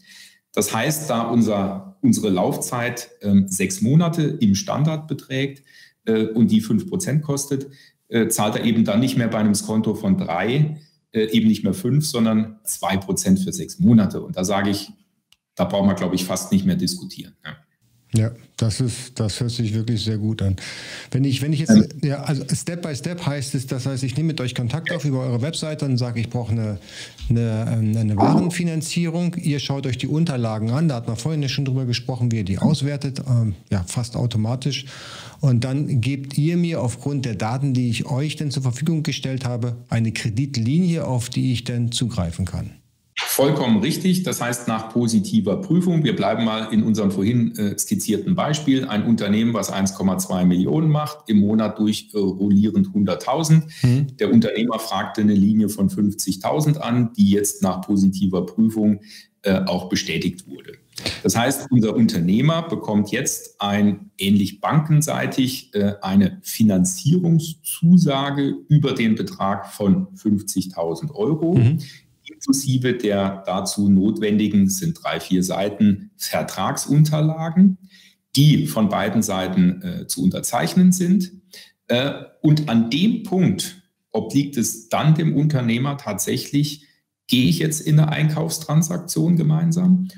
Das 0.53 0.73
heißt, 0.73 1.11
da 1.11 1.23
unser, 1.23 1.99
unsere 2.01 2.29
Laufzeit 2.31 3.11
ähm, 3.23 3.49
sechs 3.49 3.83
Monate 3.83 4.23
im 4.23 4.55
Standard 4.55 5.09
beträgt 5.09 5.65
äh, 6.07 6.27
und 6.27 6.51
die 6.51 6.61
fünf 6.61 6.89
Prozent 6.89 7.23
kostet, 7.23 7.69
äh, 8.09 8.29
zahlt 8.29 8.57
er 8.57 8.65
eben 8.65 8.85
dann 8.85 9.01
nicht 9.01 9.17
mehr 9.17 9.29
bei 9.29 9.39
einem 9.39 9.55
Konto 9.55 9.95
von 9.95 10.19
drei, 10.19 10.81
äh, 11.13 11.27
eben 11.31 11.49
nicht 11.49 11.65
mehr 11.65 11.75
fünf, 11.75 12.07
sondern 12.07 12.59
zwei 12.65 12.97
Prozent 12.97 13.41
für 13.41 13.53
sechs 13.53 13.79
Monate. 13.79 14.23
Und 14.23 14.37
da 14.37 14.45
sage 14.45 14.71
ich, 14.71 14.91
da 15.55 15.65
brauchen 15.65 15.89
wir, 15.89 15.95
glaube 15.95 16.15
ich, 16.15 16.25
fast 16.25 16.53
nicht 16.53 16.67
mehr 16.67 16.77
diskutieren. 16.77 17.35
Ja. 17.45 17.57
Ja, 18.17 18.31
das 18.57 18.81
ist, 18.81 19.19
das 19.19 19.41
hört 19.41 19.51
sich 19.51 19.75
wirklich 19.75 20.05
sehr 20.05 20.19
gut 20.19 20.41
an. 20.41 20.55
Wenn 21.11 21.25
ich, 21.25 21.43
wenn 21.43 21.53
ich 21.53 21.61
jetzt, 21.61 21.71
ähm, 21.71 21.89
ja, 22.01 22.23
also 22.23 22.45
Step 22.55 22.83
by 22.83 22.95
Step 22.95 23.27
heißt 23.27 23.57
es, 23.57 23.67
das 23.67 23.87
heißt, 23.87 24.05
ich 24.05 24.17
nehme 24.17 24.29
mit 24.29 24.41
euch 24.41 24.55
Kontakt 24.55 24.93
auf 24.93 25.05
über 25.05 25.21
eure 25.21 25.43
Webseite 25.43 25.85
und 25.85 25.97
sage, 25.99 26.21
ich 26.21 26.31
brauche 26.31 26.53
eine, 26.53 26.79
eine, 27.29 27.67
ähm, 27.73 27.97
eine 27.97 28.17
Warenfinanzierung. 28.17 29.35
Ihr 29.35 29.59
schaut 29.59 29.85
euch 29.87 29.99
die 29.99 30.07
Unterlagen 30.07 30.71
an, 30.71 30.87
da 30.87 30.95
hat 30.95 31.09
man 31.09 31.17
vorhin 31.17 31.49
schon 31.49 31.65
drüber 31.65 31.87
gesprochen, 31.87 32.31
wie 32.31 32.37
ihr 32.37 32.45
die 32.45 32.59
auswertet, 32.59 33.21
ähm, 33.29 33.57
ja, 33.71 33.83
fast 33.83 34.15
automatisch. 34.15 34.87
Und 35.45 35.65
dann 35.65 36.01
gebt 36.01 36.39
ihr 36.39 36.57
mir 36.57 36.81
aufgrund 36.81 37.27
der 37.27 37.35
Daten, 37.35 37.75
die 37.75 37.91
ich 37.91 38.07
euch 38.07 38.37
denn 38.37 38.51
zur 38.51 38.63
Verfügung 38.63 39.03
gestellt 39.03 39.45
habe, 39.45 39.77
eine 39.91 40.11
Kreditlinie, 40.11 41.07
auf 41.07 41.29
die 41.29 41.53
ich 41.53 41.65
dann 41.65 41.93
zugreifen 41.93 42.47
kann. 42.47 42.71
Vollkommen 43.35 43.81
richtig. 43.81 44.23
Das 44.23 44.41
heißt, 44.41 44.69
nach 44.69 44.91
positiver 44.91 45.57
Prüfung, 45.57 46.05
wir 46.05 46.15
bleiben 46.15 46.45
mal 46.45 46.73
in 46.73 46.85
unserem 46.85 47.11
vorhin 47.11 47.57
äh, 47.57 47.77
skizzierten 47.77 48.37
Beispiel, 48.37 48.85
ein 48.85 49.07
Unternehmen, 49.07 49.55
was 49.55 49.73
1,2 49.73 50.45
Millionen 50.45 50.89
macht, 50.89 51.29
im 51.29 51.39
Monat 51.39 51.81
durch 51.81 52.11
äh, 52.15 52.19
rollierend 52.19 52.91
100.000. 52.91 53.63
Mhm. 53.83 54.17
Der 54.19 54.33
Unternehmer 54.33 54.79
fragte 54.79 55.23
eine 55.23 55.35
Linie 55.35 55.69
von 55.69 55.91
50.000 55.91 56.77
an, 56.77 57.13
die 57.15 57.31
jetzt 57.31 57.61
nach 57.61 57.81
positiver 57.81 58.47
Prüfung 58.47 59.01
äh, 59.43 59.63
auch 59.67 59.89
bestätigt 59.89 60.47
wurde. 60.47 60.75
Das 61.25 61.37
heißt, 61.37 61.73
unser 61.73 61.97
Unternehmer 61.97 62.63
bekommt 62.63 63.11
jetzt 63.11 63.61
ein 63.61 64.13
ähnlich 64.17 64.61
bankenseitig 64.61 65.75
äh, 65.75 65.95
eine 66.03 66.39
Finanzierungszusage 66.43 68.55
über 68.69 68.93
den 68.93 69.17
Betrag 69.17 69.67
von 69.67 70.07
50.000 70.15 71.13
Euro. 71.17 71.55
Mhm 71.55 71.81
inklusive 72.45 72.95
der 72.95 73.43
dazu 73.47 73.89
notwendigen, 73.89 74.69
sind 74.69 75.03
drei, 75.03 75.19
vier 75.19 75.43
Seiten 75.43 76.11
Vertragsunterlagen, 76.17 77.79
die 78.37 78.67
von 78.67 78.89
beiden 78.89 79.23
Seiten 79.23 79.83
äh, 79.83 80.07
zu 80.07 80.23
unterzeichnen 80.23 80.93
sind. 80.93 81.33
Äh, 81.89 82.13
und 82.43 82.69
an 82.69 82.91
dem 82.91 83.23
Punkt 83.23 83.83
obliegt 84.11 84.57
es 84.59 84.89
dann 84.89 85.15
dem 85.15 85.35
Unternehmer 85.35 85.97
tatsächlich, 85.97 86.87
gehe 87.27 87.49
ich 87.49 87.59
jetzt 87.59 87.81
in 87.81 87.99
eine 87.99 88.11
Einkaufstransaktion 88.11 89.37
gemeinsam 89.37 90.09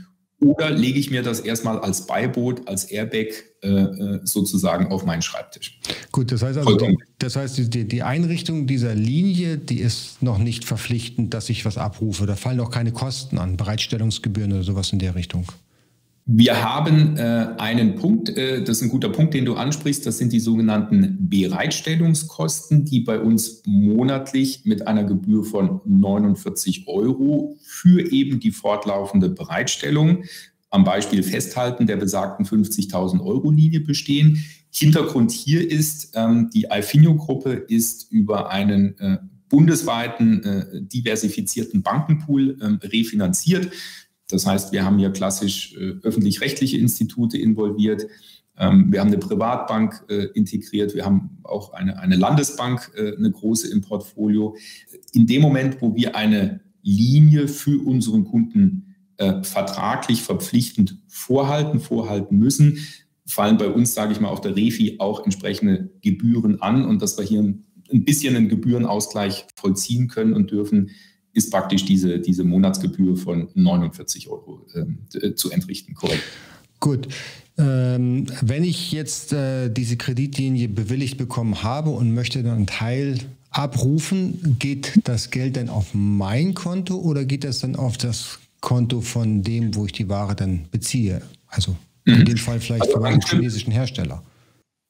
oder 0.41 0.71
lege 0.71 0.99
ich 0.99 1.11
mir 1.11 1.23
das 1.23 1.41
erstmal 1.41 1.79
als 1.79 2.07
Beiboot, 2.07 2.69
als 2.69 2.85
Airbag 2.85 3.29
äh, 3.63 3.69
äh 3.69 4.21
sozusagen 4.25 4.89
auf 4.89 5.05
meinen 5.05 5.23
Schreibtisch? 5.23 5.81
Gut, 6.13 6.31
das 6.31 6.43
heißt 6.43 6.59
also, 6.59 6.77
die, 6.77 6.97
das 7.19 7.37
heißt, 7.37 7.73
die, 7.73 7.89
die 7.89 8.03
Einrichtung 8.03 8.67
dieser 8.67 8.95
Linie, 8.95 9.57
die 9.57 9.81
ist 9.81 10.23
noch 10.23 10.39
nicht 10.39 10.65
verpflichtend, 10.65 11.33
dass 11.33 11.49
ich 11.49 11.65
was 11.65 11.79
abrufe. 11.79 12.27
Da 12.27 12.37
fallen 12.37 12.61
auch 12.61 12.71
keine 12.71 12.93
Kosten 12.93 13.39
an, 13.39 13.57
Bereitstellungsgebühren 13.57 14.53
oder 14.53 14.63
sowas 14.63 14.93
in 14.93 14.99
der 14.99 15.15
Richtung. 15.15 15.47
Wir 16.29 16.61
haben 16.61 17.17
äh, 17.17 17.55
einen 17.57 17.95
Punkt, 17.95 18.31
äh, 18.31 18.61
das 18.61 18.79
ist 18.79 18.83
ein 18.83 18.89
guter 18.89 19.11
Punkt, 19.11 19.33
den 19.33 19.45
du 19.45 19.55
ansprichst, 19.55 20.05
das 20.05 20.19
sind 20.19 20.33
die 20.33 20.41
sogenannten 20.41 21.29
Bereitstellungskosten, 21.29 22.85
die 22.85 23.01
bei 23.01 23.21
uns 23.21 23.63
monatlich 23.65 24.65
mit 24.65 24.89
einer 24.89 25.05
Gebühr 25.05 25.45
von 25.45 25.81
49 25.85 26.89
Euro 26.89 27.57
für 27.63 28.11
eben 28.11 28.41
die 28.41 28.51
fortlaufende 28.51 29.29
Bereitstellung 29.29 30.25
am 30.71 30.83
Beispiel 30.83 31.23
Festhalten 31.23 31.87
der 31.87 31.97
besagten 31.97 32.45
50.000 32.45 33.25
Euro 33.25 33.53
Linie 33.53 33.79
bestehen. 33.79 34.45
Hintergrund 34.73 35.31
hier 35.31 35.71
ist, 35.71 36.11
ähm, 36.17 36.51
die 36.53 36.69
Alfinio-Gruppe 36.69 37.53
ist 37.53 38.11
über 38.11 38.51
einen 38.51 38.99
äh, 38.99 39.19
bundesweiten 39.49 40.43
äh, 40.43 40.83
diversifizierten 40.83 41.83
Bankenpool 41.83 42.59
ähm, 42.61 42.81
refinanziert. 42.83 43.71
Das 44.29 44.47
heißt, 44.47 44.73
wir 44.73 44.85
haben 44.85 44.99
hier 44.99 45.11
klassisch 45.11 45.75
äh, 45.77 45.95
öffentlich-rechtliche 46.03 46.79
Institute 46.79 47.39
involviert. 47.39 48.07
Ähm, 48.59 48.91
wir 48.91 49.01
haben 49.01 49.09
eine 49.09 49.19
Privatbank 49.19 50.05
äh, 50.09 50.27
integriert. 50.35 50.95
Wir 50.95 51.05
haben 51.05 51.39
auch 51.45 51.73
eine, 51.73 51.99
eine 51.99 52.17
Landesbank, 52.17 52.93
äh, 52.97 53.17
eine 53.17 53.31
große 53.31 53.71
im 53.71 53.83
Portfolio. 53.83 54.57
In 55.13 55.27
dem 55.27 55.43
Moment, 55.43 55.81
wo 55.81 55.95
wir 55.95 56.17
eine 56.17 56.61
Linie 56.83 57.49
für 57.49 57.85
unseren 57.85 58.25
Kunden 58.25 58.83
vertraglich 59.43 60.21
verpflichtend 60.23 60.99
vorhalten, 61.09 61.81
vorhalten 61.81 62.39
müssen, 62.39 62.87
fallen 63.27 63.57
bei 63.57 63.69
uns, 63.69 63.95
sage 63.95 64.13
ich 64.13 64.21
mal, 64.21 64.29
auf 64.29 64.43
der 64.43 64.55
Refi 64.55 64.97
auch 64.99 65.25
entsprechende 65.25 65.91
Gebühren 66.03 66.61
an 66.61 66.85
und 66.85 67.01
dass 67.01 67.17
wir 67.17 67.25
hier 67.25 67.41
ein 67.41 68.05
bisschen 68.05 68.37
einen 68.37 68.51
Gebührenausgleich 68.51 69.47
vollziehen 69.57 70.09
können 70.09 70.35
und 70.35 70.51
dürfen, 70.51 70.91
ist 71.37 71.51
praktisch 71.51 71.85
diese, 71.85 72.19
diese 72.19 72.45
Monatsgebühr 72.45 73.17
von 73.17 73.49
49 73.55 74.29
Euro 74.31 74.67
äh, 74.73 75.35
zu 75.35 75.51
entrichten, 75.51 75.95
korrekt. 75.95 76.23
Gut. 76.81 77.09
Ähm, 77.59 78.27
wenn 78.41 78.65
ich 78.65 78.91
jetzt 78.93 79.35
äh, 79.35 79.69
diese 79.69 79.97
Kreditlinie 79.97 80.69
bewilligt 80.69 81.19
bekommen 81.19 81.63
habe 81.63 81.91
und 81.91 82.15
möchte 82.15 82.43
dann 82.43 82.57
einen 82.57 82.67
Teil 82.67 83.19
abrufen, 83.51 84.57
geht 84.59 85.01
das 85.05 85.31
Geld 85.31 85.57
dann 85.57 85.69
auf 85.69 85.89
mein 85.93 86.55
Konto 86.55 86.97
oder 86.97 87.25
geht 87.25 87.45
das 87.45 87.61
dann 87.61 87.77
auf 87.77 87.99
das 87.99 88.39
Konto 88.61 89.03
von 89.03 89.43
dem, 89.43 89.75
wo 89.75 89.85
ich 89.85 89.93
die 89.93 90.09
Ware 90.09 90.35
dann 90.35 90.67
beziehe? 90.71 91.21
Also 91.49 91.77
in 92.05 92.21
mhm. 92.21 92.25
dem 92.25 92.37
Fall 92.39 92.61
vielleicht 92.61 92.83
also 92.83 92.95
von 92.95 93.05
einem 93.05 93.21
chinesischen 93.21 93.73
Hersteller. 93.73 94.23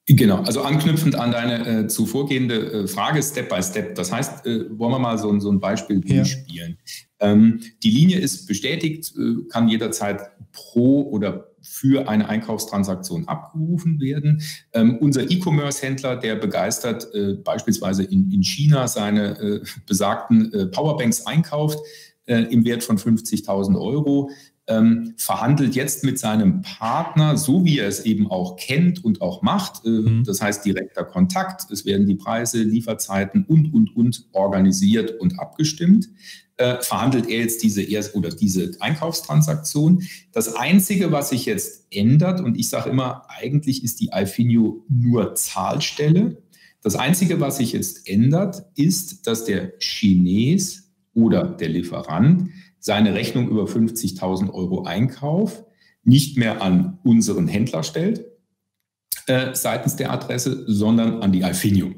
Genau, 0.09 0.37
also 0.43 0.63
anknüpfend 0.63 1.17
an 1.17 1.33
deine 1.33 1.67
äh, 1.67 1.87
zuvorgehende 1.89 2.85
äh, 2.85 2.87
Frage, 2.87 3.21
Step 3.21 3.49
by 3.49 3.61
Step. 3.61 3.97
Das 3.97 4.13
heißt, 4.13 4.47
äh, 4.47 4.79
wollen 4.79 4.93
wir 4.93 5.01
mal 5.01 5.19
so, 5.19 5.37
so 5.41 5.51
ein 5.51 5.59
Beispiel 5.59 6.01
ja. 6.05 6.17
durchspielen. 6.17 6.79
Ähm, 7.19 7.61
die 7.83 7.91
Linie 7.91 8.21
ist 8.21 8.47
bestätigt, 8.47 9.13
äh, 9.19 9.49
kann 9.49 9.69
jederzeit 9.69 10.21
pro 10.53 11.03
oder 11.11 11.49
für 11.61 12.09
eine 12.09 12.29
Einkaufstransaktion 12.29 13.27
abgerufen 13.27 14.01
werden. 14.01 14.43
Ähm, 14.73 14.97
unser 15.01 15.29
E-Commerce-Händler, 15.29 16.15
der 16.17 16.37
begeistert 16.37 17.13
äh, 17.13 17.35
beispielsweise 17.35 18.05
in, 18.05 18.31
in, 18.31 18.45
China 18.45 18.87
seine 18.87 19.41
äh, 19.41 19.61
besagten 19.87 20.71
Powerbanks 20.71 21.27
einkauft, 21.27 21.81
im 22.29 22.65
Wert 22.65 22.83
von 22.83 22.99
50.000 22.99 23.81
Euro, 23.81 24.33
ähm, 24.69 25.15
verhandelt 25.17 25.75
jetzt 25.75 26.05
mit 26.05 26.19
seinem 26.19 26.63
Partner, 26.63 27.37
so 27.37 27.65
wie 27.65 27.79
er 27.79 27.89
es 27.89 28.05
eben 28.05 28.31
auch 28.31 28.57
kennt 28.57 29.05
und 29.05 29.21
auch 29.21 29.43
macht. 29.43 29.85
Äh, 29.85 29.91
mhm. 29.91 30.25
Das 30.25 30.43
heißt 30.43 30.65
direkter 30.65 31.05
Kontakt, 31.05 31.71
es 31.71 31.85
werden 31.85 32.07
die 32.07 32.17
Preise, 32.17 32.63
Lieferzeiten 32.63 33.45
und, 33.45 33.73
und, 33.73 33.95
und 33.97 34.27
organisiert 34.33 35.21
und 35.21 35.39
abgestimmt. 35.39 36.09
Äh, 36.59 36.81
verhandelt 36.81 37.29
er 37.29 37.41
jetzt 37.41 37.63
diese 37.63 37.83
erst 37.83 38.15
oder 38.15 38.31
diese 38.31 38.73
Einkaufstransaktion. 38.81 40.03
Das 40.33 40.55
Einzige, 40.55 41.13
was 41.13 41.29
sich 41.29 41.45
jetzt 41.45 41.87
ändert, 41.91 42.41
und 42.41 42.57
ich 42.59 42.71
sage 42.71 42.89
immer, 42.89 43.25
eigentlich 43.29 43.85
ist 43.85 44.01
die 44.01 44.13
Alfinio 44.13 44.85
nur 44.89 45.35
Zahlstelle. 45.35 46.43
Das 46.83 46.97
Einzige, 46.97 47.41
was 47.41 47.59
sich 47.59 47.73
jetzt 47.73 48.09
ändert, 48.09 48.65
ist, 48.75 49.27
dass 49.27 49.45
der 49.45 49.79
Chines 49.79 50.91
oder 51.13 51.45
der 51.45 51.69
Lieferant 51.69 52.51
seine 52.87 53.15
Rechnung 53.15 53.49
über 53.49 53.65
50.000 53.65 54.55
Euro 54.55 54.85
Einkauf 54.85 55.65
nicht 56.05 56.39
mehr 56.39 56.63
an 56.63 57.01
unseren 57.03 57.49
Händler 57.49 57.83
stellt, 57.83 58.25
äh, 59.27 59.57
seitens 59.57 59.97
der 59.97 60.13
Adresse, 60.13 60.63
sondern 60.69 61.21
an 61.21 61.33
die 61.33 61.43
Alfinio. 61.43 61.89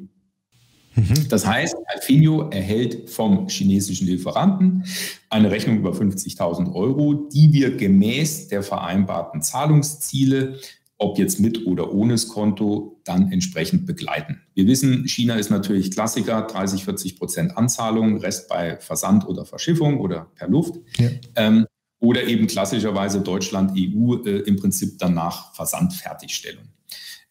Mhm. 0.95 1.29
Das 1.29 1.47
heißt, 1.47 1.77
Alfinio 1.89 2.49
erhält 2.49 3.11
vom 3.11 3.49
chinesischen 3.49 4.07
Lieferanten 4.07 4.85
eine 5.29 5.51
Rechnung 5.51 5.77
über 5.77 5.93
50.000 5.93 6.75
Euro, 6.75 7.29
die 7.35 7.53
wir 7.53 7.77
gemäß 7.77 8.49
der 8.49 8.63
vereinbarten 8.63 9.43
Zahlungsziele 9.43 10.59
ob 10.99 11.19
jetzt 11.19 11.39
mit 11.39 11.65
oder 11.65 11.93
ohne 11.93 12.15
das 12.15 12.29
Konto, 12.29 13.01
dann 13.05 13.31
entsprechend 13.31 13.87
begleiten. 13.87 14.41
Wir 14.55 14.67
wissen, 14.67 15.07
China 15.07 15.37
ist 15.37 15.49
natürlich 15.49 15.93
Klassiker, 15.93 16.43
30, 16.43 16.85
40 16.85 17.19
Prozent 17.19 17.57
Anzahlung, 17.57 18.19
Rest 18.19 18.49
bei 18.49 18.79
Versand 18.81 19.27
oder 19.27 19.45
Verschiffung 19.45 20.01
oder 20.01 20.27
per 20.35 20.49
Luft. 20.49 20.75
Ja. 20.97 21.09
Ähm, 21.37 21.67
oder 22.01 22.25
eben 22.25 22.47
klassischerweise 22.47 23.21
Deutschland, 23.21 23.73
EU 23.77 24.17
äh, 24.25 24.41
im 24.41 24.57
Prinzip 24.57 24.99
danach 24.99 25.55
Versandfertigstellung. 25.55 26.65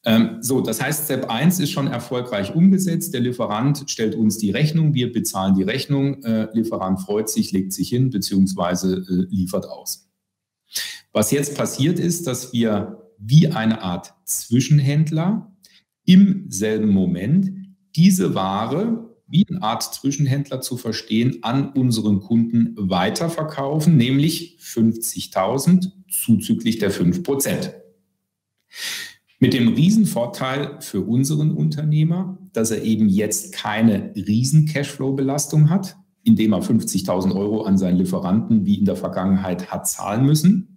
Ähm, 0.05 0.37
so, 0.41 0.61
das 0.61 0.81
heißt, 0.81 1.05
Step 1.05 1.29
1 1.29 1.59
ist 1.59 1.71
schon 1.71 1.87
erfolgreich 1.87 2.55
umgesetzt. 2.55 3.13
Der 3.13 3.21
Lieferant 3.21 3.89
stellt 3.89 4.15
uns 4.15 4.37
die 4.37 4.51
Rechnung, 4.51 4.93
wir 4.93 5.11
bezahlen 5.11 5.55
die 5.55 5.63
Rechnung, 5.63 6.23
äh, 6.23 6.47
Lieferant 6.53 7.01
freut 7.01 7.29
sich, 7.29 7.51
legt 7.51 7.73
sich 7.73 7.89
hin 7.89 8.09
beziehungsweise 8.09 9.05
äh, 9.09 9.33
liefert 9.33 9.67
aus. 9.67 10.07
Was 11.11 11.31
jetzt 11.31 11.55
passiert 11.57 11.99
ist, 11.99 12.27
dass 12.27 12.53
wir 12.53 13.06
wie 13.19 13.47
eine 13.49 13.81
Art 13.81 14.13
Zwischenhändler 14.25 15.51
im 16.05 16.45
selben 16.49 16.89
Moment 16.89 17.51
diese 17.95 18.35
Ware 18.35 19.07
wie 19.27 19.45
eine 19.49 19.61
Art 19.61 19.83
Zwischenhändler 19.83 20.61
zu 20.61 20.77
verstehen, 20.77 21.39
an 21.41 21.69
unseren 21.69 22.21
Kunden 22.21 22.73
weiterverkaufen, 22.77 23.97
nämlich 23.97 24.57
50.000 24.61 25.91
zuzüglich 26.09 26.79
der 26.79 26.91
5% 26.91 27.73
Mit 29.39 29.53
dem 29.53 29.73
Riesenvorteil 29.73 30.77
für 30.79 31.01
unseren 31.01 31.51
Unternehmer, 31.51 32.37
dass 32.53 32.71
er 32.71 32.83
eben 32.83 33.09
jetzt 33.09 33.53
keine 33.53 34.13
riesen 34.15 34.65
Cashflow-Belastung 34.65 35.69
hat, 35.69 35.97
indem 36.23 36.53
er 36.53 36.61
50.000 36.61 37.35
Euro 37.35 37.63
an 37.63 37.77
seinen 37.77 37.97
Lieferanten 37.97 38.65
wie 38.65 38.75
in 38.75 38.85
der 38.85 38.95
Vergangenheit 38.95 39.71
hat 39.71 39.87
zahlen 39.87 40.25
müssen, 40.25 40.76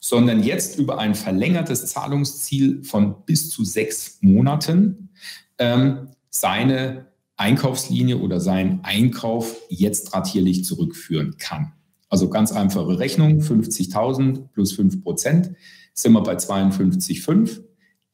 sondern 0.00 0.42
jetzt 0.42 0.78
über 0.78 0.98
ein 0.98 1.14
verlängertes 1.14 1.86
Zahlungsziel 1.86 2.84
von 2.84 3.24
bis 3.24 3.50
zu 3.50 3.64
sechs 3.64 4.18
Monaten 4.20 5.10
ähm, 5.58 6.08
seine 6.30 7.06
Einkaufslinie 7.36 8.18
oder 8.18 8.40
seinen 8.40 8.80
Einkauf 8.82 9.56
jetzt 9.68 10.14
ratierlich 10.14 10.64
zurückführen 10.64 11.36
kann. 11.38 11.72
Also 12.08 12.30
ganz 12.30 12.52
einfache 12.52 12.98
Rechnung, 12.98 13.40
50.000 13.40 14.48
plus 14.52 14.72
5 14.72 15.02
Prozent, 15.02 15.52
sind 15.92 16.12
wir 16.12 16.22
bei 16.22 16.36
52,5. 16.36 17.62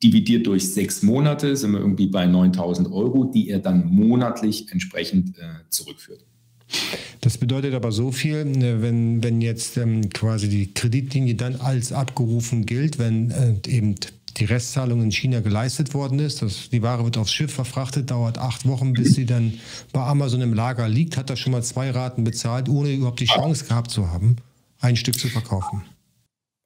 Dividiert 0.02 0.46
durch 0.46 0.72
sechs 0.72 1.02
Monate 1.02 1.56
sind 1.56 1.72
wir 1.72 1.78
irgendwie 1.78 2.08
bei 2.08 2.24
9.000 2.24 2.90
Euro, 2.90 3.24
die 3.24 3.48
er 3.48 3.60
dann 3.60 3.86
monatlich 3.86 4.72
entsprechend 4.72 5.38
äh, 5.38 5.68
zurückführt. 5.68 6.24
Das 7.20 7.38
bedeutet 7.38 7.74
aber 7.74 7.92
so 7.92 8.10
viel, 8.10 8.44
ne, 8.44 8.82
wenn, 8.82 9.22
wenn 9.22 9.40
jetzt 9.40 9.76
ähm, 9.76 10.10
quasi 10.10 10.48
die 10.48 10.74
Kreditlinie 10.74 11.34
dann 11.34 11.56
als 11.56 11.92
abgerufen 11.92 12.66
gilt, 12.66 12.98
wenn 12.98 13.30
äh, 13.30 13.54
eben 13.68 13.94
die 14.38 14.44
Restzahlung 14.44 15.02
in 15.02 15.12
China 15.12 15.40
geleistet 15.40 15.94
worden 15.94 16.18
ist. 16.18 16.42
Das, 16.42 16.70
die 16.70 16.82
Ware 16.82 17.04
wird 17.04 17.18
aufs 17.18 17.32
Schiff 17.32 17.52
verfrachtet, 17.52 18.10
dauert 18.10 18.38
acht 18.38 18.66
Wochen, 18.66 18.92
bis 18.92 19.14
sie 19.14 19.26
dann 19.26 19.54
bei 19.92 20.00
Amazon 20.00 20.40
im 20.40 20.54
Lager 20.54 20.88
liegt. 20.88 21.16
Hat 21.16 21.30
er 21.30 21.36
schon 21.36 21.52
mal 21.52 21.62
zwei 21.62 21.90
Raten 21.90 22.24
bezahlt, 22.24 22.68
ohne 22.68 22.92
überhaupt 22.92 23.20
die 23.20 23.26
Chance 23.26 23.66
gehabt 23.66 23.90
zu 23.90 24.10
haben, 24.10 24.36
ein 24.80 24.96
Stück 24.96 25.18
zu 25.18 25.28
verkaufen. 25.28 25.82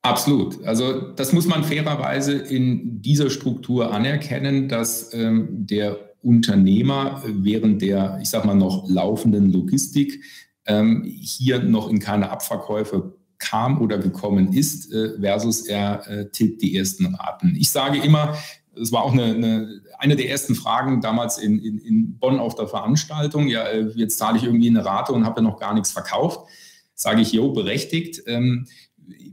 Absolut. 0.02 0.64
Also 0.64 1.00
das 1.00 1.32
muss 1.32 1.46
man 1.46 1.64
fairerweise 1.64 2.32
in 2.34 3.02
dieser 3.02 3.28
Struktur 3.28 3.92
anerkennen, 3.92 4.68
dass 4.68 5.12
ähm, 5.12 5.48
der 5.50 6.05
Unternehmer 6.26 7.22
während 7.24 7.82
der, 7.82 8.18
ich 8.20 8.30
sag 8.30 8.44
mal, 8.44 8.54
noch 8.54 8.88
laufenden 8.88 9.52
Logistik 9.52 10.22
ähm, 10.66 11.04
hier 11.04 11.60
noch 11.62 11.88
in 11.88 12.00
keine 12.00 12.30
Abverkäufe 12.30 13.14
kam 13.38 13.80
oder 13.80 13.98
gekommen 13.98 14.52
ist, 14.52 14.92
äh, 14.92 15.20
versus 15.20 15.66
er 15.66 16.08
äh, 16.08 16.30
tilgt 16.30 16.62
die 16.62 16.76
ersten 16.76 17.14
Raten. 17.14 17.54
Ich 17.56 17.70
sage 17.70 17.98
immer, 17.98 18.36
es 18.74 18.92
war 18.92 19.04
auch 19.04 19.12
eine, 19.12 19.34
eine, 19.34 19.80
eine 19.98 20.16
der 20.16 20.28
ersten 20.28 20.54
Fragen 20.54 21.00
damals 21.00 21.38
in, 21.38 21.58
in, 21.58 21.78
in 21.78 22.18
Bonn 22.18 22.38
auf 22.38 22.56
der 22.56 22.66
Veranstaltung. 22.66 23.46
Ja, 23.46 23.64
äh, 23.64 23.90
jetzt 23.94 24.18
zahle 24.18 24.38
ich 24.38 24.44
irgendwie 24.44 24.68
eine 24.68 24.84
Rate 24.84 25.12
und 25.12 25.24
habe 25.24 25.40
ja 25.40 25.48
noch 25.48 25.60
gar 25.60 25.74
nichts 25.74 25.92
verkauft. 25.92 26.48
Sage 26.94 27.20
ich, 27.20 27.32
jo, 27.32 27.52
berechtigt. 27.52 28.22
Ähm, 28.26 28.66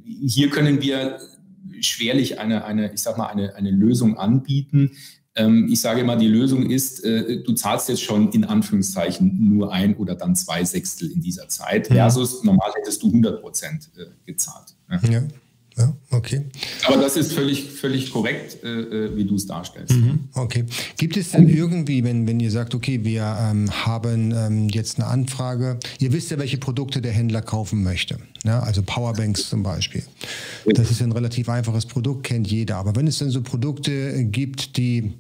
hier 0.06 0.50
können 0.50 0.82
wir 0.82 1.20
schwerlich 1.82 2.40
eine, 2.40 2.66
eine 2.66 2.94
ich 2.94 3.02
sag 3.02 3.18
mal, 3.18 3.28
eine, 3.28 3.56
eine 3.56 3.72
Lösung 3.72 4.18
anbieten, 4.18 4.92
ich 5.36 5.82
sage 5.82 6.02
immer, 6.02 6.16
die 6.16 6.28
Lösung 6.28 6.70
ist, 6.70 7.04
äh, 7.04 7.42
du 7.42 7.54
zahlst 7.54 7.90
jetzt 7.90 8.04
schon 8.04 8.32
in 8.34 8.44
Anführungszeichen 8.44 9.50
nur 9.50 9.74
ein 9.74 9.96
oder 9.96 10.14
dann 10.14 10.36
zwei 10.36 10.64
Sechstel 10.64 11.12
in 11.12 11.22
dieser 11.22 11.48
Zeit, 11.50 11.88
versus 11.88 12.44
normal 12.44 12.72
hättest 12.76 13.02
du 13.02 13.08
100 13.08 13.42
Prozent 13.42 13.90
äh, 13.98 14.06
gezahlt. 14.26 14.76
Ja. 15.10 15.24
Ja, 15.78 15.92
okay. 16.12 16.46
Aber 16.86 16.98
das 16.98 17.18
ist 17.18 17.34
völlig, 17.34 17.64
völlig 17.72 18.12
korrekt, 18.12 18.64
äh, 18.64 19.16
wie 19.16 19.26
du 19.26 19.36
es 19.36 19.48
darstellst. 19.48 19.94
Mhm, 19.94 20.20
okay. 20.36 20.66
Gibt 20.98 21.18
es 21.18 21.32
denn 21.32 21.50
irgendwie, 21.50 22.04
wenn, 22.04 22.28
wenn 22.28 22.40
ihr 22.40 22.52
sagt, 22.52 22.76
okay, 22.76 23.04
wir 23.04 23.24
ähm, 23.42 23.72
haben 23.72 24.32
ähm, 24.36 24.70
jetzt 24.70 25.00
eine 25.00 25.08
Anfrage, 25.08 25.80
ihr 26.00 26.14
wisst 26.14 26.30
ja, 26.30 26.38
welche 26.38 26.60
Produkte 26.60 27.02
der 27.02 27.12
Händler 27.12 27.42
kaufen 27.42 27.82
möchte, 27.82 28.20
ja? 28.44 28.60
also 28.60 28.84
Powerbanks 28.84 29.50
zum 29.50 29.64
Beispiel. 29.64 30.04
Das 30.66 30.92
ist 30.92 31.02
ein 31.02 31.12
relativ 31.12 31.50
einfaches 31.50 31.88
Produkt, 31.88 32.24
kennt 32.26 32.48
jeder. 32.48 32.78
Aber 32.78 32.96
wenn 32.96 33.08
es 33.08 33.18
dann 33.18 33.32
so 33.32 33.42
Produkte 33.42 34.26
gibt, 34.26 34.78
die 34.78 35.00
ähm, 35.00 35.14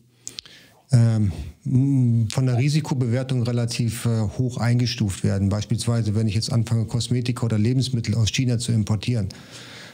von 0.93 2.45
der 2.45 2.57
Risikobewertung 2.57 3.41
relativ 3.43 4.05
äh, 4.05 4.21
hoch 4.37 4.57
eingestuft 4.57 5.23
werden. 5.23 5.49
Beispielsweise, 5.49 6.13
wenn 6.13 6.27
ich 6.27 6.35
jetzt 6.35 6.51
anfange, 6.51 6.85
Kosmetika 6.85 7.45
oder 7.45 7.57
Lebensmittel 7.57 8.13
aus 8.15 8.31
China 8.31 8.59
zu 8.59 8.71
importieren, 8.73 9.29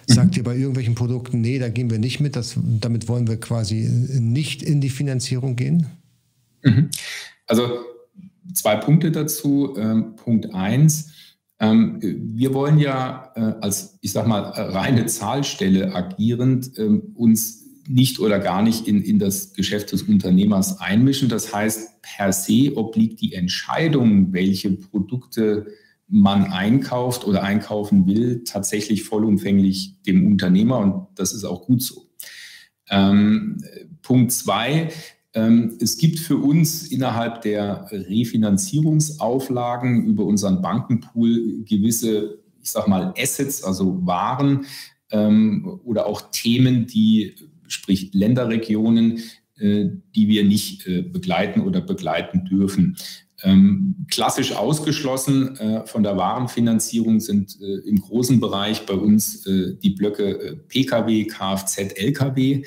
mhm. 0.07 0.13
sagt 0.13 0.35
ihr 0.35 0.43
bei 0.43 0.55
irgendwelchen 0.55 0.95
Produkten, 0.95 1.39
nee, 1.41 1.57
da 1.57 1.69
gehen 1.69 1.89
wir 1.89 1.99
nicht 1.99 2.19
mit, 2.19 2.35
das, 2.35 2.55
damit 2.57 3.07
wollen 3.07 3.27
wir 3.27 3.39
quasi 3.39 3.87
nicht 4.19 4.61
in 4.61 4.81
die 4.81 4.89
Finanzierung 4.89 5.55
gehen? 5.55 5.87
Mhm. 6.63 6.89
Also 7.47 7.79
zwei 8.53 8.75
Punkte 8.75 9.11
dazu. 9.11 9.75
Ähm, 9.77 10.15
Punkt 10.17 10.53
eins, 10.53 11.11
ähm, 11.59 11.99
wir 12.01 12.53
wollen 12.53 12.79
ja 12.79 13.31
äh, 13.35 13.53
als, 13.61 13.97
ich 14.01 14.11
sag 14.11 14.27
mal, 14.27 14.41
reine 14.41 15.05
Zahlstelle 15.05 15.93
agierend 15.93 16.77
ähm, 16.77 17.13
uns 17.15 17.68
nicht 17.89 18.19
oder 18.19 18.39
gar 18.39 18.61
nicht 18.61 18.87
in, 18.87 19.01
in 19.01 19.17
das 19.17 19.53
Geschäft 19.53 19.91
des 19.91 20.03
Unternehmers 20.03 20.79
einmischen. 20.79 21.27
Das 21.27 21.51
heißt, 21.53 22.03
per 22.03 22.31
se 22.31 22.77
obliegt 22.77 23.19
die 23.19 23.33
Entscheidung, 23.33 24.31
welche 24.31 24.69
Produkte 24.71 25.65
man 26.07 26.45
einkauft 26.45 27.25
oder 27.25 27.43
einkaufen 27.43 28.07
will, 28.07 28.43
tatsächlich 28.43 29.03
vollumfänglich 29.03 30.01
dem 30.03 30.27
Unternehmer 30.27 30.77
und 30.79 31.07
das 31.15 31.33
ist 31.33 31.43
auch 31.43 31.65
gut 31.65 31.81
so. 31.81 32.05
Ähm, 32.89 33.57
Punkt 34.01 34.31
zwei, 34.31 34.89
ähm, 35.33 35.77
es 35.79 35.97
gibt 35.97 36.19
für 36.19 36.37
uns 36.37 36.87
innerhalb 36.87 37.41
der 37.41 37.87
Refinanzierungsauflagen 37.91 40.05
über 40.05 40.23
unseren 40.25 40.61
Bankenpool 40.61 41.63
gewisse, 41.65 42.39
ich 42.61 42.71
sag 42.71 42.87
mal, 42.87 43.13
Assets, 43.17 43.61
also 43.63 44.05
Waren 44.05 44.65
ähm, 45.11 45.79
oder 45.83 46.05
auch 46.07 46.31
Themen, 46.31 46.87
die 46.87 47.35
sprich 47.69 48.11
Länderregionen, 48.13 49.21
äh, 49.59 49.89
die 50.15 50.29
wir 50.29 50.45
nicht 50.45 50.87
äh, 50.87 51.01
begleiten 51.01 51.59
oder 51.59 51.81
begleiten 51.81 52.45
dürfen. 52.45 52.95
Ähm, 53.43 54.05
klassisch 54.09 54.53
ausgeschlossen 54.53 55.57
äh, 55.57 55.85
von 55.85 56.01
der 56.03 56.15
Warenfinanzierung 56.15 57.19
sind 57.19 57.57
im 57.59 57.99
großen 57.99 58.39
Bereich 58.39 58.85
bei 58.85 58.93
uns 58.93 59.43
die 59.43 59.89
Blöcke 59.91 60.61
Pkw, 60.67 61.25
Kfz, 61.25 61.77
Lkw. 61.77 62.63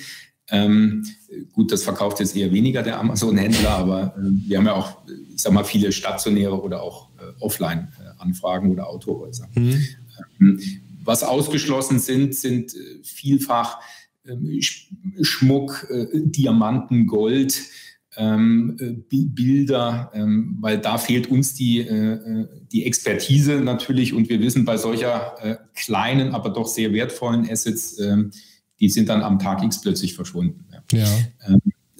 Ähm, 0.50 1.07
gut, 1.53 1.72
das 1.72 1.82
verkauft 1.82 2.20
jetzt 2.20 2.36
eher 2.36 2.53
weniger 2.53 2.82
der 2.82 2.98
Amazon-Händler, 3.00 3.70
aber 3.70 4.14
wir 4.18 4.59
haben 4.59 4.66
ja 4.66 4.74
auch, 4.74 4.98
ich 5.07 5.40
sag 5.40 5.53
mal, 5.53 5.64
viele 5.64 5.92
stationäre 5.92 6.61
oder 6.61 6.82
auch 6.82 7.09
Offline-Anfragen 7.40 8.70
oder 8.70 8.88
Autohäuser. 8.88 9.48
Mhm. 9.55 9.82
Ähm, 10.40 10.61
was 11.05 11.22
ausgeschlossen 11.22 11.98
sind, 11.98 12.34
sind 12.34 12.74
vielfach 13.03 13.78
ähm, 13.78 13.92
Schmuck, 15.23 15.87
äh, 15.91 16.07
Diamanten, 16.14 17.07
Gold, 17.07 17.61
ähm, 18.16 18.77
äh, 18.79 18.93
Bilder, 19.27 20.11
ähm, 20.14 20.59
weil 20.61 20.79
da 20.79 20.99
fehlt 20.99 21.31
uns 21.31 21.55
die, 21.55 21.81
äh, 21.81 22.47
die 22.70 22.85
Expertise 22.85 23.61
natürlich 23.61 24.12
und 24.12 24.29
wir 24.29 24.41
wissen 24.41 24.64
bei 24.64 24.77
solcher 24.77 25.59
kleinen, 25.75 26.35
aber 26.35 26.51
doch 26.51 26.66
sehr 26.66 26.93
wertvollen 26.93 27.49
Assets, 27.51 28.01
die 28.81 28.89
sind 28.89 29.09
dann 29.09 29.23
am 29.23 29.39
Tag 29.39 29.62
X 29.62 29.81
plötzlich 29.81 30.14
verschwunden. 30.14 30.64
Ja. 30.93 31.07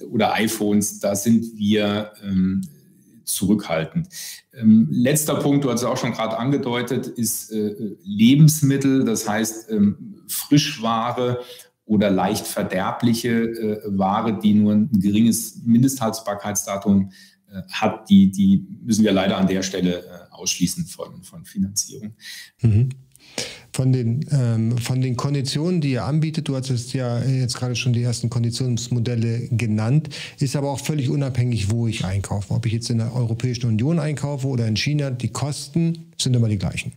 oder 0.09 0.33
iPhones, 0.33 0.99
da 0.99 1.15
sind 1.15 1.57
wir 1.57 2.11
zurückhaltend. 3.23 4.07
letzter 4.51 5.35
Punkt, 5.35 5.63
du 5.63 5.71
hast 5.71 5.81
es 5.81 5.85
auch 5.85 5.97
schon 5.97 6.13
gerade 6.13 6.37
angedeutet, 6.37 7.07
ist 7.07 7.53
Lebensmittel, 8.03 9.03
das 9.03 9.27
heißt 9.27 9.71
Frischware 10.27 11.39
oder 11.85 12.09
leicht 12.09 12.47
verderbliche 12.47 13.29
äh, 13.29 13.81
Ware, 13.97 14.39
die 14.39 14.53
nur 14.53 14.73
ein 14.73 14.89
geringes 14.91 15.61
Mindesthaltbarkeitsdatum 15.65 17.11
äh, 17.51 17.61
hat, 17.71 18.09
die, 18.09 18.31
die 18.31 18.65
müssen 18.83 19.03
wir 19.03 19.11
leider 19.11 19.37
an 19.37 19.47
der 19.47 19.63
Stelle 19.63 19.99
äh, 19.99 20.31
ausschließen 20.31 20.85
von, 20.85 21.23
von 21.23 21.45
Finanzierung. 21.45 22.13
Mhm. 22.61 22.89
Von 23.75 23.91
den, 23.91 24.23
ähm, 24.31 24.77
von 24.77 25.01
den 25.01 25.15
Konditionen, 25.15 25.81
die 25.81 25.93
ihr 25.93 26.05
anbietet, 26.05 26.47
du 26.47 26.55
hattest 26.55 26.93
ja 26.93 27.23
jetzt 27.23 27.57
gerade 27.57 27.75
schon 27.75 27.91
die 27.91 28.03
ersten 28.03 28.29
Konditionsmodelle 28.29 29.47
genannt, 29.49 30.09
ist 30.37 30.55
aber 30.55 30.69
auch 30.69 30.79
völlig 30.79 31.09
unabhängig, 31.09 31.71
wo 31.71 31.87
ich 31.87 32.05
einkaufe. 32.05 32.53
Ob 32.53 32.67
ich 32.67 32.73
jetzt 32.73 32.91
in 32.91 32.99
der 32.99 33.15
Europäischen 33.15 33.65
Union 33.65 33.97
einkaufe 33.97 34.47
oder 34.47 34.67
in 34.67 34.75
China, 34.75 35.09
die 35.09 35.29
Kosten 35.29 36.11
sind 36.21 36.35
immer 36.35 36.49
die 36.49 36.59
gleichen. 36.59 36.93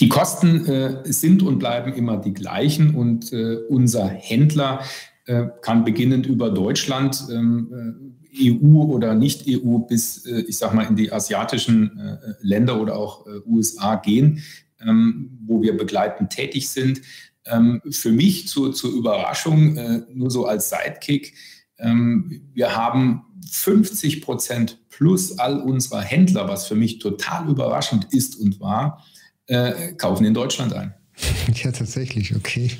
Die 0.00 0.08
Kosten 0.08 0.66
äh, 0.66 1.02
sind 1.04 1.42
und 1.42 1.58
bleiben 1.58 1.92
immer 1.92 2.16
die 2.16 2.32
gleichen 2.32 2.94
und 2.94 3.32
äh, 3.32 3.56
unser 3.68 4.08
Händler 4.08 4.80
äh, 5.26 5.46
kann 5.62 5.84
beginnend 5.84 6.26
über 6.26 6.50
Deutschland, 6.50 7.24
ähm, 7.30 8.18
äh, 8.32 8.50
EU 8.50 8.82
oder 8.82 9.14
nicht 9.14 9.44
EU 9.48 9.78
bis, 9.78 10.26
äh, 10.26 10.40
ich 10.48 10.58
sage 10.58 10.74
mal, 10.74 10.86
in 10.86 10.96
die 10.96 11.12
asiatischen 11.12 11.98
äh, 11.98 12.16
Länder 12.40 12.80
oder 12.80 12.96
auch 12.96 13.24
USA 13.46 13.94
gehen, 13.94 14.42
ähm, 14.80 15.38
wo 15.46 15.62
wir 15.62 15.76
begleitend 15.76 16.30
tätig 16.30 16.68
sind. 16.68 17.00
Ähm, 17.46 17.80
für 17.90 18.10
mich 18.10 18.48
zur, 18.48 18.72
zur 18.72 18.92
Überraschung, 18.92 19.78
nur 20.12 20.30
so 20.30 20.46
als 20.46 20.70
Sidekick, 20.70 21.34
ähm, 21.78 22.42
wir 22.52 22.76
haben 22.76 23.24
50 23.50 24.22
Prozent 24.22 24.78
plus 24.90 25.38
all 25.38 25.60
unserer 25.60 26.00
Händler, 26.00 26.48
was 26.48 26.66
für 26.66 26.74
mich 26.74 26.98
total 26.98 27.48
überraschend 27.48 28.12
ist 28.12 28.36
und 28.36 28.60
war, 28.60 29.04
äh, 29.46 29.92
kaufen 29.92 30.24
in 30.24 30.34
Deutschland 30.34 30.72
ein. 30.72 30.94
Ja, 31.62 31.70
tatsächlich, 31.70 32.34
okay. 32.34 32.70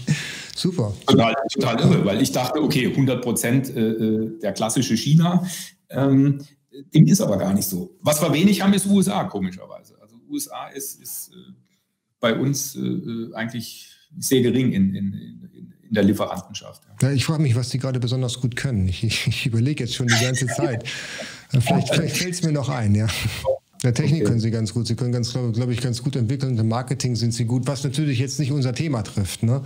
Super. 0.57 0.93
Total, 1.07 1.35
total 1.53 1.81
irre, 1.81 2.05
weil 2.05 2.23
ich 2.23 2.33
dachte, 2.33 2.63
okay, 2.63 2.89
100 2.89 3.23
Prozent 3.23 3.75
äh, 3.75 3.81
äh, 3.81 4.39
der 4.41 4.53
klassische 4.53 4.97
China, 4.97 5.47
ähm, 5.91 6.41
dem 6.93 7.07
ist 7.07 7.21
aber 7.21 7.37
gar 7.37 7.53
nicht 7.53 7.69
so. 7.69 7.97
Was 8.01 8.21
wir 8.21 8.33
wenig 8.33 8.61
haben, 8.61 8.73
ist 8.75 8.87
USA, 8.87 9.25
komischerweise. 9.25 9.97
Also 10.01 10.17
USA 10.29 10.69
ist, 10.69 11.01
ist 11.01 11.31
äh, 11.33 11.53
bei 12.21 12.35
uns 12.35 12.77
äh, 12.77 13.35
eigentlich 13.35 13.91
sehr 14.19 14.43
gering 14.43 14.73
in, 14.73 14.95
in, 14.95 15.13
in 15.83 15.95
der 15.95 16.03
Lieferantenschaft. 16.03 16.83
Ja. 17.01 17.11
ich 17.11 17.25
frage 17.25 17.43
mich, 17.43 17.55
was 17.55 17.69
die 17.71 17.79
gerade 17.79 18.01
besonders 18.01 18.41
gut 18.41 18.57
können. 18.57 18.89
Ich, 18.89 19.05
ich, 19.05 19.27
ich 19.27 19.47
überlege 19.47 19.85
jetzt 19.85 19.95
schon 19.95 20.09
die 20.09 20.25
ganze 20.25 20.47
Zeit. 20.47 20.85
vielleicht, 21.51 21.95
vielleicht 21.95 22.17
fällt 22.17 22.35
es 22.35 22.43
mir 22.43 22.53
noch 22.53 22.69
ein, 22.69 22.95
ja. 22.95 23.07
Der 23.85 23.93
Technik 23.93 24.23
okay. 24.23 24.31
können 24.31 24.41
sie 24.41 24.51
ganz 24.51 24.73
gut. 24.73 24.87
Sie 24.87 24.97
können 24.97 25.13
ganz, 25.13 25.33
glaube 25.33 25.53
glaub 25.53 25.69
ich, 25.69 25.81
ganz 25.83 26.03
gut 26.03 26.17
entwickeln. 26.17 26.57
Im 26.57 26.69
Marketing 26.69 27.17
sind 27.17 27.35
sie 27.35 27.45
gut, 27.45 27.67
was 27.67 27.85
natürlich 27.85 28.19
jetzt 28.19 28.41
nicht 28.41 28.51
unser 28.51 28.75
Thema 28.75 29.03
trifft. 29.03 29.43
Ne? 29.43 29.63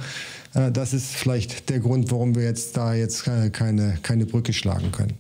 Äh, 0.55 0.73
das 0.73 0.93
ist 0.93 1.15
vielleicht 1.15 1.71
der 1.71 1.79
Grund, 1.79 2.11
warum 2.11 2.35
wir 2.35 2.43
jetzt 2.43 2.77
da 2.77 2.95
jetzt 2.95 3.25
keine, 3.53 3.99
keine 4.03 4.27
Brücke 4.27 4.53
schlagen 4.53 4.91
können. 4.91 5.15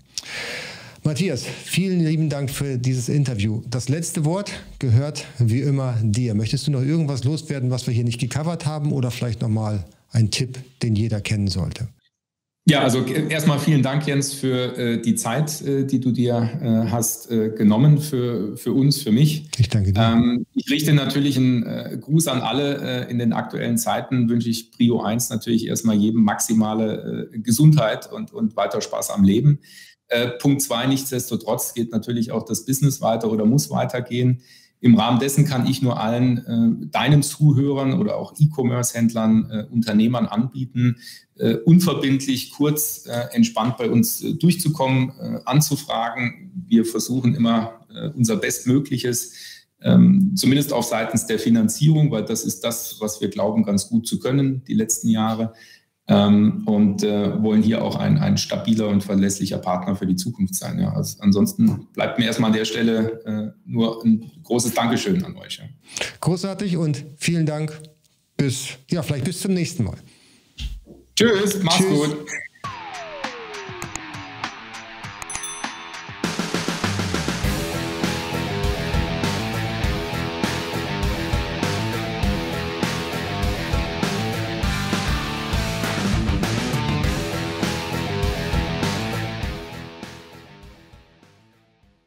Matthias, 1.05 1.45
vielen 1.65 2.01
lieben 2.01 2.29
Dank 2.29 2.51
für 2.51 2.77
dieses 2.77 3.09
Interview. 3.09 3.63
Das 3.71 3.89
letzte 3.89 4.25
Wort 4.25 4.51
gehört 4.81 5.27
wie 5.39 5.61
immer 5.61 5.97
dir. 6.03 6.35
Möchtest 6.35 6.67
du 6.67 6.73
noch 6.73 6.83
irgendwas 6.83 7.23
loswerden, 7.23 7.71
was 7.71 7.87
wir 7.87 7.95
hier 7.95 8.05
nicht 8.05 8.19
gecovert 8.19 8.67
haben 8.67 8.93
oder 8.93 9.13
vielleicht 9.13 9.41
nochmal 9.41 9.85
ein 10.11 10.33
Tipp, 10.33 10.59
den 10.83 10.97
jeder 10.97 11.21
kennen 11.21 11.47
sollte? 11.47 11.87
Ja, 12.69 12.83
also 12.83 13.03
erstmal 13.05 13.59
vielen 13.59 13.83
Dank, 13.83 14.07
Jens, 14.07 14.35
für 14.35 14.77
äh, 14.77 15.01
die 15.01 15.15
Zeit, 15.15 15.63
äh, 15.63 15.85
die 15.85 16.01
du 16.01 16.11
dir 16.11 16.51
äh, 16.61 16.91
hast 16.91 17.31
äh, 17.31 17.49
genommen 17.49 17.99
für, 17.99 18.59
für 18.59 18.75
uns, 18.75 19.01
für 19.01 19.11
mich. 19.11 19.49
Ich 19.59 19.71
danke 19.71 19.95
dir. 19.95 20.01
Ähm, 20.03 20.45
ich 20.55 20.71
richte 20.71 20.93
natürlich 20.93 21.39
einen 21.39 21.63
äh, 21.63 21.99
Gruß 21.99 22.29
an 22.29 22.41
alle. 22.41 23.07
Äh, 23.07 23.11
in 23.11 23.19
den 23.19 23.33
aktuellen 23.33 23.79
Zeiten 23.79 24.29
wünsche 24.29 24.51
ich 24.51 24.71
Prio 24.71 25.01
1 25.01 25.31
natürlich 25.31 25.67
erstmal 25.67 25.97
jedem 25.97 26.23
maximale 26.23 27.31
Gesundheit 27.33 28.13
und, 28.13 28.35
und 28.35 28.55
weiter 28.57 28.81
Spaß 28.81 29.11
am 29.11 29.25
Leben. 29.25 29.61
Punkt 30.41 30.63
2, 30.63 30.87
nichtsdestotrotz 30.87 31.75
geht 31.75 31.93
natürlich 31.93 32.33
auch 32.33 32.45
das 32.45 32.65
Business 32.65 33.01
weiter 33.01 33.31
oder 33.31 33.45
muss 33.45 33.71
weitergehen. 33.71 34.41
Im 34.81 34.95
Rahmen 34.95 35.19
dessen 35.19 35.45
kann 35.45 35.67
ich 35.67 35.83
nur 35.83 36.01
allen 36.01 36.39
äh, 36.39 36.87
deinen 36.91 37.23
Zuhörern 37.23 37.95
oder 37.95 38.17
auch 38.17 38.35
E-Commerce-Händlern, 38.39 39.51
äh, 39.51 39.65
Unternehmern 39.73 40.27
anbieten, 40.27 40.97
äh, 41.37 41.55
unverbindlich, 41.55 42.53
kurz, 42.53 43.07
äh, 43.07 43.35
entspannt 43.35 43.77
bei 43.77 43.91
uns 43.91 44.23
äh, 44.23 44.35
durchzukommen, 44.35 45.11
äh, 45.21 45.41
anzufragen. 45.45 46.53
Wir 46.67 46.85
versuchen 46.85 47.35
immer 47.35 47.75
unser 48.15 48.37
Bestmögliches, 48.37 49.33
ähm, 49.81 50.35
zumindest 50.37 50.75
auch 50.75 50.83
seitens 50.83 51.27
der 51.27 51.39
Finanzierung, 51.39 52.11
weil 52.11 52.25
das 52.25 52.45
ist 52.45 52.61
das, 52.61 52.97
was 53.01 53.21
wir 53.21 53.29
glauben, 53.29 53.65
ganz 53.65 53.89
gut 53.89 54.07
zu 54.07 54.19
können 54.19 54.63
die 54.65 54.75
letzten 54.75 55.09
Jahre 55.09 55.55
ähm, 56.09 56.63
und 56.67 57.03
äh, 57.03 57.43
wollen 57.43 57.63
hier 57.63 57.83
auch 57.83 57.97
ein, 57.97 58.19
ein 58.19 58.39
stabiler 58.39 58.89
und 58.89 59.05
verlässlicher 59.05 59.59
Partner 59.59 59.95
für 59.95 60.07
die 60.07 60.17
Zukunft 60.17 60.55
sein. 60.55 60.79
Ja. 60.79 60.93
Also 60.95 61.21
ansonsten 61.21 61.87
bleibt 61.93 62.19
mir 62.19 62.25
erstmal 62.25 62.51
an 62.51 62.57
der 62.57 62.65
Stelle 62.65 63.21
äh, 63.25 63.71
nur 63.71 64.03
ein 64.05 64.31
großes 64.43 64.75
Dankeschön 64.75 65.23
an 65.25 65.37
euch. 65.37 65.59
Ja. 65.59 65.65
Großartig 66.21 66.77
und 66.77 67.05
vielen 67.17 67.47
Dank. 67.47 67.79
Bis, 68.37 68.69
ja, 68.91 69.03
vielleicht 69.03 69.25
bis 69.25 69.41
zum 69.41 69.53
nächsten 69.53 69.85
Mal. 69.85 69.97
Tschüss, 71.17 71.61
mach's 71.63 71.79
Tschüss. 71.79 71.89
gut. 71.89 72.17